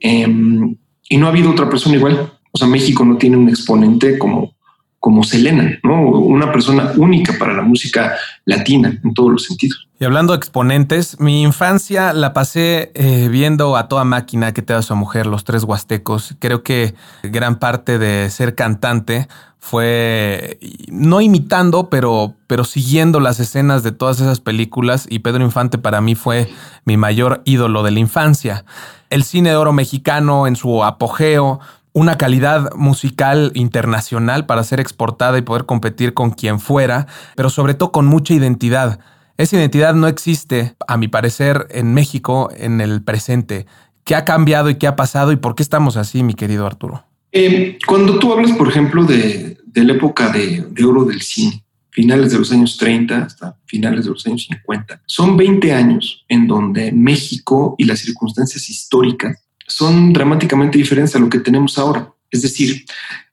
Em, 0.00 0.76
y 1.08 1.16
no 1.16 1.24
ha 1.24 1.30
habido 1.30 1.50
otra 1.50 1.66
persona 1.66 1.96
igual. 1.96 2.30
O 2.52 2.58
sea, 2.58 2.68
México 2.68 3.04
no 3.04 3.16
tiene 3.16 3.36
un 3.36 3.48
exponente 3.48 4.18
como, 4.18 4.54
como 4.98 5.22
Selena, 5.24 5.78
¿no? 5.82 6.02
Una 6.10 6.52
persona 6.52 6.92
única 6.96 7.36
para 7.38 7.54
la 7.54 7.62
música 7.62 8.16
latina 8.44 8.98
en 9.02 9.14
todos 9.14 9.32
los 9.32 9.44
sentidos. 9.44 9.88
Y 9.98 10.04
hablando 10.04 10.32
de 10.32 10.38
exponentes, 10.38 11.20
mi 11.20 11.42
infancia 11.42 12.12
la 12.12 12.32
pasé 12.32 12.90
eh, 12.94 13.28
viendo 13.30 13.76
a 13.76 13.86
toda 13.88 14.04
máquina 14.04 14.52
que 14.52 14.62
te 14.62 14.72
da 14.72 14.82
su 14.82 14.96
mujer, 14.96 15.26
los 15.26 15.44
tres 15.44 15.64
huastecos. 15.64 16.36
Creo 16.38 16.62
que 16.62 16.94
gran 17.22 17.58
parte 17.58 17.98
de 17.98 18.30
ser 18.30 18.54
cantante 18.54 19.28
fue 19.58 20.58
no 20.88 21.20
imitando, 21.20 21.90
pero, 21.90 22.34
pero 22.46 22.64
siguiendo 22.64 23.20
las 23.20 23.40
escenas 23.40 23.82
de 23.82 23.92
todas 23.92 24.20
esas 24.20 24.40
películas. 24.40 25.06
Y 25.08 25.18
Pedro 25.18 25.44
Infante 25.44 25.76
para 25.76 26.00
mí 26.00 26.14
fue 26.14 26.50
mi 26.86 26.96
mayor 26.96 27.42
ídolo 27.44 27.82
de 27.82 27.90
la 27.90 28.00
infancia. 28.00 28.64
El 29.10 29.22
cine 29.22 29.50
de 29.50 29.56
oro 29.56 29.74
mexicano 29.74 30.46
en 30.46 30.56
su 30.56 30.82
apogeo, 30.82 31.60
una 31.92 32.18
calidad 32.18 32.72
musical 32.74 33.52
internacional 33.54 34.46
para 34.46 34.64
ser 34.64 34.80
exportada 34.80 35.38
y 35.38 35.42
poder 35.42 35.66
competir 35.66 36.14
con 36.14 36.30
quien 36.30 36.60
fuera, 36.60 37.06
pero 37.36 37.50
sobre 37.50 37.74
todo 37.74 37.92
con 37.92 38.06
mucha 38.06 38.34
identidad. 38.34 39.00
Esa 39.36 39.56
identidad 39.56 39.94
no 39.94 40.06
existe, 40.06 40.76
a 40.86 40.96
mi 40.96 41.08
parecer, 41.08 41.66
en 41.70 41.94
México 41.94 42.50
en 42.56 42.80
el 42.80 43.02
presente. 43.02 43.66
¿Qué 44.04 44.14
ha 44.14 44.24
cambiado 44.24 44.70
y 44.70 44.76
qué 44.76 44.86
ha 44.86 44.96
pasado 44.96 45.32
y 45.32 45.36
por 45.36 45.54
qué 45.54 45.62
estamos 45.62 45.96
así, 45.96 46.22
mi 46.22 46.34
querido 46.34 46.66
Arturo? 46.66 47.04
Eh, 47.32 47.78
cuando 47.86 48.18
tú 48.18 48.32
hablas, 48.32 48.52
por 48.52 48.68
ejemplo, 48.68 49.04
de, 49.04 49.58
la 49.74 49.92
época 49.92 50.30
de, 50.30 50.66
de, 50.70 50.84
oro 50.84 51.04
del 51.04 51.22
cine, 51.22 51.64
finales 51.90 52.32
de 52.32 52.38
los 52.38 52.52
años 52.52 52.76
30 52.76 53.18
hasta 53.18 53.56
finales 53.66 54.04
de 54.04 54.10
los 54.10 54.26
años 54.26 54.46
50, 54.48 55.02
son 55.06 55.36
20 55.36 55.72
años 55.72 56.24
en 56.28 56.46
donde 56.46 56.92
México 56.92 57.74
y 57.78 57.84
las 57.84 58.00
circunstancias 58.00 58.68
históricas 58.68 59.38
son 59.70 60.12
dramáticamente 60.12 60.78
diferentes 60.78 61.14
a 61.16 61.18
lo 61.18 61.28
que 61.28 61.38
tenemos 61.38 61.78
ahora. 61.78 62.12
Es 62.30 62.42
decir, 62.42 62.84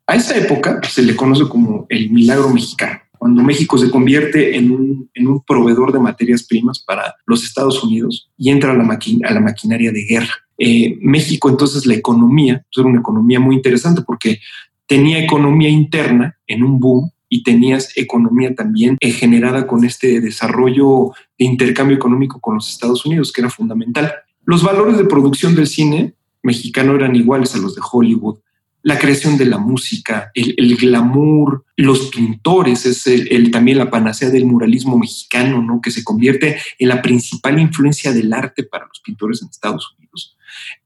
a 0.06 0.16
esa 0.16 0.38
época 0.38 0.80
se 0.90 1.02
le 1.02 1.16
conoce 1.16 1.48
como 1.50 1.86
el 1.90 2.10
milagro 2.12 2.50
mexicano, 2.50 3.00
cuando 3.18 3.44
México 3.44 3.78
se 3.78 3.90
convierte 3.90 4.56
en 4.56 4.72
un, 4.72 5.10
proveedor 5.46 5.92
de 5.92 6.00
materias 6.00 6.44
primas 6.44 6.80
para 6.80 7.16
los 7.26 7.44
Estados 7.44 7.84
Unidos 7.84 8.30
y 8.38 8.50
entra 8.50 8.72
a 8.72 8.76
la, 8.76 8.84
a 8.84 9.34
la 9.34 9.40
maquinaria 9.40 9.92
de 9.92 10.04
guerra. 10.04 10.34
Eh, 10.58 10.98
México 11.02 11.50
entonces 11.50 11.86
la 11.86 11.94
economía, 11.94 12.64
pues, 12.64 12.84
era 12.84 12.90
una 12.90 13.00
economía 13.00 13.40
muy 13.40 13.56
interesante 13.56 14.02
porque 14.02 14.40
tenía 14.88 15.20
economía 15.20 15.70
interna 15.70 16.38
en 16.48 16.64
un 16.64 16.80
boom 16.80 17.12
y 17.30 17.44
tenías 17.44 17.96
economía 17.98 18.56
también 18.56 18.98
eh, 19.00 19.12
generada 19.12 19.68
con 19.68 19.84
este 19.84 20.22
desarrollo 20.22 21.12
de 21.38 21.46
intercambio 21.46 21.98
económico 21.98 22.40
con 22.40 22.56
los 22.56 22.70
Estados 22.70 23.06
Unidos, 23.06 23.32
que 23.32 23.42
era 23.42 23.50
fundamental. 23.50 24.14
Los 24.46 24.64
valores 24.64 24.98
de 24.98 25.06
producción 25.06 25.56
del 25.56 25.68
cine 25.68 26.14
mexicano 26.48 26.96
eran 26.96 27.16
iguales 27.16 27.54
a 27.54 27.60
los 27.60 27.76
de 27.76 27.82
Hollywood. 27.92 28.40
La 28.82 28.98
creación 28.98 29.38
de 29.38 29.46
la 29.46 29.58
música, 29.58 30.32
el, 30.34 30.78
glamour, 30.78 31.66
los 31.76 32.08
pintores, 32.08 32.86
es 32.86 33.06
el, 33.06 33.52
también 33.52 33.78
la 33.80 33.92
panacea 33.92 34.30
del 34.30 34.46
muralismo 34.46 34.98
mexicano, 34.98 35.62
¿no? 35.62 35.82
que 35.82 35.92
se 35.92 36.04
convierte 36.04 36.58
en 36.80 36.88
la 36.88 37.02
principal 37.02 37.60
influencia 37.60 38.14
del 38.14 38.32
arte 38.32 38.64
para 38.64 38.86
los 38.86 39.02
pintores 39.02 39.42
en 39.42 39.50
Estados 39.50 39.94
Unidos. 39.98 40.37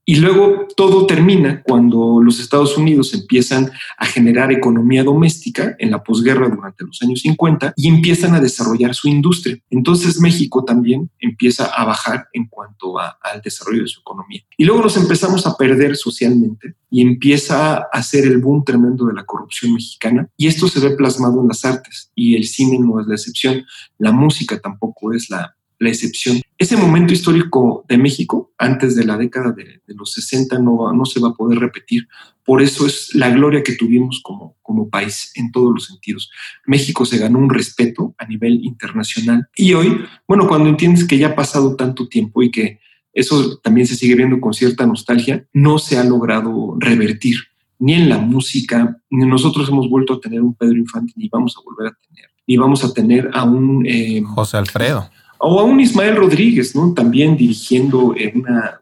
Y 0.03 0.15
luego 0.15 0.67
todo 0.75 1.05
termina 1.05 1.61
cuando 1.61 2.21
los 2.21 2.39
Estados 2.39 2.75
Unidos 2.75 3.13
empiezan 3.13 3.71
a 3.97 4.05
generar 4.05 4.51
economía 4.51 5.03
doméstica 5.03 5.75
en 5.77 5.91
la 5.91 6.03
posguerra 6.03 6.49
durante 6.49 6.83
los 6.83 7.01
años 7.03 7.21
50 7.21 7.73
y 7.77 7.87
empiezan 7.87 8.33
a 8.33 8.41
desarrollar 8.41 8.95
su 8.95 9.07
industria. 9.07 9.59
Entonces 9.69 10.19
México 10.19 10.65
también 10.65 11.11
empieza 11.19 11.65
a 11.65 11.85
bajar 11.85 12.27
en 12.33 12.47
cuanto 12.47 12.97
al 12.99 13.41
desarrollo 13.43 13.83
de 13.83 13.87
su 13.87 13.99
economía. 13.99 14.41
Y 14.57 14.65
luego 14.65 14.81
nos 14.81 14.97
empezamos 14.97 15.45
a 15.45 15.55
perder 15.55 15.95
socialmente 15.95 16.75
y 16.89 17.01
empieza 17.01 17.77
a 17.77 17.87
hacer 17.93 18.25
el 18.25 18.39
boom 18.39 18.65
tremendo 18.65 19.05
de 19.05 19.13
la 19.13 19.23
corrupción 19.23 19.73
mexicana. 19.73 20.27
Y 20.35 20.47
esto 20.47 20.67
se 20.67 20.79
ve 20.79 20.95
plasmado 20.95 21.41
en 21.41 21.47
las 21.47 21.63
artes 21.63 22.11
y 22.15 22.35
el 22.35 22.45
cine 22.45 22.79
no 22.79 22.99
es 22.99 23.07
la 23.07 23.15
excepción. 23.15 23.63
La 23.99 24.11
música 24.11 24.59
tampoco 24.59 25.13
es 25.13 25.29
la, 25.29 25.55
la 25.81 25.89
excepción. 25.89 26.39
Ese 26.59 26.77
momento 26.77 27.11
histórico 27.11 27.83
de 27.89 27.97
México, 27.97 28.53
antes 28.59 28.95
de 28.95 29.03
la 29.03 29.17
década 29.17 29.51
de, 29.51 29.81
los 29.87 30.13
60, 30.13 30.59
no, 30.59 30.93
no 30.93 31.05
se 31.05 31.19
va 31.19 31.29
a 31.29 31.33
poder 31.33 31.57
repetir. 31.57 32.07
Por 32.45 32.61
eso 32.61 32.85
es 32.85 33.15
la 33.15 33.31
gloria 33.31 33.63
que 33.63 33.73
tuvimos 33.73 34.21
como, 34.23 34.57
como 34.61 34.89
país 34.89 35.31
en 35.33 35.51
todos 35.51 35.73
los 35.73 35.87
sentidos. 35.87 36.29
México 36.67 37.03
se 37.03 37.17
ganó 37.17 37.39
un 37.39 37.49
respeto 37.49 38.13
a 38.19 38.27
nivel 38.27 38.63
internacional. 38.63 39.47
Y 39.55 39.73
hoy, 39.73 40.05
bueno, 40.27 40.47
cuando 40.47 40.69
entiendes 40.69 41.05
que 41.05 41.17
ya 41.17 41.29
ha 41.29 41.35
pasado 41.35 41.75
tanto 41.75 42.07
tiempo 42.07 42.43
y 42.43 42.51
que 42.51 42.79
eso 43.11 43.57
también 43.57 43.87
se 43.87 43.95
sigue 43.95 44.13
viendo 44.13 44.39
con 44.39 44.53
cierta 44.53 44.85
nostalgia, 44.85 45.47
no 45.51 45.79
se 45.79 45.97
ha 45.97 46.03
logrado 46.03 46.75
revertir 46.77 47.37
ni 47.79 47.93
en 47.95 48.07
la 48.07 48.19
música, 48.19 49.01
ni 49.09 49.25
nosotros 49.25 49.67
hemos 49.69 49.89
vuelto 49.89 50.13
a 50.13 50.19
tener 50.19 50.41
un 50.43 50.53
Pedro 50.53 50.77
Infante, 50.77 51.13
ni 51.15 51.27
vamos 51.27 51.55
a 51.57 51.61
volver 51.65 51.91
a 51.91 51.97
tener, 52.07 52.29
ni 52.45 52.55
vamos 52.55 52.83
a 52.83 52.93
tener 52.93 53.31
a 53.33 53.43
un... 53.45 53.83
Eh, 53.87 54.21
José 54.23 54.57
Alfredo 54.57 55.09
o 55.41 55.59
a 55.59 55.63
un 55.63 55.79
Ismael 55.79 56.15
Rodríguez, 56.15 56.75
¿no? 56.75 56.93
También 56.93 57.35
dirigiendo 57.35 58.13
en 58.15 58.41
una, 58.41 58.79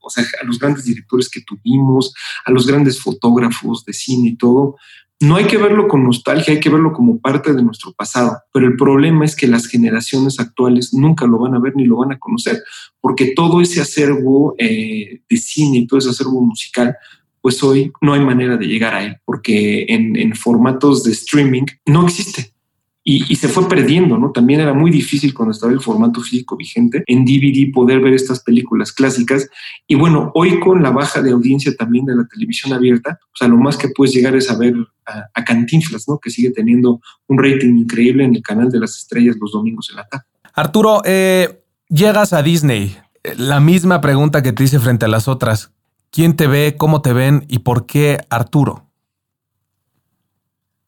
o 0.00 0.10
sea, 0.10 0.24
a 0.40 0.44
los 0.44 0.58
grandes 0.58 0.84
directores 0.84 1.28
que 1.28 1.40
tuvimos, 1.40 2.14
a 2.44 2.50
los 2.50 2.66
grandes 2.66 3.00
fotógrafos 3.00 3.84
de 3.84 3.92
cine 3.92 4.28
y 4.30 4.36
todo. 4.36 4.76
No 5.20 5.36
hay 5.36 5.46
que 5.46 5.56
verlo 5.56 5.88
con 5.88 6.04
nostalgia, 6.04 6.52
hay 6.52 6.60
que 6.60 6.68
verlo 6.68 6.92
como 6.92 7.18
parte 7.20 7.54
de 7.54 7.62
nuestro 7.62 7.92
pasado, 7.92 8.36
pero 8.52 8.66
el 8.66 8.76
problema 8.76 9.24
es 9.24 9.34
que 9.34 9.46
las 9.46 9.66
generaciones 9.66 10.38
actuales 10.38 10.92
nunca 10.92 11.26
lo 11.26 11.38
van 11.38 11.54
a 11.54 11.60
ver 11.60 11.74
ni 11.76 11.86
lo 11.86 11.96
van 11.96 12.12
a 12.12 12.18
conocer, 12.18 12.62
porque 13.00 13.32
todo 13.34 13.60
ese 13.60 13.80
acervo 13.80 14.54
eh, 14.58 15.22
de 15.28 15.36
cine 15.36 15.78
y 15.78 15.86
todo 15.86 15.98
ese 15.98 16.10
acervo 16.10 16.40
musical, 16.42 16.96
pues 17.40 17.62
hoy 17.62 17.92
no 18.02 18.12
hay 18.12 18.20
manera 18.20 18.56
de 18.56 18.66
llegar 18.66 18.94
a 18.94 19.04
él, 19.04 19.16
porque 19.24 19.86
en, 19.88 20.16
en 20.16 20.34
formatos 20.34 21.04
de 21.04 21.12
streaming 21.12 21.64
no 21.86 22.04
existe 22.04 22.53
y, 23.06 23.36
se 23.36 23.48
fue 23.48 23.68
perdiendo, 23.68 24.16
¿no? 24.16 24.32
También 24.32 24.60
era 24.60 24.72
muy 24.72 24.90
difícil 24.90 25.34
cuando 25.34 25.52
estaba 25.52 25.70
el 25.70 25.80
formato 25.80 26.22
físico 26.22 26.56
vigente 26.56 27.04
en 27.06 27.26
DVD 27.26 27.70
poder 27.70 28.00
ver 28.00 28.14
estas 28.14 28.40
películas 28.40 28.92
clásicas. 28.92 29.46
Y 29.86 29.94
bueno, 29.94 30.32
hoy 30.34 30.58
con 30.58 30.82
la 30.82 30.90
baja 30.90 31.20
de 31.20 31.32
audiencia 31.32 31.76
también 31.76 32.06
de 32.06 32.16
la 32.16 32.26
televisión 32.26 32.72
abierta, 32.72 33.18
o 33.22 33.36
sea, 33.36 33.46
lo 33.48 33.58
más 33.58 33.76
que 33.76 33.88
puedes 33.88 34.14
llegar 34.14 34.34
es 34.34 34.50
a 34.50 34.56
ver 34.56 34.74
a, 35.04 35.44
Cantinflas, 35.44 36.08
¿no? 36.08 36.18
Que 36.18 36.30
sigue 36.30 36.50
teniendo 36.50 37.02
un 37.26 37.38
rating 37.38 37.76
increíble 37.76 38.24
en 38.24 38.36
el 38.36 38.42
canal 38.42 38.70
de 38.70 38.80
las 38.80 38.96
estrellas 38.96 39.36
los 39.38 39.52
domingos 39.52 39.90
en 39.90 39.96
la 39.96 40.08
tarde. 40.08 40.24
Arturo, 40.54 41.02
eh, 41.04 41.62
llegas 41.90 42.32
a 42.32 42.42
Disney. 42.42 42.96
La 43.36 43.60
misma 43.60 44.00
pregunta 44.00 44.42
que 44.42 44.54
te 44.54 44.64
hice 44.64 44.78
frente 44.78 45.04
a 45.04 45.08
las 45.08 45.28
otras. 45.28 45.72
¿Quién 46.10 46.36
te 46.36 46.46
ve? 46.46 46.76
¿Cómo 46.78 47.02
te 47.02 47.12
ven? 47.12 47.44
¿Y 47.48 47.58
por 47.58 47.84
qué 47.84 48.18
Arturo? 48.30 48.83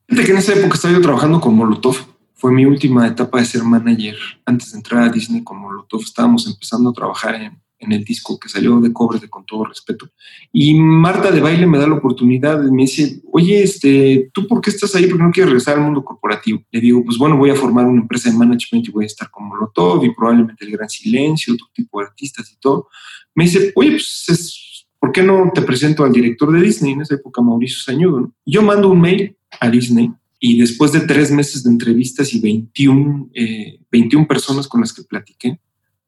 Que 0.08 0.30
en 0.30 0.38
esa 0.38 0.54
época 0.54 0.74
estaba 0.74 0.94
yo 0.94 1.00
trabajando 1.00 1.40
con 1.40 1.56
Molotov. 1.56 1.96
Fue 2.34 2.52
mi 2.52 2.64
última 2.64 3.06
etapa 3.08 3.40
de 3.40 3.44
ser 3.44 3.64
manager 3.64 4.16
antes 4.44 4.70
de 4.70 4.78
entrar 4.78 5.02
a 5.02 5.08
Disney 5.08 5.42
con 5.42 5.58
Molotov. 5.58 6.02
Estábamos 6.02 6.46
empezando 6.46 6.90
a 6.90 6.92
trabajar 6.92 7.34
en, 7.34 7.60
el 7.78 8.04
disco 8.04 8.38
que 8.38 8.48
salió 8.48 8.80
de 8.80 8.92
cobre, 8.92 9.18
de 9.18 9.28
con 9.28 9.44
todo 9.44 9.64
respeto. 9.64 10.08
Y 10.52 10.78
Marta 10.78 11.30
de 11.30 11.40
baile 11.40 11.66
me 11.66 11.78
da 11.78 11.86
la 11.86 11.96
oportunidad 11.96 12.64
y 12.66 12.70
me 12.70 12.82
dice, 12.82 13.20
oye, 13.32 13.62
este, 13.62 14.30
¿tú 14.32 14.46
por 14.46 14.60
qué 14.60 14.70
estás 14.70 14.94
ahí? 14.94 15.06
¿Por 15.06 15.18
qué 15.18 15.24
no 15.24 15.30
quieres 15.30 15.50
regresar 15.50 15.76
al 15.76 15.84
mundo 15.84 16.04
corporativo? 16.04 16.62
Le 16.70 16.80
digo, 16.80 17.04
pues 17.04 17.18
bueno, 17.18 17.36
voy 17.36 17.50
a 17.50 17.54
formar 17.54 17.86
una 17.86 18.00
empresa 18.00 18.30
de 18.30 18.36
management 18.36 18.88
y 18.88 18.90
voy 18.90 19.04
a 19.04 19.06
estar 19.06 19.30
con 19.30 19.46
Molotov 19.46 20.04
y 20.04 20.14
probablemente 20.14 20.64
El 20.64 20.72
Gran 20.72 20.88
Silencio, 20.88 21.54
otro 21.54 21.68
tipo 21.72 22.00
de 22.00 22.06
artistas 22.06 22.50
y 22.52 22.56
todo. 22.58 22.88
Me 23.34 23.44
dice, 23.44 23.72
oye, 23.74 23.90
pues 23.90 24.24
es, 24.28 24.86
¿por 24.98 25.12
qué 25.12 25.22
no 25.22 25.50
te 25.54 25.62
presento 25.62 26.04
al 26.04 26.12
director 26.12 26.52
de 26.52 26.60
Disney? 26.60 26.92
En 26.92 27.02
esa 27.02 27.14
época, 27.14 27.42
Mauricio 27.42 27.80
Sañudo. 27.80 28.32
Yo 28.44 28.62
mando 28.62 28.88
un 28.88 29.00
mail 29.00 29.36
a 29.60 29.70
Disney 29.70 30.12
Y 30.40 30.58
después 30.58 30.92
de 30.92 31.00
tres 31.00 31.30
meses 31.30 31.64
de 31.64 31.70
entrevistas 31.70 32.32
y 32.34 32.40
21, 32.40 33.30
21 33.90 34.24
eh, 34.24 34.26
personas 34.26 34.68
con 34.68 34.80
las 34.80 34.92
que 34.92 35.02
platiqué, 35.02 35.58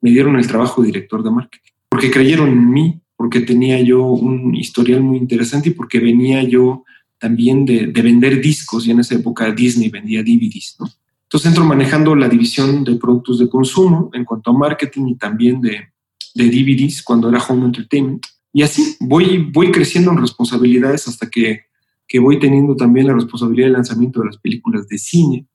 me 0.00 0.10
dieron 0.10 0.36
el 0.36 0.46
trabajo 0.46 0.82
de 0.82 0.88
director 0.88 1.22
de 1.22 1.30
marketing, 1.30 1.72
porque 1.88 2.10
creyeron 2.10 2.50
en 2.50 2.70
mí, 2.70 3.00
porque 3.16 3.40
tenía 3.40 3.80
yo 3.80 4.04
un 4.04 4.54
historial 4.54 5.02
muy 5.02 5.18
interesante 5.18 5.70
y 5.70 5.72
porque 5.72 5.98
venía 5.98 6.42
yo 6.44 6.84
también 7.18 7.64
de, 7.64 7.86
vender 7.86 8.40
discos 8.40 8.86
y 8.86 8.92
en 8.92 9.00
esa 9.00 9.16
época 9.16 9.50
Disney 9.50 9.88
vendía 9.88 10.22
DVDs, 10.22 10.76
¿no? 10.78 10.88
Entonces 11.24 11.48
entro 11.48 11.64
manejando 11.64 12.14
la 12.14 12.28
división 12.28 12.84
de 12.84 12.94
productos 12.94 13.38
de 13.38 13.50
consumo 13.50 14.08
en 14.14 14.24
cuanto 14.24 14.50
a 14.50 14.54
marketing 14.56 15.08
y 15.08 15.14
también 15.16 15.60
de, 15.60 15.88
de 16.34 16.44
DVDs 16.46 17.02
cuando 17.02 17.28
era 17.28 17.42
Home 17.42 17.66
Entertainment. 17.66 18.24
Y 18.52 18.62
así 18.62 18.96
voy, 19.00 19.50
voy 19.52 19.70
creciendo 19.70 20.10
en 20.10 20.18
responsabilidades 20.18 21.06
hasta 21.06 21.28
que, 21.28 21.67
que 22.08 22.18
voy 22.18 22.40
teniendo 22.40 22.74
también 22.74 23.06
la 23.06 23.14
responsabilidad 23.14 23.68
de 23.68 23.74
lanzamiento 23.74 24.20
de 24.20 24.26
las 24.26 24.38
películas 24.38 24.88
de 24.88 24.98
cine, 24.98 25.46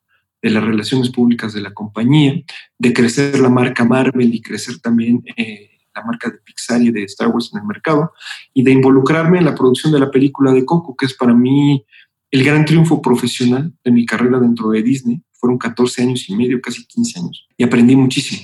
de 0.42 0.50
las 0.52 0.64
relaciones 0.64 1.10
públicas 1.10 1.54
de 1.54 1.62
la 1.62 1.74
compañía, 1.74 2.42
de 2.78 2.94
crecer 2.94 3.40
la 3.40 3.50
marca 3.50 3.84
Marvel 3.84 4.34
y 4.34 4.42
crecer 4.42 4.80
también 4.80 5.24
eh, 5.36 5.72
la 5.96 6.04
marca 6.04 6.30
de 6.30 6.38
Pixar 6.38 6.82
y 6.82 6.92
de 6.92 7.04
Star 7.04 7.30
Wars 7.30 7.50
en 7.54 7.62
el 7.62 7.66
mercado, 7.66 8.14
y 8.54 8.64
de 8.64 8.72
involucrarme 8.72 9.40
en 9.40 9.46
la 9.46 9.56
producción 9.56 9.92
de 9.92 10.00
la 10.00 10.12
película 10.12 10.52
de 10.52 10.64
Coco, 10.64 10.96
que 10.96 11.08
es 11.08 11.14
para 11.14 11.34
mí 11.34 11.84
el 12.30 12.44
gran 12.44 12.66
triunfo 12.66 13.02
profesional 13.02 13.74
de 13.84 13.92
mi 13.92 14.06
carrera 14.06 14.40
dentro 14.40 14.70
de 14.70 14.84
Disney. 14.84 15.22
Fueron 15.44 15.58
14 15.58 16.04
años 16.04 16.30
y 16.30 16.38
medio, 16.38 16.62
casi 16.62 16.86
15 16.86 17.20
años, 17.20 17.50
y 17.58 17.66
aprendí 17.66 17.98
muchísimo. 17.98 18.44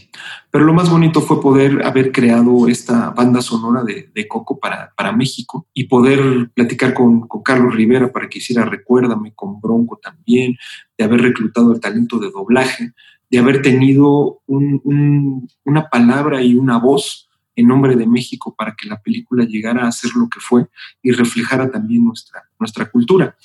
Pero 0.51 0.65
lo 0.65 0.73
más 0.73 0.89
bonito 0.89 1.21
fue 1.21 1.39
poder 1.39 1.85
haber 1.85 2.11
creado 2.11 2.67
esta 2.67 3.11
banda 3.11 3.41
sonora 3.41 3.85
de, 3.85 4.27
Coco 4.27 4.59
para, 4.59 4.91
para, 4.97 5.13
México 5.13 5.65
y 5.73 5.85
poder 5.85 6.49
platicar 6.53 6.93
con, 6.93 7.25
Carlos 7.41 7.73
Rivera 7.73 8.11
para 8.11 8.27
que 8.27 8.39
hiciera 8.39 8.65
Recuérdame, 8.65 9.31
con 9.33 9.61
Bronco 9.61 9.97
también, 10.03 10.57
de 10.97 11.05
haber 11.05 11.21
reclutado 11.21 11.71
el 11.71 11.79
talento 11.79 12.19
de 12.19 12.31
doblaje, 12.31 12.91
de 13.29 13.39
haber 13.39 13.61
tenido 13.61 14.41
una 14.45 15.89
palabra 15.89 16.41
y 16.41 16.55
una 16.55 16.79
voz 16.79 17.29
en 17.55 17.67
nombre 17.67 17.95
de 17.95 18.07
México 18.07 18.53
para 18.57 18.75
que 18.75 18.89
la 18.89 19.01
película 19.01 19.45
llegara 19.45 19.87
a 19.87 19.91
ser 19.93 20.11
lo 20.15 20.27
que 20.27 20.41
fue 20.41 20.67
y 21.01 21.11
reflejara 21.11 21.71
también 21.71 22.03
nuestra, 22.03 22.43
nuestra 22.59 22.91
cultura. 22.91 23.37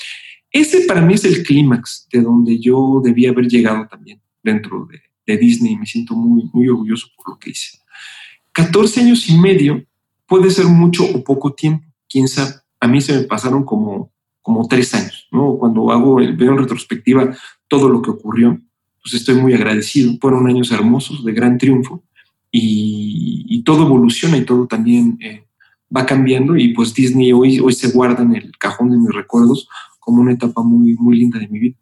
Ese 0.55 0.83
para 0.83 1.01
mí 1.01 1.15
es 1.15 1.25
el 1.25 1.43
clímax 1.43 2.07
de 2.13 2.23
donde 2.23 2.61
yo 2.61 3.01
debía 3.03 3.31
haber 3.31 3.49
llegado 3.49 3.89
también 3.89 4.21
dentro 4.41 4.87
de, 4.87 5.01
Disney 5.37 5.73
y 5.73 5.77
me 5.79 5.87
siento 5.87 6.15
muy, 6.15 6.49
muy 6.53 6.69
orgulloso 6.69 7.09
por 7.17 7.31
lo 7.31 7.39
que 7.41 7.51
hice. 7.51 7.79
14 8.53 9.01
años 9.01 9.29
y 9.29 9.37
medio 9.37 9.85
puede 10.29 10.51
ser 10.51 10.67
mucho 10.67 11.03
o 11.05 11.25
poco 11.25 11.55
tiempo, 11.55 11.85
quién 12.09 12.29
sabe. 12.29 12.53
A 12.79 12.87
mí 12.87 13.01
se 13.01 13.15
me 13.15 13.23
pasaron 13.25 13.65
como, 13.65 14.13
como 14.43 14.69
tres 14.69 14.95
años, 14.95 15.27
¿no? 15.33 15.57
Cuando 15.57 15.91
hago, 15.91 16.17
veo 16.17 16.53
en 16.53 16.59
retrospectiva 16.59 17.37
todo 17.67 17.89
lo 17.89 18.01
que 18.01 18.11
ocurrió, 18.11 18.61
pues 19.03 19.15
estoy 19.15 19.35
muy 19.37 19.55
agradecido. 19.55 20.13
Fueron 20.21 20.47
años 20.47 20.71
hermosos, 20.71 21.25
de 21.25 21.33
gran 21.33 21.59
triunfo, 21.59 22.05
y, 22.53 23.63
todo 23.65 23.87
evoluciona 23.87 24.37
y 24.37 24.45
todo 24.45 24.67
también 24.67 25.19
eh, 25.21 25.47
va 25.95 26.05
cambiando 26.05 26.57
y 26.57 26.75
pues 26.75 26.93
Disney 26.93 27.33
hoy, 27.33 27.59
hoy 27.61 27.73
se 27.73 27.91
guarda 27.91 28.23
en 28.23 28.37
el 28.37 28.53
cajón 28.59 28.91
de 28.91 28.99
mis 28.99 29.11
recuerdos 29.11 29.69
como 30.05 30.21
una 30.21 30.33
etapa 30.33 30.63
muy, 30.63 30.95
muy 30.95 31.17
linda 31.17 31.39
de 31.39 31.49
mi 31.49 31.59
vida. 31.59 31.77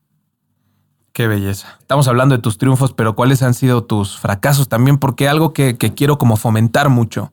Qué 1.13 1.27
belleza. 1.27 1.77
Estamos 1.81 2.09
hablando 2.09 2.35
de 2.35 2.41
tus 2.41 2.57
triunfos, 2.57 2.95
pero 2.95 3.15
¿cuáles 3.15 3.43
han 3.43 3.53
sido 3.53 3.85
tus 3.85 4.19
fracasos 4.19 4.69
también? 4.69 4.99
Porque 4.99 5.29
algo 5.29 5.53
que, 5.53 5.77
que 5.77 5.93
quiero 5.93 6.17
como 6.17 6.37
fomentar 6.37 6.89
mucho 6.89 7.33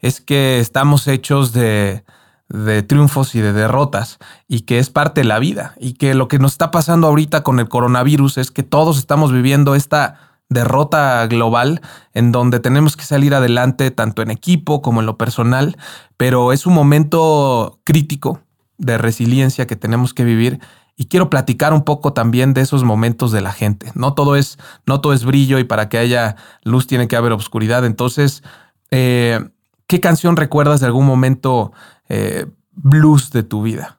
es 0.00 0.20
que 0.20 0.60
estamos 0.60 1.08
hechos 1.08 1.52
de, 1.52 2.04
de 2.48 2.82
triunfos 2.82 3.34
y 3.34 3.40
de 3.40 3.52
derrotas 3.52 4.18
y 4.46 4.60
que 4.60 4.78
es 4.78 4.90
parte 4.90 5.22
de 5.22 5.26
la 5.26 5.38
vida 5.38 5.74
y 5.78 5.94
que 5.94 6.14
lo 6.14 6.28
que 6.28 6.38
nos 6.38 6.52
está 6.52 6.70
pasando 6.70 7.08
ahorita 7.08 7.42
con 7.42 7.58
el 7.58 7.68
coronavirus 7.68 8.38
es 8.38 8.50
que 8.50 8.62
todos 8.62 8.98
estamos 8.98 9.32
viviendo 9.32 9.74
esta 9.74 10.20
derrota 10.48 11.26
global 11.26 11.80
en 12.14 12.30
donde 12.30 12.60
tenemos 12.60 12.96
que 12.96 13.04
salir 13.04 13.34
adelante 13.34 13.90
tanto 13.90 14.22
en 14.22 14.30
equipo 14.30 14.80
como 14.80 15.00
en 15.00 15.06
lo 15.06 15.18
personal, 15.18 15.76
pero 16.16 16.52
es 16.52 16.66
un 16.66 16.74
momento 16.74 17.80
crítico 17.82 18.40
de 18.78 18.98
resiliencia 18.98 19.66
que 19.66 19.76
tenemos 19.76 20.14
que 20.14 20.24
vivir 20.24 20.60
y 20.96 21.06
quiero 21.06 21.28
platicar 21.28 21.74
un 21.74 21.84
poco 21.84 22.14
también 22.14 22.54
de 22.54 22.62
esos 22.62 22.82
momentos 22.82 23.30
de 23.30 23.42
la 23.42 23.52
gente. 23.52 23.92
No 23.94 24.14
todo 24.14 24.34
es, 24.34 24.58
no 24.86 25.00
todo 25.00 25.12
es 25.12 25.24
brillo 25.24 25.58
y 25.58 25.64
para 25.64 25.88
que 25.88 25.98
haya 25.98 26.36
luz 26.64 26.86
tiene 26.86 27.06
que 27.06 27.16
haber 27.16 27.32
oscuridad. 27.32 27.84
Entonces, 27.84 28.42
eh, 28.90 29.40
¿qué 29.86 30.00
canción 30.00 30.36
recuerdas 30.36 30.80
de 30.80 30.86
algún 30.86 31.06
momento 31.06 31.72
eh, 32.08 32.46
blues 32.72 33.30
de 33.30 33.42
tu 33.42 33.62
vida? 33.62 33.98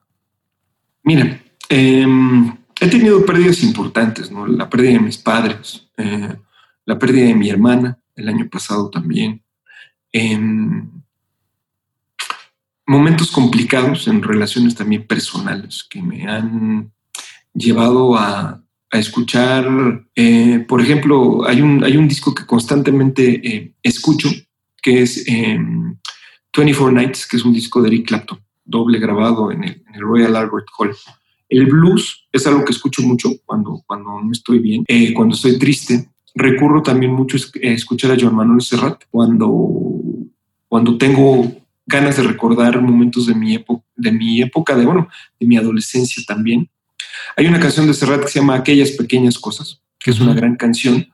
Mira, 1.04 1.40
em, 1.68 2.56
he 2.80 2.88
tenido 2.88 3.24
pérdidas 3.24 3.62
importantes, 3.62 4.30
¿no? 4.32 4.46
La 4.46 4.68
pérdida 4.68 4.92
de 4.92 5.00
mis 5.00 5.18
padres, 5.18 5.88
eh, 5.96 6.36
la 6.84 6.98
pérdida 6.98 7.26
de 7.26 7.34
mi 7.34 7.48
hermana 7.48 7.98
el 8.16 8.28
año 8.28 8.48
pasado 8.50 8.90
también. 8.90 9.42
Momentos 12.88 13.30
complicados 13.30 14.08
en 14.08 14.22
relaciones 14.22 14.74
también 14.74 15.06
personales 15.06 15.86
que 15.90 16.00
me 16.00 16.26
han 16.26 16.90
llevado 17.52 18.16
a, 18.16 18.62
escuchar, 18.90 20.06
eh, 20.14 20.64
por 20.66 20.80
ejemplo, 20.80 21.46
hay 21.46 21.60
un, 21.60 21.84
hay 21.84 21.98
un 21.98 22.08
disco 22.08 22.34
que 22.34 22.46
constantemente 22.46 23.46
eh, 23.46 23.74
escucho, 23.82 24.30
que 24.80 25.02
es 25.02 25.26
24 25.26 26.88
em, 26.88 26.94
Nights, 26.94 27.26
que 27.26 27.36
es 27.36 27.44
un 27.44 27.52
disco 27.52 27.82
de 27.82 27.88
Eric 27.88 28.08
Clapton, 28.08 28.40
doble 28.64 28.98
grabado 28.98 29.52
en 29.52 29.64
el, 29.64 29.82
en 29.86 29.94
el 29.94 30.00
Royal 30.00 30.34
Albert 30.36 30.68
Hall. 30.78 30.96
El 31.50 31.66
blues 31.66 32.26
es 32.32 32.46
algo 32.46 32.64
que 32.64 32.72
escucho 32.72 33.02
mucho 33.02 33.30
cuando, 33.44 33.82
cuando 33.86 34.18
no 34.22 34.32
estoy 34.32 34.60
bien, 34.60 34.84
eh, 34.88 35.12
cuando 35.12 35.34
estoy 35.34 35.58
triste. 35.58 36.08
Recurro 36.34 36.82
también 36.82 37.12
mucho 37.12 37.36
a 37.36 37.66
escuchar 37.66 38.12
a 38.12 38.16
Joan 38.18 38.36
Manuel 38.36 38.62
Serrat 38.62 39.02
cuando, 39.10 39.90
cuando 40.66 40.96
tengo 40.96 41.67
ganas 41.88 42.18
de 42.18 42.22
recordar 42.22 42.80
momentos 42.82 43.26
de 43.26 43.34
mi, 43.34 43.54
época, 43.54 43.84
de 43.96 44.12
mi 44.12 44.42
época, 44.42 44.76
de, 44.76 44.84
bueno, 44.84 45.08
de 45.40 45.46
mi 45.46 45.56
adolescencia 45.56 46.22
también. 46.26 46.68
Hay 47.34 47.46
una 47.46 47.58
canción 47.58 47.86
de 47.86 47.94
Serrat 47.94 48.22
que 48.22 48.28
se 48.28 48.40
llama 48.40 48.54
Aquellas 48.54 48.90
pequeñas 48.92 49.38
cosas, 49.38 49.80
que 49.98 50.10
es 50.10 50.20
una 50.20 50.34
gran 50.34 50.56
canción 50.56 51.08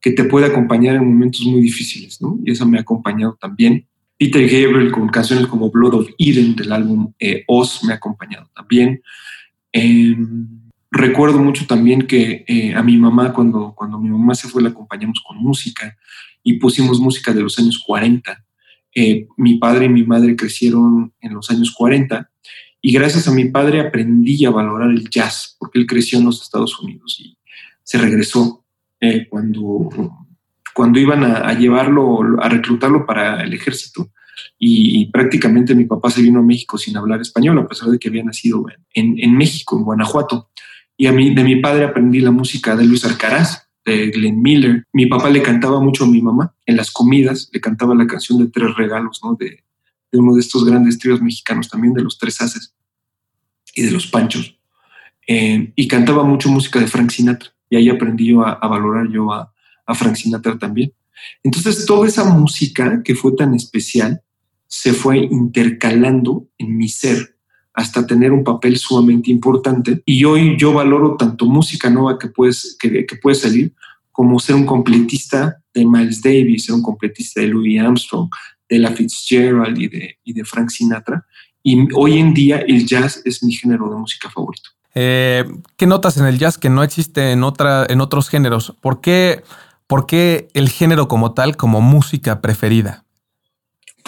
que 0.00 0.12
te 0.12 0.24
puede 0.24 0.46
acompañar 0.46 0.94
en 0.94 1.04
momentos 1.04 1.42
muy 1.42 1.60
difíciles, 1.60 2.22
¿no? 2.22 2.38
Y 2.44 2.52
esa 2.52 2.64
me 2.64 2.78
ha 2.78 2.82
acompañado 2.82 3.36
también. 3.40 3.86
Peter 4.16 4.42
Gabriel 4.42 4.92
con 4.92 5.08
canciones 5.08 5.46
como 5.46 5.70
Blood 5.70 5.94
of 5.94 6.08
Eden 6.16 6.54
del 6.54 6.72
álbum 6.72 7.12
eh, 7.18 7.42
Oz 7.48 7.82
me 7.84 7.92
ha 7.92 7.96
acompañado 7.96 8.48
también. 8.54 9.02
Em, 9.72 10.46
recuerdo 10.90 11.38
mucho 11.38 11.66
también 11.66 12.06
que 12.06 12.44
eh, 12.46 12.74
a 12.74 12.82
mi 12.82 12.96
mamá, 12.96 13.32
cuando, 13.32 13.74
cuando 13.74 13.98
mi 13.98 14.10
mamá 14.10 14.34
se 14.34 14.48
fue, 14.48 14.62
la 14.62 14.68
acompañamos 14.68 15.20
con 15.26 15.38
música 15.38 15.96
y 16.42 16.54
pusimos 16.54 17.00
música 17.00 17.32
de 17.32 17.42
los 17.42 17.58
años 17.58 17.82
40. 17.84 18.44
Eh, 18.94 19.28
mi 19.36 19.58
padre 19.58 19.86
y 19.86 19.88
mi 19.88 20.04
madre 20.04 20.34
crecieron 20.34 21.12
en 21.20 21.34
los 21.34 21.50
años 21.50 21.72
40 21.76 22.28
y 22.82 22.92
gracias 22.92 23.28
a 23.28 23.32
mi 23.32 23.44
padre 23.44 23.80
aprendí 23.80 24.44
a 24.44 24.50
valorar 24.50 24.90
el 24.90 25.08
jazz 25.08 25.56
porque 25.58 25.78
él 25.78 25.86
creció 25.86 26.18
en 26.18 26.24
los 26.24 26.42
Estados 26.42 26.78
Unidos 26.80 27.16
y 27.20 27.36
se 27.82 27.98
regresó 27.98 28.64
eh, 29.00 29.26
cuando, 29.28 29.88
cuando 30.74 30.98
iban 30.98 31.24
a, 31.24 31.52
llevarlo, 31.54 32.42
a 32.42 32.48
reclutarlo 32.48 33.06
para 33.06 33.42
el 33.42 33.52
ejército 33.52 34.10
y, 34.58 35.06
prácticamente 35.06 35.74
mi 35.74 35.84
papá 35.84 36.10
se 36.10 36.22
vino 36.22 36.40
a 36.40 36.42
México 36.42 36.76
sin 36.76 36.96
hablar 36.96 37.20
español, 37.20 37.58
a 37.58 37.66
pesar 37.66 37.88
de 37.88 37.98
que 37.98 38.08
había 38.08 38.24
nacido 38.24 38.64
en, 38.92 39.36
México, 39.36 39.76
en 39.76 39.84
Guanajuato. 39.84 40.50
Y 40.96 41.06
a 41.06 41.12
mí, 41.12 41.34
de 41.34 41.44
mi 41.44 41.56
padre 41.56 41.84
aprendí 41.84 42.20
la 42.20 42.30
música 42.30 42.76
de 42.76 42.84
Luis 42.84 43.04
Alcaraz, 43.04 43.69
de 43.84 44.10
Glenn 44.10 44.40
Miller. 44.40 44.86
Mi 44.92 45.06
papá 45.06 45.30
le 45.30 45.42
cantaba 45.42 45.80
mucho 45.80 46.04
a 46.04 46.08
mi 46.08 46.20
mamá 46.20 46.54
en 46.66 46.76
las 46.76 46.90
comidas, 46.90 47.48
le 47.52 47.60
cantaba 47.60 47.94
la 47.94 48.06
canción 48.06 48.38
de 48.38 48.48
Tres 48.48 48.74
Regalos, 48.76 49.20
¿no? 49.22 49.34
De, 49.34 49.64
uno 50.12 50.34
de 50.34 50.40
estos 50.40 50.64
grandes 50.64 50.98
tríos 50.98 51.22
mexicanos 51.22 51.68
también, 51.68 51.94
de 51.94 52.02
los 52.02 52.18
Tres 52.18 52.40
Haces 52.40 52.74
y 53.74 53.82
de 53.82 53.92
los 53.92 54.08
Panchos. 54.08 54.58
Eh, 55.26 55.72
y 55.76 55.86
cantaba 55.86 56.24
mucho 56.24 56.48
música 56.48 56.80
de 56.80 56.88
Frank 56.88 57.10
Sinatra. 57.10 57.50
Y 57.68 57.76
ahí 57.76 57.88
aprendí 57.88 58.26
yo 58.26 58.44
a, 58.44 58.56
valorar 58.66 59.08
yo 59.08 59.32
a, 59.32 59.52
a 59.86 59.94
Frank 59.94 60.16
Sinatra 60.16 60.58
también. 60.58 60.92
Entonces, 61.44 61.86
toda 61.86 62.08
esa 62.08 62.24
música 62.24 63.02
que 63.04 63.14
fue 63.14 63.36
tan 63.36 63.54
especial, 63.54 64.22
se 64.66 64.92
fue 64.92 65.18
intercalando 65.18 66.48
en 66.58 66.76
mi 66.76 66.88
ser 66.88 67.36
hasta 67.74 68.06
tener 68.06 68.32
un 68.32 68.44
papel 68.44 68.76
sumamente 68.76 69.30
importante. 69.30 70.02
Y 70.04 70.24
hoy 70.24 70.56
yo 70.58 70.72
valoro 70.72 71.16
tanto 71.16 71.46
música 71.46 71.88
nueva 71.90 72.18
que, 72.18 72.28
puedes, 72.28 72.76
que, 72.78 73.06
puede 73.22 73.36
salir 73.36 73.72
como 74.10 74.38
ser 74.38 74.56
un 74.56 74.66
completista 74.66 75.62
de 75.72 75.84
Miles 75.84 76.20
Davis, 76.20 76.64
ser 76.66 76.74
un 76.74 76.82
completista 76.82 77.40
de 77.40 77.48
Louis 77.48 77.80
Armstrong, 77.80 78.28
de 78.68 78.78
la 78.78 78.90
Fitzgerald 78.90 79.78
y 79.78 79.88
de, 79.88 80.18
y 80.24 80.32
de 80.32 80.44
Frank 80.44 80.70
Sinatra. 80.70 81.24
Y 81.62 81.88
hoy 81.94 82.18
en 82.18 82.34
día 82.34 82.58
el 82.58 82.86
jazz 82.86 83.22
es 83.24 83.42
mi 83.42 83.52
género 83.52 83.88
de 83.90 83.96
música 83.96 84.28
favorito. 84.30 84.70
Eh, 84.94 85.44
¿Qué 85.76 85.86
notas 85.86 86.16
en 86.16 86.26
el 86.26 86.38
jazz 86.38 86.58
que 86.58 86.68
no 86.68 86.82
existe 86.82 87.30
en, 87.32 87.44
otra, 87.44 87.86
en 87.88 88.00
otros 88.00 88.28
géneros? 88.28 88.74
¿Por 88.80 89.00
qué, 89.00 89.42
¿Por 89.86 90.06
qué 90.06 90.48
el 90.54 90.68
género 90.68 91.06
como 91.06 91.32
tal, 91.32 91.56
como 91.56 91.80
música 91.80 92.40
preferida? 92.40 93.04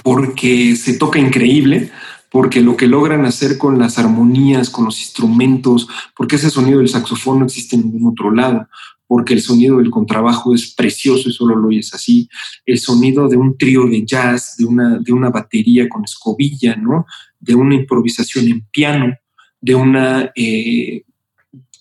porque 0.03 0.77
se 0.77 0.95
toca 0.95 1.19
increíble, 1.19 1.91
porque 2.33 2.63
lo 2.63 2.79
que 2.79 2.87
logran 2.89 3.27
hacer 3.27 3.59
con 3.59 3.79
las 3.79 3.99
armonías, 3.99 4.71
con 4.71 4.87
los 4.87 4.99
instrumentos, 5.01 5.87
porque 6.17 6.37
ese 6.37 6.49
sonido 6.49 6.79
del 6.79 6.89
saxofón 6.89 7.41
no 7.41 7.45
existe 7.45 7.77
en 7.77 7.83
ningún 7.83 8.11
otro 8.11 8.31
lado, 8.31 8.69
porque 9.07 9.35
el 9.35 9.43
sonido 9.43 9.77
del 9.77 9.91
contrabajo 9.91 10.55
es 10.55 10.75
precioso 10.75 11.29
y 11.29 11.33
solo 11.33 11.55
lo 11.55 11.69
oyes 11.69 11.93
así, 11.93 12.31
el 12.65 12.79
sonido 12.79 13.29
de 13.29 13.37
un 13.37 13.59
trío 13.59 13.87
de 13.87 14.07
jazz, 14.07 14.57
de 14.57 14.65
una, 14.65 14.99
de 14.99 15.13
una 15.13 15.29
batería 15.29 15.87
con 15.91 16.05
escobilla, 16.05 16.75
¿no? 16.75 17.05
de 17.39 17.55
una 17.55 17.75
improvisación 17.75 18.47
en 18.47 18.63
piano, 18.73 19.15
de, 19.61 19.75
una, 19.75 20.33
eh, 20.35 21.05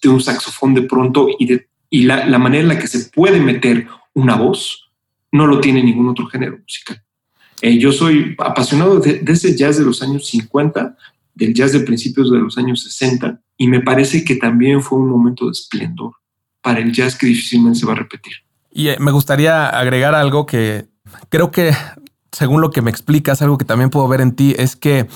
de 0.02 0.10
un 0.10 0.20
saxofón 0.20 0.74
de 0.74 0.82
pronto 0.82 1.30
y, 1.39 1.62
y 1.89 2.04
la, 2.04 2.26
la 2.26 2.39
manera 2.39 2.64
en 2.64 2.68
la 2.68 2.78
que 2.78 2.88
se 2.88 3.10
puede 3.10 3.39
meter 3.39 3.88
una 4.14 4.36
voz, 4.36 4.91
no 5.32 5.47
lo 5.47 5.62
tiene 5.62 5.82
ningún 5.82 6.10
otro 6.10 6.26
género 6.26 6.58
musical. 6.58 7.02
Eh, 7.62 7.78
yo 7.78 7.91
soy 7.91 8.36
apasionado 8.39 8.99
de, 8.99 9.24
ese 9.28 9.55
jazz 9.55 9.78
de 9.78 9.86
los 9.86 10.01
años 10.01 10.28
50, 10.28 10.97
del 11.36 11.53
jazz 11.53 11.72
de 11.72 11.82
principios 11.82 12.32
de 12.32 12.39
los 12.39 12.57
años 12.57 12.84
60, 12.84 13.39
y 13.57 13.68
me 13.68 13.82
parece 13.82 14.24
que 14.24 14.36
también 14.36 14.82
fue 14.82 14.99
un 14.99 15.09
momento 15.09 15.45
de 15.45 15.51
esplendor 15.51 16.14
para 16.62 16.80
el 16.80 16.91
jazz 16.91 17.16
que 17.16 17.28
difícilmente 17.28 17.80
se 17.80 17.86
va 17.86 17.93
a 17.93 17.97
repetir. 17.97 18.34
Y 18.72 18.88
eh, 18.88 18.97
me 18.99 19.12
gustaría 19.12 19.68
agregar 19.68 20.16
algo 20.16 20.45
que 20.45 20.88
creo 21.30 21.51
que, 21.51 21.72
según 22.32 22.62
lo 22.62 22.72
que 22.72 22.82
me 22.82 22.89
explicas, 22.89 23.41
algo 23.41 23.57
que 23.57 23.66
también 23.66 23.89
puedo 23.89 24.07
ver 24.07 24.22
en 24.22 24.36
ti, 24.36 24.55
es 24.57 24.76
que 24.76 25.07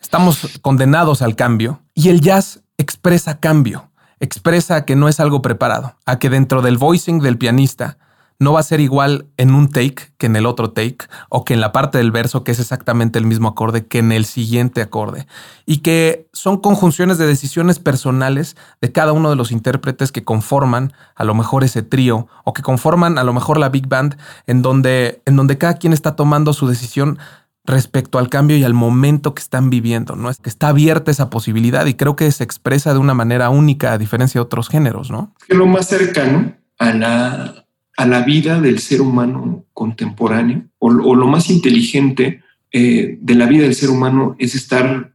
estamos 0.00 0.58
condenados 0.60 1.22
al 1.22 1.36
cambio 1.36 1.80
y 1.94 2.10
el 2.10 2.20
jazz 2.20 2.62
expresa 2.76 3.40
cambio, 3.40 3.90
expresa 4.20 4.84
que 4.84 4.96
no 4.96 5.08
es 5.08 5.20
algo 5.20 5.40
preparado, 5.40 5.96
a 6.04 6.18
que 6.18 6.28
dentro 6.28 6.60
del 6.60 6.76
voicing 6.76 7.20
del 7.20 7.38
pianista 7.38 7.98
no 8.38 8.52
va 8.52 8.60
a 8.60 8.64
ser 8.64 8.80
igual 8.80 9.26
en 9.36 9.54
un 9.54 9.68
take 9.68 10.12
que 10.18 10.26
en 10.26 10.36
el 10.36 10.46
otro 10.46 10.70
take, 10.70 11.06
o 11.28 11.44
que 11.44 11.54
en 11.54 11.60
la 11.60 11.72
parte 11.72 11.98
del 11.98 12.10
verso 12.10 12.44
que 12.44 12.52
es 12.52 12.60
exactamente 12.60 13.18
el 13.18 13.26
mismo 13.26 13.48
acorde 13.48 13.86
que 13.86 13.98
en 13.98 14.12
el 14.12 14.24
siguiente 14.24 14.82
acorde, 14.82 15.26
y 15.66 15.78
que 15.78 16.28
son 16.32 16.58
conjunciones 16.60 17.18
de 17.18 17.26
decisiones 17.26 17.78
personales 17.78 18.56
de 18.80 18.92
cada 18.92 19.12
uno 19.12 19.30
de 19.30 19.36
los 19.36 19.52
intérpretes 19.52 20.12
que 20.12 20.24
conforman 20.24 20.92
a 21.14 21.24
lo 21.24 21.34
mejor 21.34 21.64
ese 21.64 21.82
trío, 21.82 22.28
o 22.44 22.52
que 22.52 22.62
conforman 22.62 23.18
a 23.18 23.24
lo 23.24 23.32
mejor 23.32 23.58
la 23.58 23.68
big 23.68 23.88
band, 23.88 24.16
en 24.46 24.62
donde, 24.62 25.22
en 25.26 25.36
donde 25.36 25.58
cada 25.58 25.74
quien 25.74 25.92
está 25.92 26.16
tomando 26.16 26.52
su 26.52 26.66
decisión 26.66 27.18
respecto 27.66 28.18
al 28.18 28.28
cambio 28.28 28.56
y 28.56 28.64
al 28.64 28.74
momento 28.74 29.34
que 29.34 29.40
están 29.40 29.70
viviendo, 29.70 30.16
¿no? 30.16 30.28
Es 30.28 30.38
que 30.38 30.50
está 30.50 30.68
abierta 30.68 31.10
esa 31.10 31.30
posibilidad 31.30 31.86
y 31.86 31.94
creo 31.94 32.14
que 32.14 32.30
se 32.30 32.44
expresa 32.44 32.92
de 32.92 32.98
una 32.98 33.14
manera 33.14 33.48
única 33.48 33.92
a 33.92 33.98
diferencia 33.98 34.38
de 34.38 34.42
otros 34.42 34.68
géneros, 34.68 35.10
¿no? 35.10 35.32
Es 35.48 35.56
lo 35.56 35.66
más 35.66 35.86
cercano 35.86 36.52
a 36.78 36.92
la 36.92 37.63
a 37.96 38.06
la 38.06 38.22
vida 38.22 38.60
del 38.60 38.78
ser 38.78 39.00
humano 39.00 39.64
contemporáneo 39.72 40.64
o, 40.78 40.90
lo 40.90 41.26
más 41.26 41.50
inteligente 41.50 42.42
eh, 42.72 43.18
de 43.20 43.34
la 43.34 43.46
vida 43.46 43.62
del 43.62 43.74
ser 43.74 43.90
humano 43.90 44.34
es 44.38 44.54
estar 44.54 45.14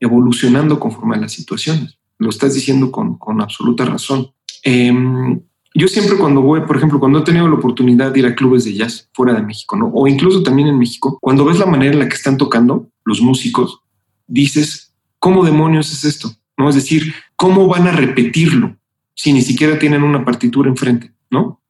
evolucionando 0.00 0.78
conforme 0.78 1.16
a 1.16 1.20
las 1.20 1.32
situaciones. 1.32 1.98
Lo 2.18 2.30
estás 2.30 2.54
diciendo 2.54 2.90
con, 2.90 3.18
absoluta 3.40 3.84
razón. 3.84 4.30
Em, 4.62 5.40
yo 5.74 5.88
siempre 5.88 6.16
cuando 6.16 6.40
voy, 6.40 6.62
por 6.62 6.76
ejemplo, 6.76 6.98
cuando 6.98 7.20
he 7.20 7.24
tenido 7.24 7.48
la 7.48 7.54
oportunidad 7.54 8.12
de 8.12 8.20
ir 8.20 8.26
a 8.26 8.34
clubes 8.34 8.64
de 8.64 8.74
jazz 8.74 9.08
fuera 9.12 9.34
de 9.34 9.42
México, 9.42 9.76
¿no? 9.76 9.90
o 9.94 10.06
incluso 10.06 10.42
también 10.42 10.68
en 10.68 10.78
México, 10.78 11.18
cuando 11.20 11.44
ves 11.44 11.58
la 11.58 11.66
manera 11.66 11.92
en 11.92 12.00
la 12.00 12.08
que 12.08 12.16
están 12.16 12.36
tocando 12.36 12.88
los 13.04 13.20
músicos, 13.20 13.80
dices, 14.26 14.94
¿cómo 15.18 15.44
demonios 15.44 15.92
es 15.92 16.04
esto? 16.04 16.32
¿No? 16.56 16.68
Es 16.68 16.74
decir, 16.74 17.14
¿cómo 17.36 17.66
van 17.68 17.86
a 17.86 17.92
repetirlo 17.92 18.76
si 19.14 19.32
ni 19.32 19.42
siquiera 19.42 19.78
tienen 19.78 20.02
una 20.02 20.24
partitura 20.24 20.68
enfrente? 20.68 21.12
¿No? 21.30 21.60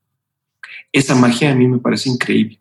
Esa 0.99 1.15
magia 1.15 1.53
a 1.53 1.55
mí 1.55 1.69
me 1.69 1.79
parece 1.79 2.11
increíble. 2.11 2.61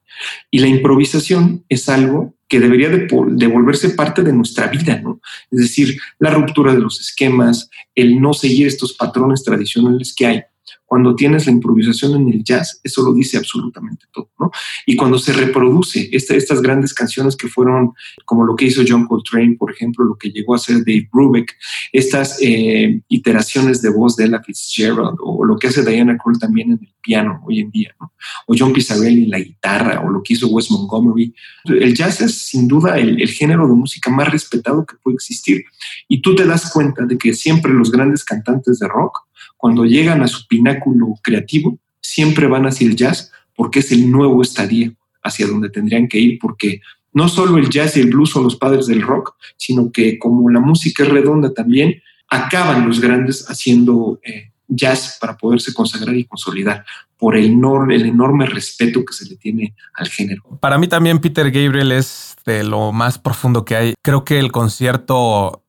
Y 0.51 0.59
la 0.59 0.67
improvisación 0.67 1.65
es 1.69 1.89
algo 1.89 2.35
que 2.47 2.59
debería 2.59 2.87
de, 2.89 3.07
volverse 3.47 3.89
parte 3.89 4.21
de 4.21 4.31
nuestra 4.31 4.67
vida, 4.67 5.01
¿no? 5.01 5.19
Es 5.49 5.59
decir, 5.59 5.99
la 6.19 6.29
ruptura 6.29 6.71
de 6.73 6.79
los 6.79 7.01
esquemas, 7.01 7.67
el 7.95 8.21
no 8.21 8.35
seguir 8.35 8.67
estos 8.67 8.93
patrones 8.93 9.43
tradicionales 9.43 10.13
que 10.15 10.27
hay 10.27 10.43
cuando 10.85 11.15
tienes 11.15 11.45
la 11.45 11.51
improvisación 11.51 12.15
en 12.15 12.29
el 12.29 12.43
jazz, 12.43 12.79
eso 12.81 13.03
lo 13.03 13.13
dice 13.13 13.37
absolutamente 13.37 14.05
todo, 14.11 14.29
¿no? 14.39 14.51
Y 14.85 14.95
cuando 14.95 15.19
se 15.19 15.33
reproduce 15.33 16.09
estas 16.11 16.61
grandes 16.61 16.93
canciones 16.93 17.35
que 17.35 17.49
fueron 17.49 17.91
como 18.23 18.45
lo 18.45 18.55
que 18.55 18.65
hizo 18.65 18.83
John 18.87 19.05
Coltrane, 19.05 19.57
por 19.59 19.71
ejemplo, 19.71 20.05
lo 20.05 20.17
que 20.17 20.29
llegó 20.29 20.55
a 20.55 20.59
ser 20.59 20.77
Dave 20.77 21.09
Brubeck, 21.11 21.55
estas 21.91 22.39
eh, 22.41 23.01
iteraciones 23.09 23.81
de 23.81 23.89
voz 23.89 24.15
de 24.15 24.25
Ella 24.25 24.41
Fitzgerald, 24.41 25.17
o 25.19 25.43
lo 25.43 25.57
que 25.57 25.67
hace 25.67 25.83
Diana 25.83 26.17
Kroll 26.17 26.39
también 26.39 26.71
en 26.71 26.79
el 26.81 26.93
piano 27.01 27.41
hoy 27.45 27.59
en 27.59 27.69
día, 27.69 27.93
¿no? 27.99 28.13
O 28.47 28.55
John 28.57 28.71
Pizzarelli 28.71 29.25
en 29.25 29.31
la 29.31 29.39
guitarra, 29.39 30.01
o 30.05 30.09
lo 30.09 30.23
que 30.23 30.33
hizo 30.33 30.47
Wes 30.47 30.71
Montgomery. 30.71 31.33
El 31.65 31.93
jazz 31.93 32.21
es 32.21 32.37
sin 32.37 32.67
duda 32.67 32.97
el, 32.97 33.21
el 33.21 33.29
género 33.29 33.67
de 33.67 33.73
música 33.73 34.09
más 34.09 34.31
respetado 34.31 34.85
que 34.85 34.95
puede 35.03 35.15
existir. 35.15 35.65
Y 36.07 36.21
tú 36.21 36.33
te 36.33 36.45
das 36.45 36.71
cuenta 36.71 37.05
de 37.05 37.17
que 37.17 37.33
siempre 37.33 37.73
los 37.73 37.91
grandes 37.91 38.23
cantantes 38.23 38.79
de 38.79 38.87
rock 38.87 39.26
cuando 39.57 39.85
llegan 39.85 40.21
a 40.21 40.27
su 40.27 40.47
pináculo 40.47 41.15
creativo, 41.21 41.77
siempre 41.99 42.47
van 42.47 42.65
hacia 42.65 42.87
el 42.87 42.95
jazz 42.95 43.31
porque 43.55 43.79
es 43.79 43.91
el 43.91 44.09
nuevo 44.09 44.41
estadio 44.41 44.93
hacia 45.23 45.47
donde 45.47 45.69
tendrían 45.69 46.07
que 46.07 46.19
ir, 46.19 46.39
porque 46.39 46.79
no 47.11 47.27
solo 47.27 47.57
el 47.57 47.69
jazz 47.69 47.97
y 47.97 48.01
el 48.01 48.11
blues 48.11 48.29
son 48.29 48.43
los 48.43 48.55
padres 48.55 48.85
del 48.85 49.01
rock, 49.01 49.35
sino 49.57 49.91
que 49.91 50.19
como 50.19 50.49
la 50.49 50.59
música 50.59 51.03
es 51.03 51.09
redonda 51.09 51.53
también, 51.53 52.01
acaban 52.29 52.87
los 52.87 53.01
grandes 53.01 53.49
haciendo 53.49 54.19
eh, 54.23 54.51
jazz 54.67 55.17
para 55.19 55.35
poderse 55.37 55.73
consagrar 55.73 56.15
y 56.15 56.25
consolidar 56.25 56.85
por 57.17 57.35
el, 57.35 57.57
el 57.89 58.05
enorme 58.05 58.45
respeto 58.45 59.03
que 59.03 59.13
se 59.13 59.25
le 59.25 59.37
tiene 59.37 59.73
al 59.95 60.07
género. 60.07 60.43
Para 60.61 60.77
mí 60.77 60.87
también 60.87 61.19
Peter 61.19 61.49
Gabriel 61.49 61.91
es 61.91 62.35
de 62.45 62.63
lo 62.63 62.91
más 62.91 63.17
profundo 63.17 63.65
que 63.65 63.75
hay. 63.75 63.93
Creo 64.03 64.23
que 64.23 64.39
el 64.39 64.51
concierto 64.51 65.63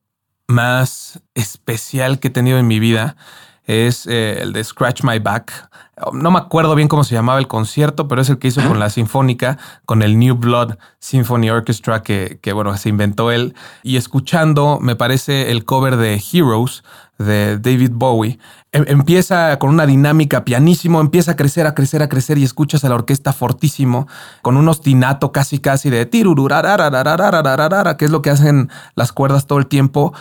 más 0.47 1.21
especial 1.33 2.19
que 2.19 2.27
he 2.27 2.31
tenido 2.31 2.59
en 2.59 2.67
mi 2.67 2.79
vida 2.79 3.15
es 3.69 4.07
eh, 4.07 4.39
el 4.41 4.51
de 4.51 4.63
Scratch 4.63 5.03
My 5.03 5.19
Back. 5.19 5.69
No 6.11 6.31
me 6.31 6.39
acuerdo 6.39 6.73
bien 6.73 6.87
cómo 6.87 7.03
se 7.03 7.13
llamaba 7.13 7.37
el 7.37 7.47
concierto, 7.47 8.07
pero 8.07 8.21
es 8.21 8.29
el 8.29 8.39
que 8.39 8.47
hizo 8.47 8.67
con 8.67 8.79
la 8.79 8.89
Sinfónica, 8.89 9.59
con 9.85 10.01
el 10.01 10.17
New 10.17 10.35
Blood 10.35 10.77
Symphony 10.97 11.51
Orchestra 11.51 12.01
que, 12.01 12.39
que, 12.41 12.51
bueno, 12.51 12.75
se 12.77 12.89
inventó 12.89 13.31
él. 13.31 13.53
Y 13.83 13.97
escuchando, 13.97 14.79
me 14.81 14.95
parece 14.95 15.51
el 15.51 15.65
cover 15.65 15.97
de 15.97 16.19
Heroes 16.33 16.83
de 17.19 17.59
David 17.59 17.91
Bowie. 17.93 18.39
Em, 18.71 18.85
empieza 18.87 19.59
con 19.59 19.69
una 19.69 19.85
dinámica 19.85 20.45
pianísimo, 20.45 20.99
empieza 20.99 21.33
a 21.33 21.35
crecer, 21.35 21.67
a 21.67 21.75
crecer, 21.75 22.01
a 22.01 22.09
crecer 22.09 22.39
y 22.39 22.43
escuchas 22.43 22.83
a 22.85 22.89
la 22.89 22.95
orquesta 22.95 23.33
fortísimo 23.33 24.07
con 24.41 24.57
un 24.57 24.67
ostinato 24.67 25.31
casi 25.31 25.59
casi 25.59 25.91
de 25.91 26.07
tirururarararararararara, 26.07 27.97
que 27.97 28.05
es 28.05 28.11
lo 28.11 28.23
que 28.23 28.31
hacen 28.31 28.71
las 28.95 29.11
cuerdas 29.11 29.45
todo 29.45 29.59
el 29.59 29.67
tiempo 29.67 30.13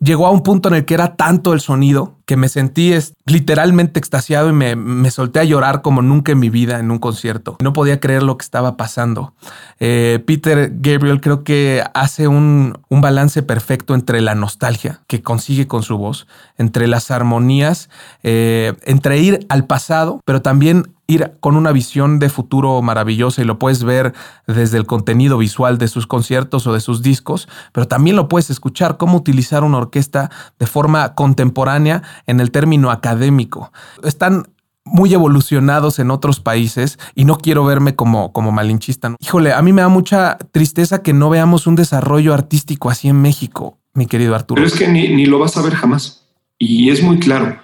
llegó 0.00 0.26
a 0.26 0.30
un 0.30 0.42
punto 0.42 0.68
en 0.68 0.74
el 0.74 0.84
que 0.84 0.94
era 0.94 1.16
tanto 1.16 1.52
el 1.52 1.60
sonido 1.60 2.16
que 2.26 2.36
me 2.36 2.48
sentí 2.48 2.92
literalmente 3.24 4.00
extasiado 4.00 4.50
y 4.50 4.52
me, 4.52 5.10
solté 5.10 5.38
a 5.38 5.44
llorar 5.44 5.80
como 5.80 6.02
nunca 6.02 6.32
en 6.32 6.40
mi 6.40 6.50
vida 6.50 6.80
en 6.80 6.90
un 6.90 6.98
concierto. 6.98 7.56
No 7.60 7.72
podía 7.72 8.00
creer 8.00 8.24
lo 8.24 8.36
que 8.36 8.42
estaba 8.42 8.76
pasando. 8.76 9.34
Eh, 9.78 10.22
Peter 10.26 10.72
Gabriel 10.74 11.20
creo 11.20 11.44
que 11.44 11.84
hace 11.94 12.26
un, 12.26 12.74
balance 12.90 13.42
perfecto 13.42 13.94
entre 13.94 14.20
la 14.20 14.34
nostalgia 14.34 15.02
que 15.06 15.22
consigue 15.22 15.68
con 15.68 15.84
su 15.84 15.96
voz, 15.96 16.26
entre 16.58 16.88
las 16.88 17.12
armonías, 17.12 17.88
eh, 18.24 18.74
entre 18.82 19.18
ir 19.18 19.46
al 19.48 19.66
pasado, 19.66 20.20
pero 20.24 20.42
también 20.42 20.95
ir 21.06 21.34
con 21.40 21.56
una 21.56 21.72
visión 21.72 22.18
de 22.18 22.28
futuro 22.28 22.80
maravillosa 22.82 23.42
y 23.42 23.44
lo 23.44 23.58
puedes 23.58 23.84
ver 23.84 24.12
desde 24.46 24.76
el 24.78 24.86
contenido 24.86 25.38
visual 25.38 25.78
de 25.78 25.88
sus 25.88 26.06
conciertos 26.06 26.66
o 26.66 26.72
de 26.72 26.80
sus 26.80 27.02
discos, 27.02 27.48
pero 27.72 27.86
también 27.86 28.16
lo 28.16 28.28
puedes 28.28 28.50
escuchar 28.50 28.96
cómo 28.96 29.16
utilizar 29.16 29.64
una 29.64 29.78
orquesta 29.78 30.30
de 30.58 30.66
forma 30.66 31.14
contemporánea 31.14 32.02
en 32.26 32.40
el 32.40 32.50
término 32.50 32.90
académico. 32.90 33.72
Están 34.02 34.44
muy 34.84 35.12
evolucionados 35.12 35.98
en 35.98 36.10
otros 36.10 36.40
países 36.40 36.98
y 37.14 37.24
no 37.24 37.38
quiero 37.38 37.64
verme 37.64 37.94
como, 37.94 38.32
como 38.32 38.52
malinchista. 38.52 39.16
Híjole, 39.20 39.52
a 39.52 39.60
mí 39.60 39.72
me 39.72 39.82
da 39.82 39.88
mucha 39.88 40.38
tristeza 40.52 41.02
que 41.02 41.12
no 41.12 41.28
veamos 41.28 41.66
un 41.66 41.74
desarrollo 41.74 42.32
artístico 42.32 42.88
así 42.88 43.08
en 43.08 43.20
México, 43.20 43.78
mi 43.94 44.06
querido 44.06 44.34
Arturo. 44.34 44.62
Pero 44.62 44.66
es 44.72 44.78
que 44.78 44.88
ni, 44.88 45.08
ni 45.08 45.26
lo 45.26 45.38
vas 45.38 45.56
a 45.56 45.62
ver 45.62 45.74
jamás. 45.74 46.26
Y 46.58 46.90
es 46.90 47.02
muy 47.02 47.18
claro. 47.18 47.58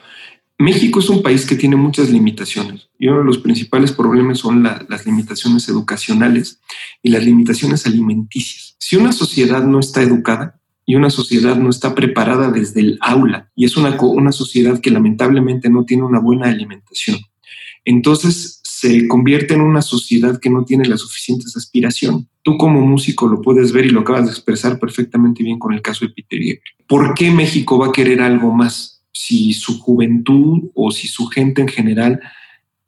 México 0.63 1.01
es 1.01 1.11
un 1.11 1.23
país 1.23 1.45
que 1.45 1.57
tiene 1.57 1.75
muchas 1.75 2.09
limitaciones 2.09 2.89
y 2.97 3.09
uno 3.09 3.19
de 3.19 3.25
los 3.25 3.39
principales 3.39 3.91
problemas 3.91 4.39
son 4.39 4.63
las 4.63 5.05
limitaciones 5.05 5.69
educacionales 5.69 6.61
y 7.03 7.11
las 7.11 7.25
limitaciones 7.25 7.85
alimenticias. 7.85 8.77
Si 8.79 8.95
una 8.95 9.11
sociedad 9.13 9.65
no 9.65 9.81
está 9.81 10.03
educada 10.03 10.61
y 10.87 10.95
una 10.95 11.11
sociedad 11.11 11.57
no 11.57 11.69
está 11.69 11.97
preparada 11.97 12.53
desde 12.53 12.81
el 12.81 12.99
aula 13.01 13.51
y 13.57 13.65
es 13.65 13.77
una, 13.77 14.01
una 14.01 14.31
sociedad 14.31 14.81
que 14.81 14.93
lamentablemente 14.93 15.69
no 15.69 15.85
tiene 15.85 16.05
una 16.05 16.21
buena 16.21 16.49
alimentación, 16.49 17.19
entonces 17.85 18.61
se 18.63 19.09
convierte 19.09 19.55
en 19.55 19.63
una 19.63 19.83
sociedad 19.83 20.39
que 20.41 20.51
no 20.51 20.65
tiene 20.65 20.85
la 20.85 20.97
suficientes 20.97 21.57
aspiración. 21.57 22.29
Tú 22.43 22.57
como 22.57 22.81
músico 22.81 23.27
lo 23.27 23.41
puedes 23.41 23.73
ver 23.73 23.87
y 23.87 23.91
lo 23.91 24.01
acabas 24.01 24.27
de 24.27 24.31
expresar 24.31 24.79
perfectamente 24.79 25.43
bien 25.43 25.59
con 25.59 25.73
el 25.73 25.83
caso 25.83 26.05
de 26.05 26.13
Peter. 26.13 26.61
¿Por 26.87 27.15
qué 27.15 27.31
México 27.31 27.79
va 27.79 27.89
a 27.89 27.93
querer 27.93 28.21
algo 28.21 28.53
más? 28.53 28.92
Si 29.13 29.53
su 29.53 29.79
juventud 29.79 30.71
o 30.75 30.91
si 30.91 31.09
su 31.09 31.27
gente 31.27 31.63
en 31.63 31.69
general 31.69 32.21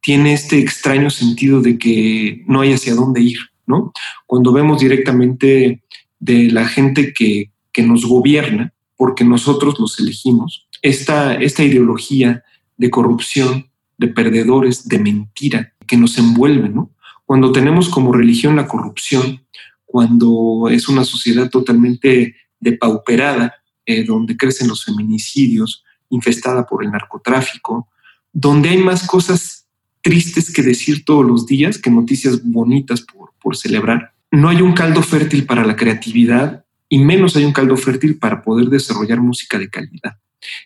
tiene 0.00 0.34
este 0.34 0.58
extraño 0.58 1.10
sentido 1.10 1.60
de 1.60 1.78
que 1.78 2.42
no 2.46 2.60
hay 2.60 2.72
hacia 2.72 2.94
dónde 2.94 3.22
ir, 3.22 3.38
¿no? 3.66 3.92
Cuando 4.26 4.52
vemos 4.52 4.80
directamente 4.80 5.82
de 6.18 6.50
la 6.50 6.66
gente 6.66 7.12
que 7.12 7.50
que 7.74 7.82
nos 7.82 8.06
gobierna, 8.06 8.72
porque 8.96 9.24
nosotros 9.24 9.78
los 9.78 9.98
elegimos, 9.98 10.68
esta, 10.80 11.34
esta 11.34 11.64
ideología 11.64 12.44
de 12.78 12.88
corrupción, 12.88 13.68
de 13.98 14.08
perdedores, 14.08 14.88
de 14.88 15.00
mentira, 15.00 15.74
que 15.86 15.96
nos 15.96 16.16
envuelve, 16.16 16.68
¿no? 16.68 16.92
Cuando 17.26 17.52
tenemos 17.52 17.88
como 17.88 18.12
religión 18.12 18.56
la 18.56 18.68
corrupción, 18.68 19.44
cuando 19.84 20.68
es 20.70 20.88
una 20.88 21.04
sociedad 21.04 21.50
totalmente 21.50 22.36
depauperada, 22.60 23.54
eh, 23.84 24.04
donde 24.04 24.36
crecen 24.36 24.68
los 24.68 24.84
feminicidios, 24.84 25.83
infestada 26.14 26.66
por 26.66 26.84
el 26.84 26.90
narcotráfico, 26.90 27.88
donde 28.32 28.70
hay 28.70 28.78
más 28.78 29.06
cosas 29.06 29.66
tristes 30.02 30.52
que 30.52 30.62
decir 30.62 31.04
todos 31.04 31.24
los 31.24 31.46
días 31.46 31.78
que 31.78 31.90
noticias 31.90 32.42
bonitas 32.42 33.00
por, 33.00 33.32
por 33.40 33.56
celebrar. 33.56 34.12
No 34.30 34.48
hay 34.48 34.62
un 34.62 34.72
caldo 34.72 35.02
fértil 35.02 35.46
para 35.46 35.64
la 35.64 35.76
creatividad 35.76 36.64
y 36.88 36.98
menos 36.98 37.36
hay 37.36 37.44
un 37.44 37.52
caldo 37.52 37.76
fértil 37.76 38.18
para 38.18 38.42
poder 38.42 38.66
desarrollar 38.66 39.20
música 39.20 39.58
de 39.58 39.70
calidad. 39.70 40.18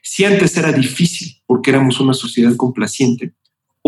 Si 0.02 0.24
antes 0.24 0.56
era 0.56 0.72
difícil 0.72 1.36
porque 1.46 1.70
éramos 1.70 2.00
una 2.00 2.14
sociedad 2.14 2.56
complaciente, 2.56 3.32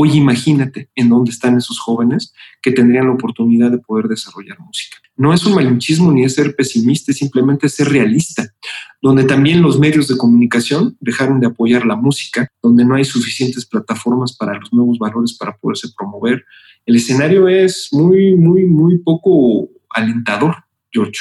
Hoy 0.02 0.12
imagínate 0.12 0.88
en 0.94 1.10
dónde 1.10 1.30
están 1.30 1.58
esos 1.58 1.78
jóvenes 1.78 2.32
que 2.62 2.72
tendrían 2.72 3.06
la 3.06 3.12
oportunidad 3.12 3.70
de 3.70 3.76
poder 3.76 4.06
desarrollar 4.06 4.58
música. 4.58 4.96
No 5.20 5.34
es 5.34 5.44
un 5.44 5.54
malinchismo 5.54 6.10
ni 6.10 6.24
es 6.24 6.34
ser 6.34 6.56
pesimista, 6.56 7.12
es 7.12 7.18
simplemente 7.18 7.68
ser 7.68 7.90
realista, 7.90 8.54
donde 9.02 9.24
también 9.24 9.60
los 9.60 9.78
medios 9.78 10.08
de 10.08 10.16
comunicación 10.16 10.96
dejaron 10.98 11.40
de 11.40 11.48
apoyar 11.48 11.84
la 11.84 11.94
música, 11.94 12.48
donde 12.62 12.86
no 12.86 12.94
hay 12.94 13.04
suficientes 13.04 13.66
plataformas 13.66 14.34
para 14.34 14.58
los 14.58 14.72
nuevos 14.72 14.98
valores 14.98 15.36
para 15.36 15.54
poderse 15.58 15.88
promover. 15.94 16.42
El 16.86 16.96
escenario 16.96 17.48
es 17.48 17.90
muy, 17.92 18.34
muy, 18.34 18.64
muy 18.64 18.96
poco 18.96 19.68
alentador, 19.90 20.56
George. 20.90 21.20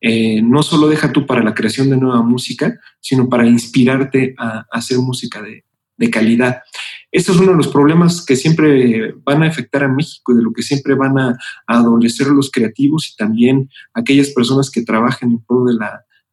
Eh, 0.00 0.42
no 0.42 0.64
solo 0.64 0.88
deja 0.88 1.12
tú 1.12 1.24
para 1.24 1.44
la 1.44 1.54
creación 1.54 1.90
de 1.90 1.96
nueva 1.96 2.22
música, 2.22 2.76
sino 2.98 3.28
para 3.28 3.46
inspirarte 3.46 4.34
a, 4.36 4.66
hacer 4.72 4.98
música 4.98 5.40
de 5.96 6.10
calidad. 6.10 6.62
Esto 7.10 7.32
es 7.32 7.38
uno 7.38 7.52
de 7.52 7.56
los 7.56 7.68
problemas 7.68 8.24
que 8.24 8.36
siempre 8.36 9.14
van 9.24 9.42
a 9.42 9.48
afectar 9.48 9.82
a 9.84 9.88
México 9.88 10.32
y 10.32 10.36
de 10.36 10.42
lo 10.42 10.52
que 10.52 10.62
siempre 10.62 10.94
van 10.94 11.18
a, 11.18 11.38
adolecer 11.66 12.26
los 12.28 12.50
creativos 12.50 13.08
y 13.08 13.16
también 13.16 13.70
aquellas 13.94 14.28
personas 14.30 14.70
que 14.70 14.82
trabajan 14.82 15.30
en 15.30 15.38
pro 15.40 15.64
de 15.64 15.78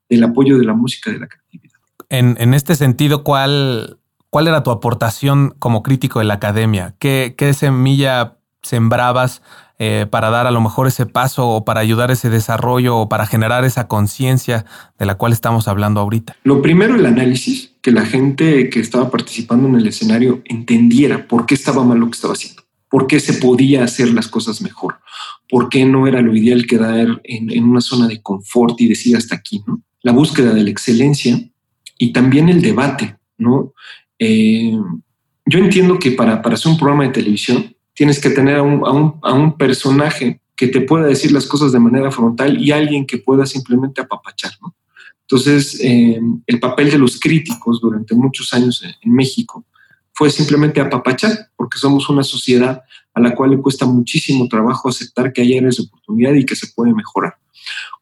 del 0.09 0.23
apoyo 0.23 0.57
de 0.57 0.65
la 0.65 0.73
música 0.73 1.11
de 1.11 1.19
la 1.19 1.27
creatividad. 1.27 1.79
En, 2.09 2.53
este 2.53 2.75
sentido, 2.75 3.23
¿cuál, 3.23 3.99
¿cuál 4.29 4.47
era 4.47 4.63
tu 4.63 4.69
aportación 4.69 5.55
como 5.57 5.81
crítico 5.81 6.19
de 6.19 6.25
la 6.25 6.35
academia? 6.35 6.95
¿Qué, 6.99 7.33
qué 7.37 7.53
semilla 7.53 8.37
sembrabas 8.61 9.41
eh, 9.77 10.05
para 10.09 10.29
dar 10.29 10.47
a 10.47 10.51
lo 10.51 10.61
mejor 10.61 10.87
ese 10.87 11.05
paso 11.05 11.49
o 11.49 11.65
para 11.65 11.81
ayudar 11.81 12.09
ese 12.09 12.29
desarrollo 12.29 12.97
o 12.97 13.09
para 13.09 13.25
generar 13.25 13.65
esa 13.65 13.87
conciencia 13.87 14.65
de 14.97 15.05
la 15.05 15.15
cual 15.15 15.33
estamos 15.33 15.67
hablando 15.67 15.99
ahorita? 15.99 16.37
Lo 16.43 16.61
primero, 16.61 16.95
el 16.95 17.05
análisis, 17.05 17.73
que 17.81 17.91
la 17.91 18.05
gente 18.05 18.69
que 18.69 18.79
estaba 18.79 19.11
participando 19.11 19.67
en 19.67 19.75
el 19.75 19.87
escenario 19.87 20.41
entendiera 20.45 21.27
por 21.27 21.45
qué 21.45 21.55
estaba 21.55 21.83
mal 21.83 21.99
lo 21.99 22.05
que 22.07 22.15
estaba 22.15 22.33
haciendo, 22.33 22.63
por 22.89 23.05
qué 23.07 23.19
se 23.19 23.33
podía 23.33 23.83
hacer 23.83 24.09
las 24.09 24.27
cosas 24.27 24.61
mejor, 24.61 24.99
por 25.49 25.69
qué 25.69 25.85
no 25.85 26.07
era 26.07 26.21
lo 26.21 26.35
ideal 26.35 26.65
quedar 26.65 27.21
en, 27.23 27.51
en 27.51 27.63
una 27.65 27.81
zona 27.81 28.07
de 28.07 28.21
confort 28.21 28.79
y 28.79 28.87
decir 28.87 29.17
hasta 29.17 29.35
aquí, 29.35 29.61
¿no? 29.67 29.81
La 30.01 30.13
búsqueda 30.13 30.53
de 30.53 30.63
la 30.63 30.69
excelencia 30.69 31.37
y 31.97 32.13
también 32.13 32.49
el 32.49 32.61
debate, 32.61 33.17
¿no? 33.37 33.73
Eh, 34.19 34.77
yo 35.45 35.59
entiendo 35.59 35.99
que 35.99 36.11
para, 36.11 36.41
para 36.41 36.55
hacer 36.55 36.71
un 36.71 36.77
programa 36.77 37.03
de 37.03 37.09
televisión 37.09 37.74
tienes 37.95 38.19
que 38.19 38.29
tener 38.29 38.57
a 38.57 38.61
un, 38.61 39.57
personaje 39.57 40.41
que 40.55 40.67
te 40.67 40.81
pueda 40.81 41.07
decir 41.07 41.31
las 41.31 41.47
cosas 41.47 41.71
de 41.71 41.79
manera 41.79 42.11
frontal 42.11 42.61
y 42.61 42.71
alguien 42.71 43.07
que 43.07 43.17
pueda 43.17 43.45
simplemente 43.45 44.01
apapachar. 44.01 44.51
¿no? 44.61 44.75
Entonces, 45.21 45.79
eh, 45.81 46.19
el 46.45 46.59
papel 46.59 46.91
de 46.91 46.99
los 46.99 47.19
críticos 47.19 47.81
durante 47.81 48.13
muchos 48.13 48.53
años 48.53 48.83
en, 48.83 49.11
México 49.11 49.65
fue 50.13 50.29
simplemente 50.29 50.79
apapachar, 50.79 51.49
porque 51.55 51.79
somos 51.79 52.07
una 52.09 52.23
sociedad 52.23 52.81
a 53.13 53.19
la 53.19 53.33
cual 53.33 53.51
le 53.51 53.61
cuesta 53.61 53.85
muchísimo 53.85 54.47
trabajo 54.47 54.87
aceptar 54.87 55.33
que 55.33 55.41
hay 55.41 55.57
áreas 55.57 55.77
de 55.77 55.83
oportunidad 55.83 56.33
y 56.33 56.45
que 56.45 56.55
se 56.55 56.67
puede 56.67 56.93
mejorar. 56.93 57.35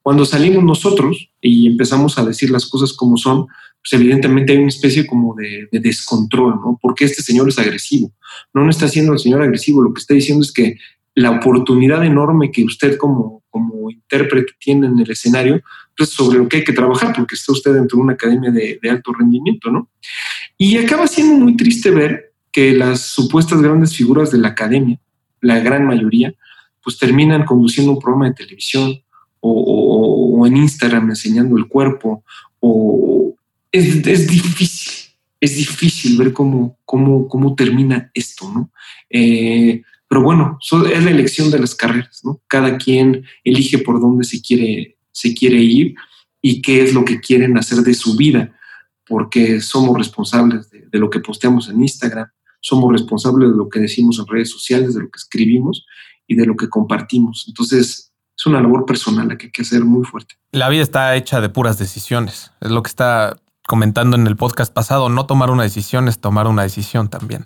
Cuando 0.02 0.26
salimos 0.26 0.64
nosotros 0.64 1.30
y 1.39 1.68
empezamos 1.68 2.18
a 2.18 2.26
decir 2.26 2.52
las 2.52 2.66
cosas 2.66 2.94
como 2.94 3.16
son, 3.16 3.48
pues 3.84 4.02
evidentemente 4.02 4.54
hay 4.54 4.60
una 4.60 4.70
especie 4.70 5.06
como 5.06 5.36
de, 5.36 5.68
descontrol, 5.72 6.56
¿no? 6.56 6.80
Porque 6.82 7.04
este 7.04 7.22
señor 7.22 7.50
es 7.50 7.60
agresivo. 7.60 8.14
No, 8.54 8.64
no 8.64 8.70
está 8.70 8.88
siendo 8.88 9.12
el 9.12 9.20
señor 9.20 9.42
agresivo, 9.42 9.82
lo 9.82 9.94
que 9.94 10.00
está 10.00 10.14
diciendo 10.14 10.42
es 10.42 10.54
que 10.54 10.78
la 11.16 11.32
oportunidad 11.32 12.04
enorme 12.06 12.50
que 12.50 12.64
usted 12.64 12.98
como, 12.98 13.44
como 13.50 13.92
intérprete 13.92 14.54
tiene 14.58 14.88
en 14.88 14.98
el 14.98 15.12
escenario, 15.12 15.62
pues 15.98 16.10
sobre 16.10 16.38
lo 16.38 16.48
que 16.48 16.58
hay 16.58 16.64
que 16.64 16.72
trabajar, 16.72 17.14
porque 17.14 17.36
está 17.36 17.52
usted 17.52 17.74
dentro 17.74 17.98
de 17.98 18.04
una 18.04 18.14
academia 18.14 18.52
de, 18.52 18.80
alto 18.90 19.12
rendimiento, 19.12 19.70
¿no? 19.70 19.90
Y 20.58 20.78
acaba 20.78 21.06
siendo 21.06 21.36
muy 21.36 21.58
triste 21.58 21.92
ver 21.92 22.34
que 22.54 22.74
las 22.74 23.08
supuestas 23.08 23.62
grandes 23.62 23.96
figuras 23.96 24.32
de 24.32 24.38
la 24.38 24.50
academia, 24.50 24.98
la 25.42 25.60
gran 25.60 25.86
mayoría, 25.86 26.34
pues 26.82 26.98
terminan 26.98 27.46
conduciendo 27.46 27.92
un 27.92 28.00
programa 28.00 28.30
de 28.30 28.36
televisión 28.36 28.94
o, 29.42 30.40
o 30.40 30.48
en 30.48 30.56
Instagram 30.56 31.10
enseñando 31.10 31.58
el 31.58 31.68
cuerpo 31.68 32.24
o, 32.60 33.33
es, 33.74 34.28
difícil, 34.28 34.91
es 35.39 35.57
difícil 35.57 36.17
ver 36.17 36.32
cómo, 36.32 36.78
cómo, 36.86 37.28
cómo 37.28 37.55
termina 37.55 38.11
esto, 38.13 38.49
¿no? 38.49 38.71
Eh, 39.09 39.82
pero 40.07 40.21
bueno, 40.21 40.59
es 40.61 41.03
la 41.03 41.09
elección 41.09 41.49
de 41.49 41.59
las 41.59 41.74
carreras, 41.74 42.21
¿no? 42.24 42.39
Cada 42.47 42.78
quien 42.78 43.26
elige 43.43 43.80
por 43.80 43.99
dónde 43.99 44.26
se 44.26 44.41
quiere, 44.41 44.97
se 45.11 45.34
quiere 45.34 45.57
ir 45.57 45.95
y 46.39 46.61
qué 46.61 46.84
es 46.84 46.93
lo 46.93 47.03
que 47.03 47.19
quieren 47.19 47.57
hacer 47.57 47.80
de 47.80 47.95
su 47.95 48.15
vida, 48.15 48.55
porque 49.07 49.59
somos 49.59 49.97
responsables 49.97 50.69
de, 50.69 50.88
de 50.88 50.99
lo 50.99 51.09
que 51.09 51.19
posteamos 51.19 51.67
en 51.67 51.82
Instagram, 51.82 52.28
somos 52.61 52.91
responsables 52.91 53.49
de 53.49 53.57
lo 53.57 53.69
que 53.69 53.80
decimos 53.80 54.19
en 54.19 54.28
redes 54.28 54.51
sociales, 54.51 54.93
de 54.93 55.01
lo 55.01 55.09
que 55.09 55.17
escribimos 55.17 55.86
y 56.28 56.36
de 56.36 56.45
lo 56.45 56.55
que 56.55 56.69
compartimos. 56.69 57.45
Entonces, 57.47 58.13
es 58.38 58.45
una 58.45 58.61
labor 58.61 58.86
personal 58.86 59.28
la 59.28 59.38
que 59.38 59.47
hay 59.47 59.51
que 59.51 59.61
hacer 59.63 59.84
muy 59.84 60.05
fuerte. 60.05 60.36
La 60.51 60.69
vida 60.69 60.84
está 60.84 61.15
hecha 61.15 61.41
de 61.41 61.49
puras 61.49 61.78
decisiones. 61.80 62.51
Es 62.61 62.71
lo 62.71 62.84
que 62.84 62.89
está 62.89 63.39
comentando 63.68 64.16
en 64.18 64.28
el 64.28 64.36
podcast 64.36 64.74
pasado, 64.74 65.09
no 65.09 65.26
tomar 65.26 65.49
una 65.49 65.64
decisión 65.64 66.07
es 66.07 66.20
tomar 66.20 66.47
una 66.47 66.64
decisión 66.64 67.09
también. 67.09 67.45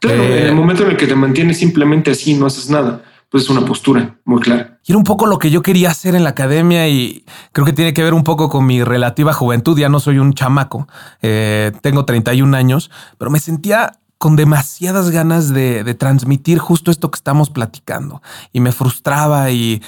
Claro, 0.00 0.22
en 0.22 0.32
el 0.32 0.48
eh, 0.48 0.52
momento 0.52 0.84
en 0.84 0.90
el 0.90 0.96
que 0.96 1.06
te 1.06 1.14
mantienes 1.14 1.58
simplemente 1.58 2.10
así, 2.10 2.34
no 2.34 2.46
haces 2.46 2.70
nada, 2.70 3.02
pues 3.28 3.44
es 3.44 3.50
una 3.50 3.64
postura 3.64 4.18
muy 4.24 4.40
clara. 4.40 4.78
Y 4.84 4.92
era 4.92 4.98
un 4.98 5.04
poco 5.04 5.26
lo 5.26 5.38
que 5.38 5.50
yo 5.50 5.62
quería 5.62 5.90
hacer 5.90 6.14
en 6.14 6.24
la 6.24 6.30
academia 6.30 6.88
y 6.88 7.24
creo 7.52 7.66
que 7.66 7.72
tiene 7.72 7.92
que 7.92 8.02
ver 8.02 8.14
un 8.14 8.24
poco 8.24 8.48
con 8.48 8.66
mi 8.66 8.82
relativa 8.82 9.32
juventud. 9.32 9.78
Ya 9.78 9.88
no 9.88 10.00
soy 10.00 10.18
un 10.18 10.32
chamaco, 10.32 10.88
eh, 11.22 11.72
tengo 11.82 12.04
31 12.04 12.56
años, 12.56 12.90
pero 13.18 13.30
me 13.30 13.38
sentía 13.38 14.00
con 14.20 14.36
demasiadas 14.36 15.08
ganas 15.08 15.48
de, 15.48 15.94
transmitir 15.94 16.58
justo 16.58 16.90
esto 16.90 17.10
que 17.10 17.16
estamos 17.16 17.48
platicando. 17.48 18.20
Y 18.52 18.60
me 18.60 18.70
frustraba 18.70 19.50
y, 19.50 19.80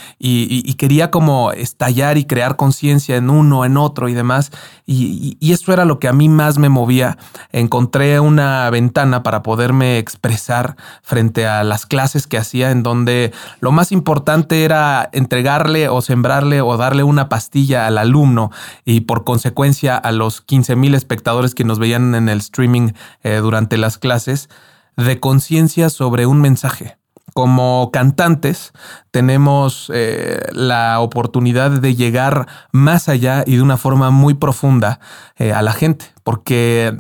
quería 0.78 1.10
como 1.10 1.52
estallar 1.52 2.16
y 2.16 2.24
crear 2.24 2.56
conciencia 2.56 3.16
en 3.16 3.28
uno, 3.28 3.66
en 3.66 3.76
otro 3.76 4.08
y 4.08 4.14
demás. 4.14 4.50
Y, 4.86 5.36
eso 5.52 5.74
era 5.74 5.84
lo 5.84 5.98
que 5.98 6.08
a 6.08 6.14
mí 6.14 6.30
más 6.30 6.56
me 6.56 6.70
movía. 6.70 7.18
Encontré 7.50 8.20
una 8.20 8.70
ventana 8.70 9.22
para 9.22 9.42
poderme 9.42 9.98
expresar 9.98 10.76
frente 11.02 11.46
a 11.46 11.62
las 11.62 11.84
clases 11.84 12.26
que 12.26 12.38
hacía 12.38 12.70
en 12.70 12.82
donde 12.82 13.34
lo 13.60 13.70
más 13.70 13.92
importante 13.92 14.64
era 14.64 15.10
entregarle 15.12 15.90
o 15.90 16.00
sembrarle 16.00 16.62
o 16.62 16.78
darle 16.78 17.02
una 17.02 17.28
pastilla 17.28 17.86
al 17.86 17.98
alumno 17.98 18.50
y 18.86 19.02
por 19.02 19.24
consecuencia 19.24 19.94
a 19.98 20.10
los 20.10 20.40
15 20.40 20.74
mil 20.74 20.94
espectadores 20.94 21.54
que 21.54 21.64
nos 21.64 21.78
veían 21.78 22.14
en 22.14 22.30
el 22.30 22.38
streaming 22.38 22.92
eh, 23.24 23.36
durante 23.42 23.76
las 23.76 23.98
clases 23.98 24.21
de 24.26 25.20
conciencia 25.20 25.90
sobre 25.90 26.26
un 26.26 26.40
mensaje. 26.40 26.98
Como 27.34 27.90
cantantes 27.92 28.72
tenemos 29.10 29.90
eh, 29.94 30.40
la 30.52 31.00
oportunidad 31.00 31.70
de 31.70 31.94
llegar 31.94 32.46
más 32.72 33.08
allá 33.08 33.42
y 33.46 33.56
de 33.56 33.62
una 33.62 33.78
forma 33.78 34.10
muy 34.10 34.34
profunda 34.34 35.00
eh, 35.36 35.52
a 35.52 35.62
la 35.62 35.72
gente, 35.72 36.06
porque 36.24 36.94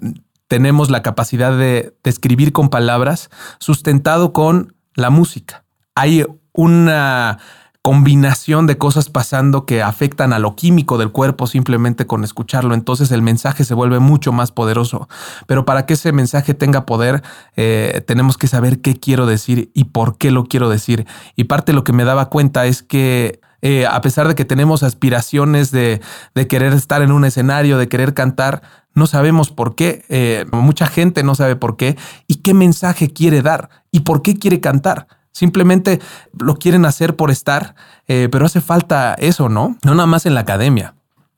tenemos 0.48 0.90
la 0.90 1.02
capacidad 1.02 1.56
de, 1.56 1.94
de 2.02 2.10
escribir 2.10 2.52
con 2.52 2.70
palabras 2.70 3.28
sustentado 3.58 4.32
con 4.32 4.74
la 4.94 5.10
música. 5.10 5.64
Hay 5.94 6.24
una 6.52 7.38
combinación 7.82 8.68
de 8.68 8.78
cosas 8.78 9.10
pasando 9.10 9.66
que 9.66 9.82
afectan 9.82 10.32
a 10.32 10.38
lo 10.38 10.54
químico 10.54 10.98
del 10.98 11.10
cuerpo 11.10 11.48
simplemente 11.48 12.06
con 12.06 12.22
escucharlo. 12.22 12.74
Entonces 12.74 13.10
el 13.10 13.22
mensaje 13.22 13.64
se 13.64 13.74
vuelve 13.74 13.98
mucho 13.98 14.32
más 14.32 14.52
poderoso. 14.52 15.08
Pero 15.48 15.64
para 15.64 15.84
que 15.84 15.94
ese 15.94 16.12
mensaje 16.12 16.54
tenga 16.54 16.86
poder, 16.86 17.22
eh, 17.56 18.02
tenemos 18.06 18.38
que 18.38 18.46
saber 18.46 18.80
qué 18.80 18.98
quiero 18.98 19.26
decir 19.26 19.72
y 19.74 19.84
por 19.84 20.16
qué 20.16 20.30
lo 20.30 20.44
quiero 20.44 20.68
decir. 20.68 21.06
Y 21.34 21.44
parte 21.44 21.72
de 21.72 21.76
lo 21.76 21.82
que 21.82 21.92
me 21.92 22.04
daba 22.04 22.30
cuenta 22.30 22.66
es 22.66 22.84
que 22.84 23.40
eh, 23.62 23.86
a 23.86 24.00
pesar 24.00 24.28
de 24.28 24.36
que 24.36 24.44
tenemos 24.44 24.84
aspiraciones 24.84 25.72
de, 25.72 26.00
querer 26.48 26.72
estar 26.72 27.02
en 27.02 27.10
un 27.10 27.24
escenario, 27.24 27.78
de 27.78 27.88
querer 27.88 28.14
cantar, 28.14 28.62
no 28.94 29.06
sabemos 29.06 29.50
por 29.50 29.74
qué, 29.74 30.04
eh, 30.08 30.46
mucha 30.52 30.86
gente 30.86 31.22
no 31.22 31.34
sabe 31.34 31.56
por 31.56 31.76
qué 31.76 31.96
y 32.26 32.36
qué 32.36 32.54
mensaje 32.54 33.12
quiere 33.12 33.40
dar 33.40 33.70
y 33.90 34.00
por 34.00 34.22
qué 34.22 34.36
quiere 34.36 34.60
cantar. 34.60 35.06
Simplemente 35.32 35.98
lo 36.38 36.56
quieren 36.56 36.84
hacer 36.84 37.16
por 37.16 37.30
estar, 37.30 37.74
eh, 38.06 38.28
pero 38.30 38.46
hace 38.46 38.60
falta 38.60 39.14
eso, 39.14 39.48
¿no? 39.48 39.76
No 39.84 39.94
nada 39.94 40.06
más 40.06 40.26
en 40.26 40.34
la 40.34 40.40
academia. 40.40 40.94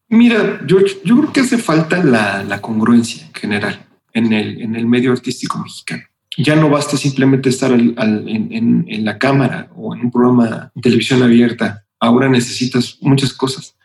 Mira, 0.08 0.60
yo, 0.66 0.78
yo 1.04 1.16
creo 1.18 1.32
que 1.32 1.40
hace 1.40 1.58
falta 1.58 2.02
la, 2.02 2.60
congruencia 2.60 3.24
en 3.26 3.34
general 3.34 3.86
en 4.12 4.32
el, 4.32 4.60
en 4.60 4.76
el 4.76 4.86
medio 4.86 5.12
artístico 5.12 5.58
mexicano. 5.58 6.04
Ya 6.36 6.56
no 6.56 6.68
basta 6.68 6.96
simplemente 6.96 7.48
estar 7.48 7.72
en, 7.72 7.94
en, 7.96 9.04
la 9.04 9.18
cámara 9.18 9.70
o 9.76 9.94
en 9.94 10.02
un 10.02 10.10
programa 10.10 10.72
de 10.74 10.82
televisión 10.82 11.22
abierta. 11.22 11.84
Ahora 12.00 12.28
necesitas 12.28 12.98
muchas 13.00 13.32
cosas. 13.32 13.76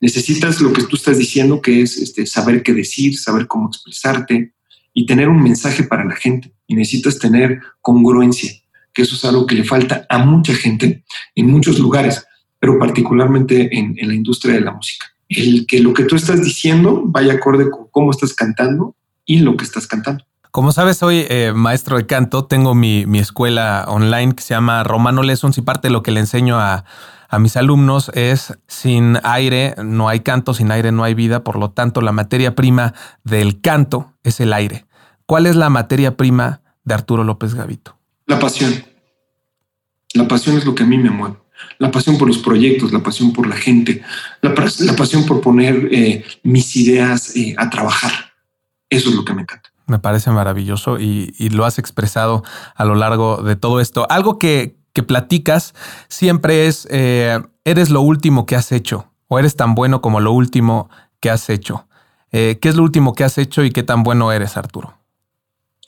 Necesitas 0.00 0.60
lo 0.60 0.72
que 0.72 0.84
tú 0.84 0.96
estás 0.96 1.18
diciendo, 1.18 1.60
que 1.60 1.82
es 1.82 1.96
este, 1.96 2.26
saber 2.26 2.62
qué 2.62 2.72
decir, 2.72 3.18
saber 3.18 3.46
cómo 3.46 3.68
expresarte 3.68 4.54
y 4.94 5.04
tener 5.04 5.28
un 5.28 5.42
mensaje 5.42 5.82
para 5.82 6.04
la 6.04 6.14
gente. 6.14 6.52
Y 6.66 6.74
necesitas 6.74 7.18
tener 7.18 7.60
congruencia, 7.80 8.52
que 8.92 9.02
eso 9.02 9.14
es 9.14 9.24
algo 9.24 9.46
que 9.46 9.54
le 9.54 9.64
falta 9.64 10.06
a 10.08 10.18
mucha 10.18 10.54
gente 10.54 11.04
en 11.34 11.50
muchos 11.50 11.78
lugares, 11.78 12.26
pero 12.58 12.78
particularmente 12.78 13.76
en, 13.76 13.96
la 14.00 14.14
industria 14.14 14.54
de 14.54 14.60
la 14.60 14.72
música 14.72 15.06
el 15.30 15.64
que 15.66 15.80
lo 15.80 15.94
que 15.94 16.04
tú 16.04 16.16
estás 16.16 16.42
diciendo 16.42 17.02
vaya 17.06 17.34
acorde 17.34 17.70
con 17.70 17.86
cómo 17.90 18.10
estás 18.10 18.34
cantando 18.34 18.96
y 19.24 19.38
lo 19.38 19.56
que 19.56 19.64
estás 19.64 19.86
cantando. 19.86 20.24
Como 20.50 20.72
sabes, 20.72 20.96
soy 20.96 21.24
eh, 21.28 21.52
maestro 21.54 21.96
de 21.96 22.06
canto, 22.06 22.44
tengo 22.46 22.74
mi, 22.74 23.06
escuela 23.18 23.84
online 23.86 24.34
que 24.34 24.42
se 24.42 24.54
llama 24.54 24.82
Romano 24.82 25.22
Lessons 25.22 25.56
y 25.56 25.62
parte 25.62 25.86
de 25.86 25.92
lo 25.92 26.02
que 26.02 26.10
le 26.10 26.18
enseño 26.18 26.58
a, 26.58 26.84
a 27.28 27.38
mis 27.38 27.56
alumnos 27.56 28.10
es 28.14 28.58
sin 28.66 29.18
aire 29.22 29.76
no 29.84 30.08
hay 30.08 30.20
canto, 30.20 30.52
sin 30.52 30.72
aire 30.72 30.90
no 30.90 31.04
hay 31.04 31.14
vida, 31.14 31.44
por 31.44 31.56
lo 31.56 31.70
tanto 31.70 32.00
la 32.00 32.10
materia 32.10 32.56
prima 32.56 32.94
del 33.22 33.60
canto 33.60 34.12
es 34.24 34.40
el 34.40 34.52
aire. 34.52 34.86
¿Cuál 35.26 35.46
es 35.46 35.54
la 35.54 35.70
materia 35.70 36.16
prima 36.16 36.62
de 36.82 36.94
Arturo 36.94 37.22
López 37.22 37.54
Gavito? 37.54 37.99
La 38.30 38.38
pasión. 38.38 38.72
La 40.14 40.26
pasión 40.26 40.56
es 40.56 40.64
lo 40.64 40.74
que 40.74 40.84
a 40.84 40.86
mí 40.86 40.96
me 40.96 41.10
mueve 41.10 41.36
la 41.78 41.90
pasión 41.90 42.18
por 42.18 42.28
los 42.28 42.38
proyectos, 42.38 42.92
la 42.92 43.02
pasión 43.02 43.32
por 43.32 43.46
la 43.46 43.56
gente, 43.56 44.02
la, 44.42 44.54
pasión 44.54 45.24
por 45.26 45.40
poner 45.40 45.88
eh, 45.90 46.24
mis 46.42 46.76
ideas 46.76 47.34
eh, 47.36 47.54
a 47.56 47.70
trabajar. 47.70 48.12
Eso 48.88 49.08
es 49.08 49.14
lo 49.14 49.24
que 49.24 49.34
me 49.34 49.42
encanta. 49.42 49.70
Me 49.86 49.98
parece 49.98 50.30
maravilloso 50.30 50.98
y, 51.00 51.32
lo 51.50 51.64
has 51.64 51.78
expresado 51.78 52.44
a 52.76 52.84
lo 52.84 52.94
largo 52.94 53.42
de 53.42 53.56
todo 53.56 53.80
esto. 53.80 54.06
Algo 54.10 54.38
que, 54.38 54.78
platicas 55.06 55.72
siempre 56.08 56.66
es, 56.66 56.86
eh, 56.90 57.40
eres 57.64 57.88
lo 57.88 58.02
último 58.02 58.44
que 58.44 58.54
has 58.54 58.70
hecho 58.70 59.10
o 59.28 59.38
eres 59.38 59.56
tan 59.56 59.74
bueno 59.74 60.02
como 60.02 60.20
lo 60.20 60.32
último 60.32 60.90
que 61.20 61.30
has 61.30 61.48
hecho. 61.48 61.88
¿Qué 62.30 62.58
es 62.62 62.76
lo 62.76 62.82
último 62.82 63.14
que 63.14 63.24
has 63.24 63.38
hecho 63.38 63.64
y 63.64 63.70
qué 63.70 63.82
tan 63.82 64.02
bueno 64.02 64.30
eres, 64.30 64.58
Arturo? 64.58 64.99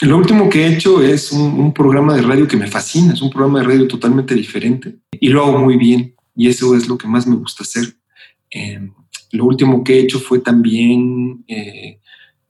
Lo 0.03 0.19
último 0.19 0.49
que 0.49 0.65
he 0.65 0.75
hecho 0.75 1.01
es 1.01 1.31
un, 1.31 1.73
programa 1.73 2.17
de 2.17 2.23
radio 2.23 2.49
que 2.49 2.57
me 2.57 2.67
fascina, 2.67 3.13
es 3.13 3.23
un 3.23 3.31
programa 3.31 3.61
de 3.61 3.67
radio 3.67 3.87
totalmente 3.87 4.35
diferente 4.35 4.97
y 5.13 5.29
lo 5.29 5.45
hago 5.45 5.61
muy 5.61 5.77
bien 5.77 6.17
y 6.35 6.49
eso 6.49 6.75
es 6.75 6.89
lo 6.89 6.99
que 6.99 7.07
más 7.07 7.29
me 7.29 7.37
gusta 7.37 7.63
hacer. 7.63 7.95
Em, 8.51 8.93
lo 9.31 9.45
último 9.45 9.85
que 9.85 9.95
he 9.95 10.01
hecho 10.01 10.19
fue 10.19 10.41
también 10.41 11.45
eh, 11.47 12.01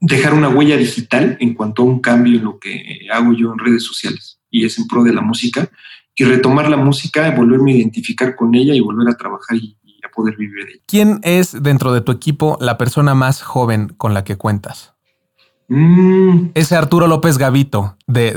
dejar 0.00 0.32
una 0.32 0.48
huella 0.48 0.78
digital 0.78 1.36
en 1.40 1.52
cuanto 1.52 1.82
a 1.82 1.84
un 1.84 2.00
cambio 2.00 2.38
en 2.38 2.44
lo 2.44 2.58
que 2.58 3.06
hago 3.12 3.34
yo 3.34 3.52
en 3.52 3.58
redes 3.58 3.84
sociales 3.84 4.40
y 4.50 4.64
es 4.64 4.78
en 4.78 4.86
pro 4.86 5.04
de 5.04 5.12
la 5.12 5.20
música 5.20 5.70
y 6.16 6.24
retomar 6.24 6.70
la 6.70 6.78
música, 6.78 7.30
volverme 7.32 7.72
a 7.72 7.76
identificar 7.76 8.34
con 8.34 8.54
ella 8.54 8.74
y 8.74 8.80
volver 8.80 9.08
a 9.08 9.16
trabajar 9.18 9.58
y, 9.58 9.76
a 10.04 10.08
poder 10.08 10.36
vivir 10.36 10.64
de 10.64 10.72
ella. 10.72 10.82
¿Quién 10.86 11.20
es 11.22 11.62
dentro 11.62 11.92
de 11.92 12.00
tu 12.00 12.12
equipo 12.12 12.56
la 12.60 12.78
persona 12.78 13.14
más 13.14 13.42
joven 13.42 13.88
con 13.98 14.14
la 14.14 14.24
que 14.24 14.36
cuentas? 14.36 14.94
Mm. 15.74 16.50
Ese 16.52 16.76
Arturo 16.76 17.06
López 17.06 17.38
Gavito 17.38 17.96
de, 18.06 18.32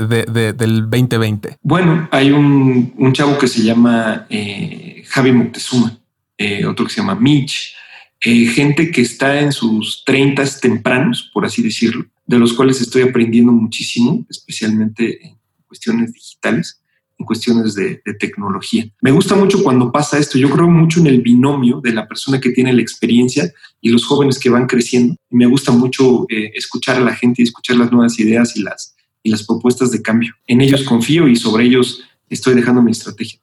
del 0.56 0.88
2020. 0.88 1.58
Bueno, 1.60 2.08
hay 2.10 2.30
un, 2.30 3.12
chavo 3.12 3.36
que 3.36 3.46
se 3.46 3.62
llama 3.62 4.26
eh, 4.30 5.02
Javi 5.06 5.32
Moctezuma, 5.32 5.98
eh, 6.38 6.64
otro 6.64 6.86
que 6.86 6.92
se 6.92 7.02
llama 7.02 7.14
Mitch, 7.14 7.74
eh, 8.22 8.46
gente 8.46 8.90
que 8.90 9.02
está 9.02 9.38
en 9.38 9.52
sus 9.52 10.02
treintas 10.06 10.60
tempranos, 10.60 11.30
por 11.34 11.44
así 11.44 11.62
decirlo, 11.62 12.06
de 12.24 12.38
los 12.38 12.54
cuales 12.54 12.80
estoy 12.80 13.02
aprendiendo 13.02 13.52
muchísimo, 13.52 14.24
especialmente 14.30 15.26
en 15.26 15.36
cuestiones 15.66 16.14
digitales 16.14 16.80
en 17.18 17.26
cuestiones 17.26 17.74
de, 17.74 18.00
tecnología. 18.18 18.86
Me 19.00 19.10
gusta 19.10 19.34
mucho 19.34 19.62
cuando 19.62 19.90
pasa 19.90 20.18
esto. 20.18 20.38
Yo 20.38 20.50
creo 20.50 20.68
mucho 20.68 21.00
en 21.00 21.06
el 21.06 21.20
binomio 21.20 21.80
de 21.80 21.92
la 21.92 22.06
persona 22.06 22.40
que 22.40 22.50
tiene 22.50 22.72
la 22.72 22.82
experiencia 22.82 23.52
y 23.80 23.90
los 23.90 24.04
jóvenes 24.04 24.38
que 24.38 24.50
van 24.50 24.66
creciendo. 24.66 25.16
me 25.30 25.46
gusta 25.46 25.72
mucho 25.72 26.26
eh, 26.28 26.52
escuchar 26.54 26.96
a 26.96 27.00
la 27.00 27.14
gente 27.14 27.42
y 27.42 27.44
escuchar 27.44 27.76
las 27.76 27.90
nuevas 27.90 28.18
ideas 28.18 28.56
y 28.56 28.62
las, 28.62 28.94
y 29.22 29.30
las 29.30 29.44
propuestas 29.44 29.90
de 29.90 30.02
cambio. 30.02 30.34
En 30.46 30.60
ellos 30.60 30.82
confío 30.84 31.28
y 31.28 31.36
sobre 31.36 31.64
ellos 31.64 32.02
estoy 32.28 32.54
dejando 32.54 32.82
mi 32.82 32.92
estrategia. 32.92 33.40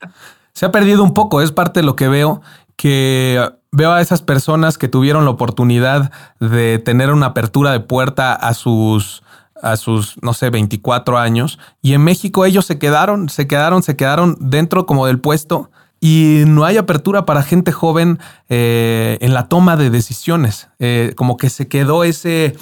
Se 0.53 0.65
ha 0.65 0.71
perdido 0.71 1.03
un 1.03 1.13
poco, 1.13 1.41
es 1.41 1.51
parte 1.51 1.79
de 1.79 1.85
lo 1.85 1.95
que 1.95 2.07
veo, 2.07 2.41
que 2.75 3.39
veo 3.71 3.91
a 3.91 4.01
esas 4.01 4.21
personas 4.21 4.77
que 4.77 4.87
tuvieron 4.87 5.25
la 5.25 5.31
oportunidad 5.31 6.11
de 6.39 6.77
tener 6.77 7.11
una 7.11 7.27
apertura 7.27 7.71
de 7.71 7.79
puerta 7.79 8.33
a 8.33 8.53
sus 8.53 9.22
a 9.63 9.77
sus, 9.77 10.15
no 10.21 10.33
sé, 10.33 10.49
24 10.49 11.17
años. 11.17 11.57
Y 11.81 11.93
en 11.93 12.03
México 12.03 12.45
ellos 12.45 12.65
se 12.65 12.77
quedaron, 12.77 13.29
se 13.29 13.47
quedaron, 13.47 13.81
se 13.81 13.95
quedaron 13.95 14.37
dentro 14.39 14.85
como 14.85 15.07
del 15.07 15.19
puesto. 15.19 15.71
Y 15.99 16.43
no 16.45 16.65
hay 16.65 16.75
apertura 16.75 17.25
para 17.25 17.43
gente 17.43 17.71
joven 17.71 18.19
eh, 18.49 19.17
en 19.21 19.33
la 19.33 19.47
toma 19.47 19.77
de 19.77 19.89
decisiones. 19.89 20.67
Eh, 20.79 21.13
como 21.15 21.37
que 21.37 21.49
se 21.49 21.69
quedó 21.69 22.03
ese, 22.03 22.55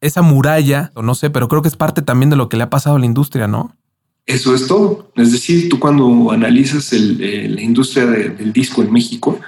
esa 0.00 0.22
muralla, 0.22 0.90
o 0.94 1.02
no 1.02 1.14
sé, 1.14 1.30
pero 1.30 1.46
creo 1.46 1.62
que 1.62 1.68
es 1.68 1.76
parte 1.76 2.02
también 2.02 2.28
de 2.28 2.36
lo 2.36 2.48
que 2.48 2.56
le 2.56 2.64
ha 2.64 2.70
pasado 2.70 2.96
a 2.96 2.98
la 2.98 3.06
industria, 3.06 3.46
¿no? 3.46 3.76
Eso 4.26 4.52
es 4.52 4.66
todo. 4.66 5.12
Es 5.14 5.30
decir, 5.30 5.68
tú 5.68 5.78
cuando 5.78 6.32
analizas 6.32 6.92
eh, 6.92 7.46
la 7.48 7.62
industria 7.62 8.04
del 8.04 8.52
disco 8.52 8.82
en 8.82 8.92
México 8.92 9.40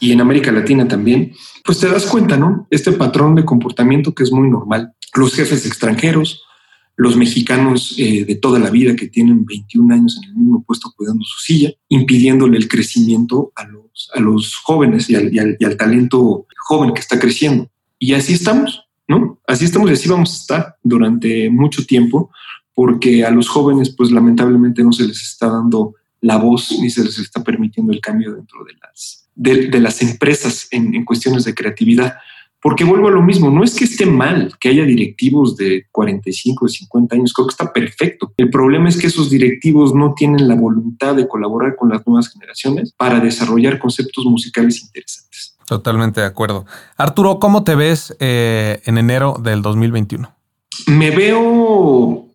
y 0.00 0.12
en 0.12 0.20
América 0.20 0.52
Latina 0.52 0.86
también, 0.86 1.32
pues 1.64 1.80
te 1.80 1.88
das 1.88 2.06
cuenta, 2.06 2.36
¿no? 2.36 2.66
Este 2.70 2.92
patrón 2.92 3.34
de 3.34 3.44
comportamiento 3.44 4.14
que 4.14 4.22
es 4.22 4.32
muy 4.32 4.48
normal 4.48 4.94
los 5.14 5.34
jefes 5.34 5.66
extranjeros, 5.66 6.42
los 6.96 7.16
mexicanos 7.16 7.94
eh, 7.96 8.24
de 8.24 8.34
toda 8.34 8.58
la 8.58 8.70
vida 8.70 8.96
que 8.96 9.06
tienen 9.06 9.44
21 9.44 9.94
años 9.94 10.18
en 10.22 10.30
el 10.30 10.36
mismo 10.36 10.64
puesto 10.64 10.92
cuidando 10.96 11.24
su 11.24 11.40
silla, 11.40 11.72
impidiéndole 11.88 12.56
el 12.58 12.68
crecimiento 12.68 13.52
a 13.54 13.64
los, 13.64 14.10
a 14.14 14.20
los 14.20 14.56
jóvenes 14.56 15.08
y 15.08 15.14
al, 15.14 15.76
talento 15.76 16.46
joven 16.56 16.92
que 16.92 17.00
está 17.00 17.18
creciendo. 17.18 17.70
Y 17.98 18.14
así 18.14 18.34
estamos, 18.34 18.84
¿no? 19.06 19.40
Así 19.46 19.64
estamos 19.64 19.90
y 19.90 19.92
así 19.92 20.08
vamos 20.08 20.30
a 20.30 20.40
estar 20.40 20.76
durante 20.82 21.50
mucho 21.50 21.86
tiempo, 21.86 22.30
porque 22.74 23.24
a 23.24 23.30
los 23.30 23.48
jóvenes, 23.48 23.90
pues 23.90 24.10
lamentablemente 24.10 24.82
no 24.82 24.92
se 24.92 25.06
les 25.06 25.22
está 25.22 25.48
dando 25.48 25.94
la 26.20 26.36
voz 26.36 26.76
ni 26.80 26.90
se 26.90 27.04
les 27.04 27.18
está 27.18 27.44
permitiendo 27.44 27.92
el 27.92 28.00
cambio 28.00 28.34
dentro 28.34 28.64
de 28.64 28.72
las, 28.82 29.27
de, 29.38 29.80
las 29.80 30.02
empresas 30.02 30.68
en, 30.70 30.94
en 30.94 31.04
cuestiones 31.04 31.44
de 31.44 31.54
creatividad. 31.54 32.16
Porque 32.60 32.82
vuelvo 32.82 33.06
a 33.06 33.12
lo 33.12 33.22
mismo, 33.22 33.50
no 33.50 33.62
es 33.62 33.76
que 33.76 33.84
esté 33.84 34.04
mal 34.04 34.52
que 34.58 34.68
haya 34.68 34.84
directivos 34.84 35.56
de 35.56 35.86
45, 35.92 36.64
o 36.64 36.68
50 36.68 37.14
años, 37.14 37.32
creo 37.32 37.46
que 37.46 37.52
está 37.52 37.72
perfecto. 37.72 38.32
El 38.36 38.50
problema 38.50 38.88
es 38.88 38.96
que 38.96 39.06
esos 39.06 39.30
directivos 39.30 39.94
no 39.94 40.14
tienen 40.14 40.48
la 40.48 40.56
voluntad 40.56 41.14
de 41.14 41.28
colaborar 41.28 41.76
con 41.76 41.88
las 41.88 42.04
nuevas 42.04 42.28
generaciones 42.32 42.92
para 42.96 43.20
desarrollar 43.20 43.78
conceptos 43.78 44.24
musicales 44.24 44.82
interesantes. 44.82 45.56
Totalmente 45.66 46.20
de 46.20 46.26
acuerdo. 46.26 46.66
Arturo, 46.96 47.38
¿cómo 47.38 47.62
te 47.62 47.76
ves 47.76 48.16
eh, 48.18 48.80
en 48.86 48.98
enero 48.98 49.36
del 49.40 49.62
2021? 49.62 50.34
Me 50.86 51.10
veo 51.10 52.26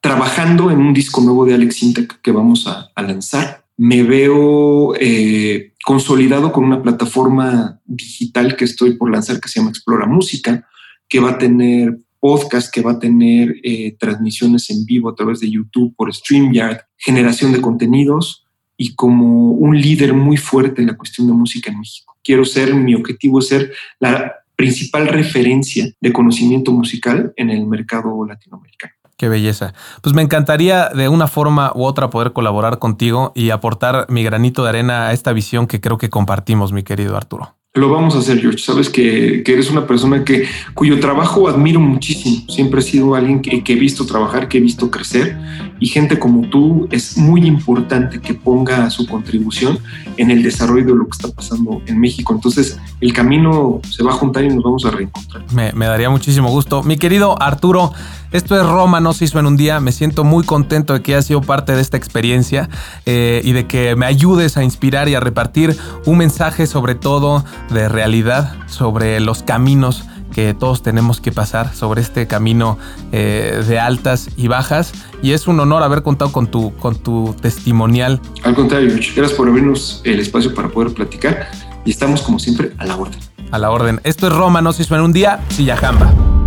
trabajando 0.00 0.70
en 0.70 0.78
un 0.78 0.94
disco 0.94 1.20
nuevo 1.20 1.44
de 1.44 1.54
Alex 1.54 1.76
Sintek 1.76 2.20
que 2.20 2.32
vamos 2.32 2.66
a, 2.66 2.90
a 2.94 3.02
lanzar. 3.02 3.64
Me 3.76 4.02
veo 4.02 4.94
eh, 4.98 5.69
consolidado 5.84 6.52
con 6.52 6.64
una 6.64 6.82
plataforma 6.82 7.80
digital 7.84 8.56
que 8.56 8.64
estoy 8.64 8.94
por 8.94 9.10
lanzar 9.10 9.40
que 9.40 9.48
se 9.48 9.60
llama 9.60 9.70
Explora 9.70 10.06
Música, 10.06 10.66
que 11.08 11.20
va 11.20 11.30
a 11.30 11.38
tener 11.38 11.98
podcast, 12.20 12.72
que 12.72 12.82
va 12.82 12.92
a 12.92 12.98
tener 12.98 13.56
eh, 13.62 13.96
transmisiones 13.98 14.70
en 14.70 14.84
vivo 14.84 15.08
a 15.08 15.14
través 15.14 15.40
de 15.40 15.50
YouTube 15.50 15.94
por 15.96 16.14
StreamYard, 16.14 16.82
generación 16.96 17.52
de 17.52 17.60
contenidos 17.60 18.46
y 18.76 18.94
como 18.94 19.52
un 19.52 19.78
líder 19.78 20.14
muy 20.14 20.36
fuerte 20.36 20.82
en 20.82 20.88
la 20.88 20.96
cuestión 20.96 21.26
de 21.26 21.32
música 21.32 21.70
en 21.70 21.80
México. 21.80 22.16
Quiero 22.22 22.44
ser, 22.44 22.74
mi 22.74 22.94
objetivo 22.94 23.40
es 23.40 23.48
ser 23.48 23.72
la 23.98 24.34
principal 24.54 25.08
referencia 25.08 25.90
de 26.00 26.12
conocimiento 26.12 26.72
musical 26.72 27.32
en 27.36 27.48
el 27.50 27.66
mercado 27.66 28.24
latinoamericano. 28.26 28.92
Qué 29.20 29.28
belleza. 29.28 29.74
Pues 30.00 30.14
me 30.14 30.22
encantaría 30.22 30.88
de 30.88 31.10
una 31.10 31.28
forma 31.28 31.72
u 31.74 31.84
otra 31.84 32.08
poder 32.08 32.32
colaborar 32.32 32.78
contigo 32.78 33.32
y 33.34 33.50
aportar 33.50 34.06
mi 34.08 34.24
granito 34.24 34.62
de 34.62 34.70
arena 34.70 35.08
a 35.08 35.12
esta 35.12 35.34
visión 35.34 35.66
que 35.66 35.78
creo 35.78 35.98
que 35.98 36.08
compartimos, 36.08 36.72
mi 36.72 36.84
querido 36.84 37.18
Arturo. 37.18 37.54
Lo 37.74 37.90
vamos 37.90 38.16
a 38.16 38.20
hacer, 38.20 38.40
George. 38.40 38.60
Sabes 38.60 38.88
que, 38.88 39.44
eres 39.46 39.70
una 39.70 39.86
persona 39.86 40.24
que, 40.24 40.48
cuyo 40.72 40.98
trabajo 41.00 41.48
admiro 41.48 41.80
muchísimo. 41.80 42.46
Siempre 42.48 42.80
he 42.80 42.82
sido 42.82 43.14
alguien 43.14 43.42
que, 43.42 43.62
he 43.66 43.74
visto 43.74 44.06
trabajar, 44.06 44.48
que 44.48 44.56
he 44.56 44.60
visto 44.62 44.90
crecer 44.90 45.36
y 45.80 45.86
gente 45.88 46.18
como 46.18 46.46
tú 46.48 46.86
es 46.90 47.16
muy 47.16 47.46
importante 47.46 48.20
que 48.20 48.34
ponga 48.34 48.90
su 48.90 49.06
contribución 49.06 49.78
en 50.18 50.30
el 50.30 50.42
desarrollo 50.42 50.86
de 50.86 50.94
lo 50.94 51.04
que 51.06 51.12
está 51.12 51.28
pasando 51.28 51.80
en 51.86 51.98
México. 51.98 52.34
Entonces, 52.34 52.78
el 53.00 53.12
camino 53.12 53.80
se 53.88 54.04
va 54.04 54.10
a 54.10 54.14
juntar 54.14 54.44
y 54.44 54.48
nos 54.48 54.62
vamos 54.62 54.84
a 54.84 54.90
reencontrar. 54.90 55.42
Me, 55.52 55.86
daría 55.86 56.10
muchísimo 56.10 56.50
gusto. 56.50 56.82
Mi 56.82 56.98
querido 56.98 57.40
Arturo, 57.40 57.92
esto 58.30 58.60
es 58.60 58.66
Roma, 58.66 59.00
no 59.00 59.14
se 59.14 59.24
hizo 59.24 59.38
en 59.38 59.46
un 59.46 59.56
día. 59.56 59.80
Me 59.80 59.92
siento 59.92 60.22
muy 60.22 60.44
contento 60.44 60.92
de 60.92 61.02
que 61.02 61.14
hayas 61.14 61.26
sido 61.26 61.40
parte 61.40 61.74
de 61.74 61.80
esta 61.80 61.96
experiencia 61.96 62.68
eh, 63.06 63.40
y 63.42 63.52
de 63.52 63.66
que 63.66 63.96
me 63.96 64.04
ayudes 64.04 64.58
a 64.58 64.62
inspirar 64.62 65.08
y 65.08 65.14
a 65.14 65.20
repartir 65.20 65.76
un 66.04 66.18
mensaje 66.18 66.66
sobre 66.66 66.94
todo 66.94 67.44
de 67.70 67.88
realidad, 67.88 68.54
sobre 68.66 69.18
los 69.20 69.42
caminos 69.42 70.04
que 70.30 70.54
todos 70.54 70.82
tenemos 70.82 71.20
que 71.20 71.32
pasar 71.32 71.74
sobre 71.74 72.00
este 72.00 72.26
camino 72.26 72.78
eh, 73.12 73.62
de 73.66 73.78
altas 73.78 74.30
y 74.36 74.48
bajas. 74.48 74.92
Y 75.22 75.32
es 75.32 75.46
un 75.46 75.60
honor 75.60 75.82
haber 75.82 76.02
contado 76.02 76.32
con 76.32 76.46
tu, 76.46 76.74
con 76.76 76.96
tu 76.96 77.34
testimonial. 77.40 78.20
Al 78.42 78.54
contrario, 78.54 78.92
muchas 78.92 79.14
gracias 79.14 79.36
por 79.36 79.48
abrirnos 79.48 80.00
el 80.04 80.20
espacio 80.20 80.54
para 80.54 80.68
poder 80.68 80.94
platicar 80.94 81.48
y 81.84 81.90
estamos 81.90 82.22
como 82.22 82.38
siempre 82.38 82.72
a 82.78 82.86
la 82.86 82.96
orden. 82.96 83.18
A 83.50 83.58
la 83.58 83.70
orden. 83.70 84.00
Esto 84.04 84.28
es 84.28 84.32
Roma, 84.32 84.60
no 84.60 84.72
se 84.72 84.82
hizo 84.82 84.94
en 84.94 85.02
un 85.02 85.12
día, 85.12 85.40
Silla 85.48 85.76
Jamba. 85.76 86.39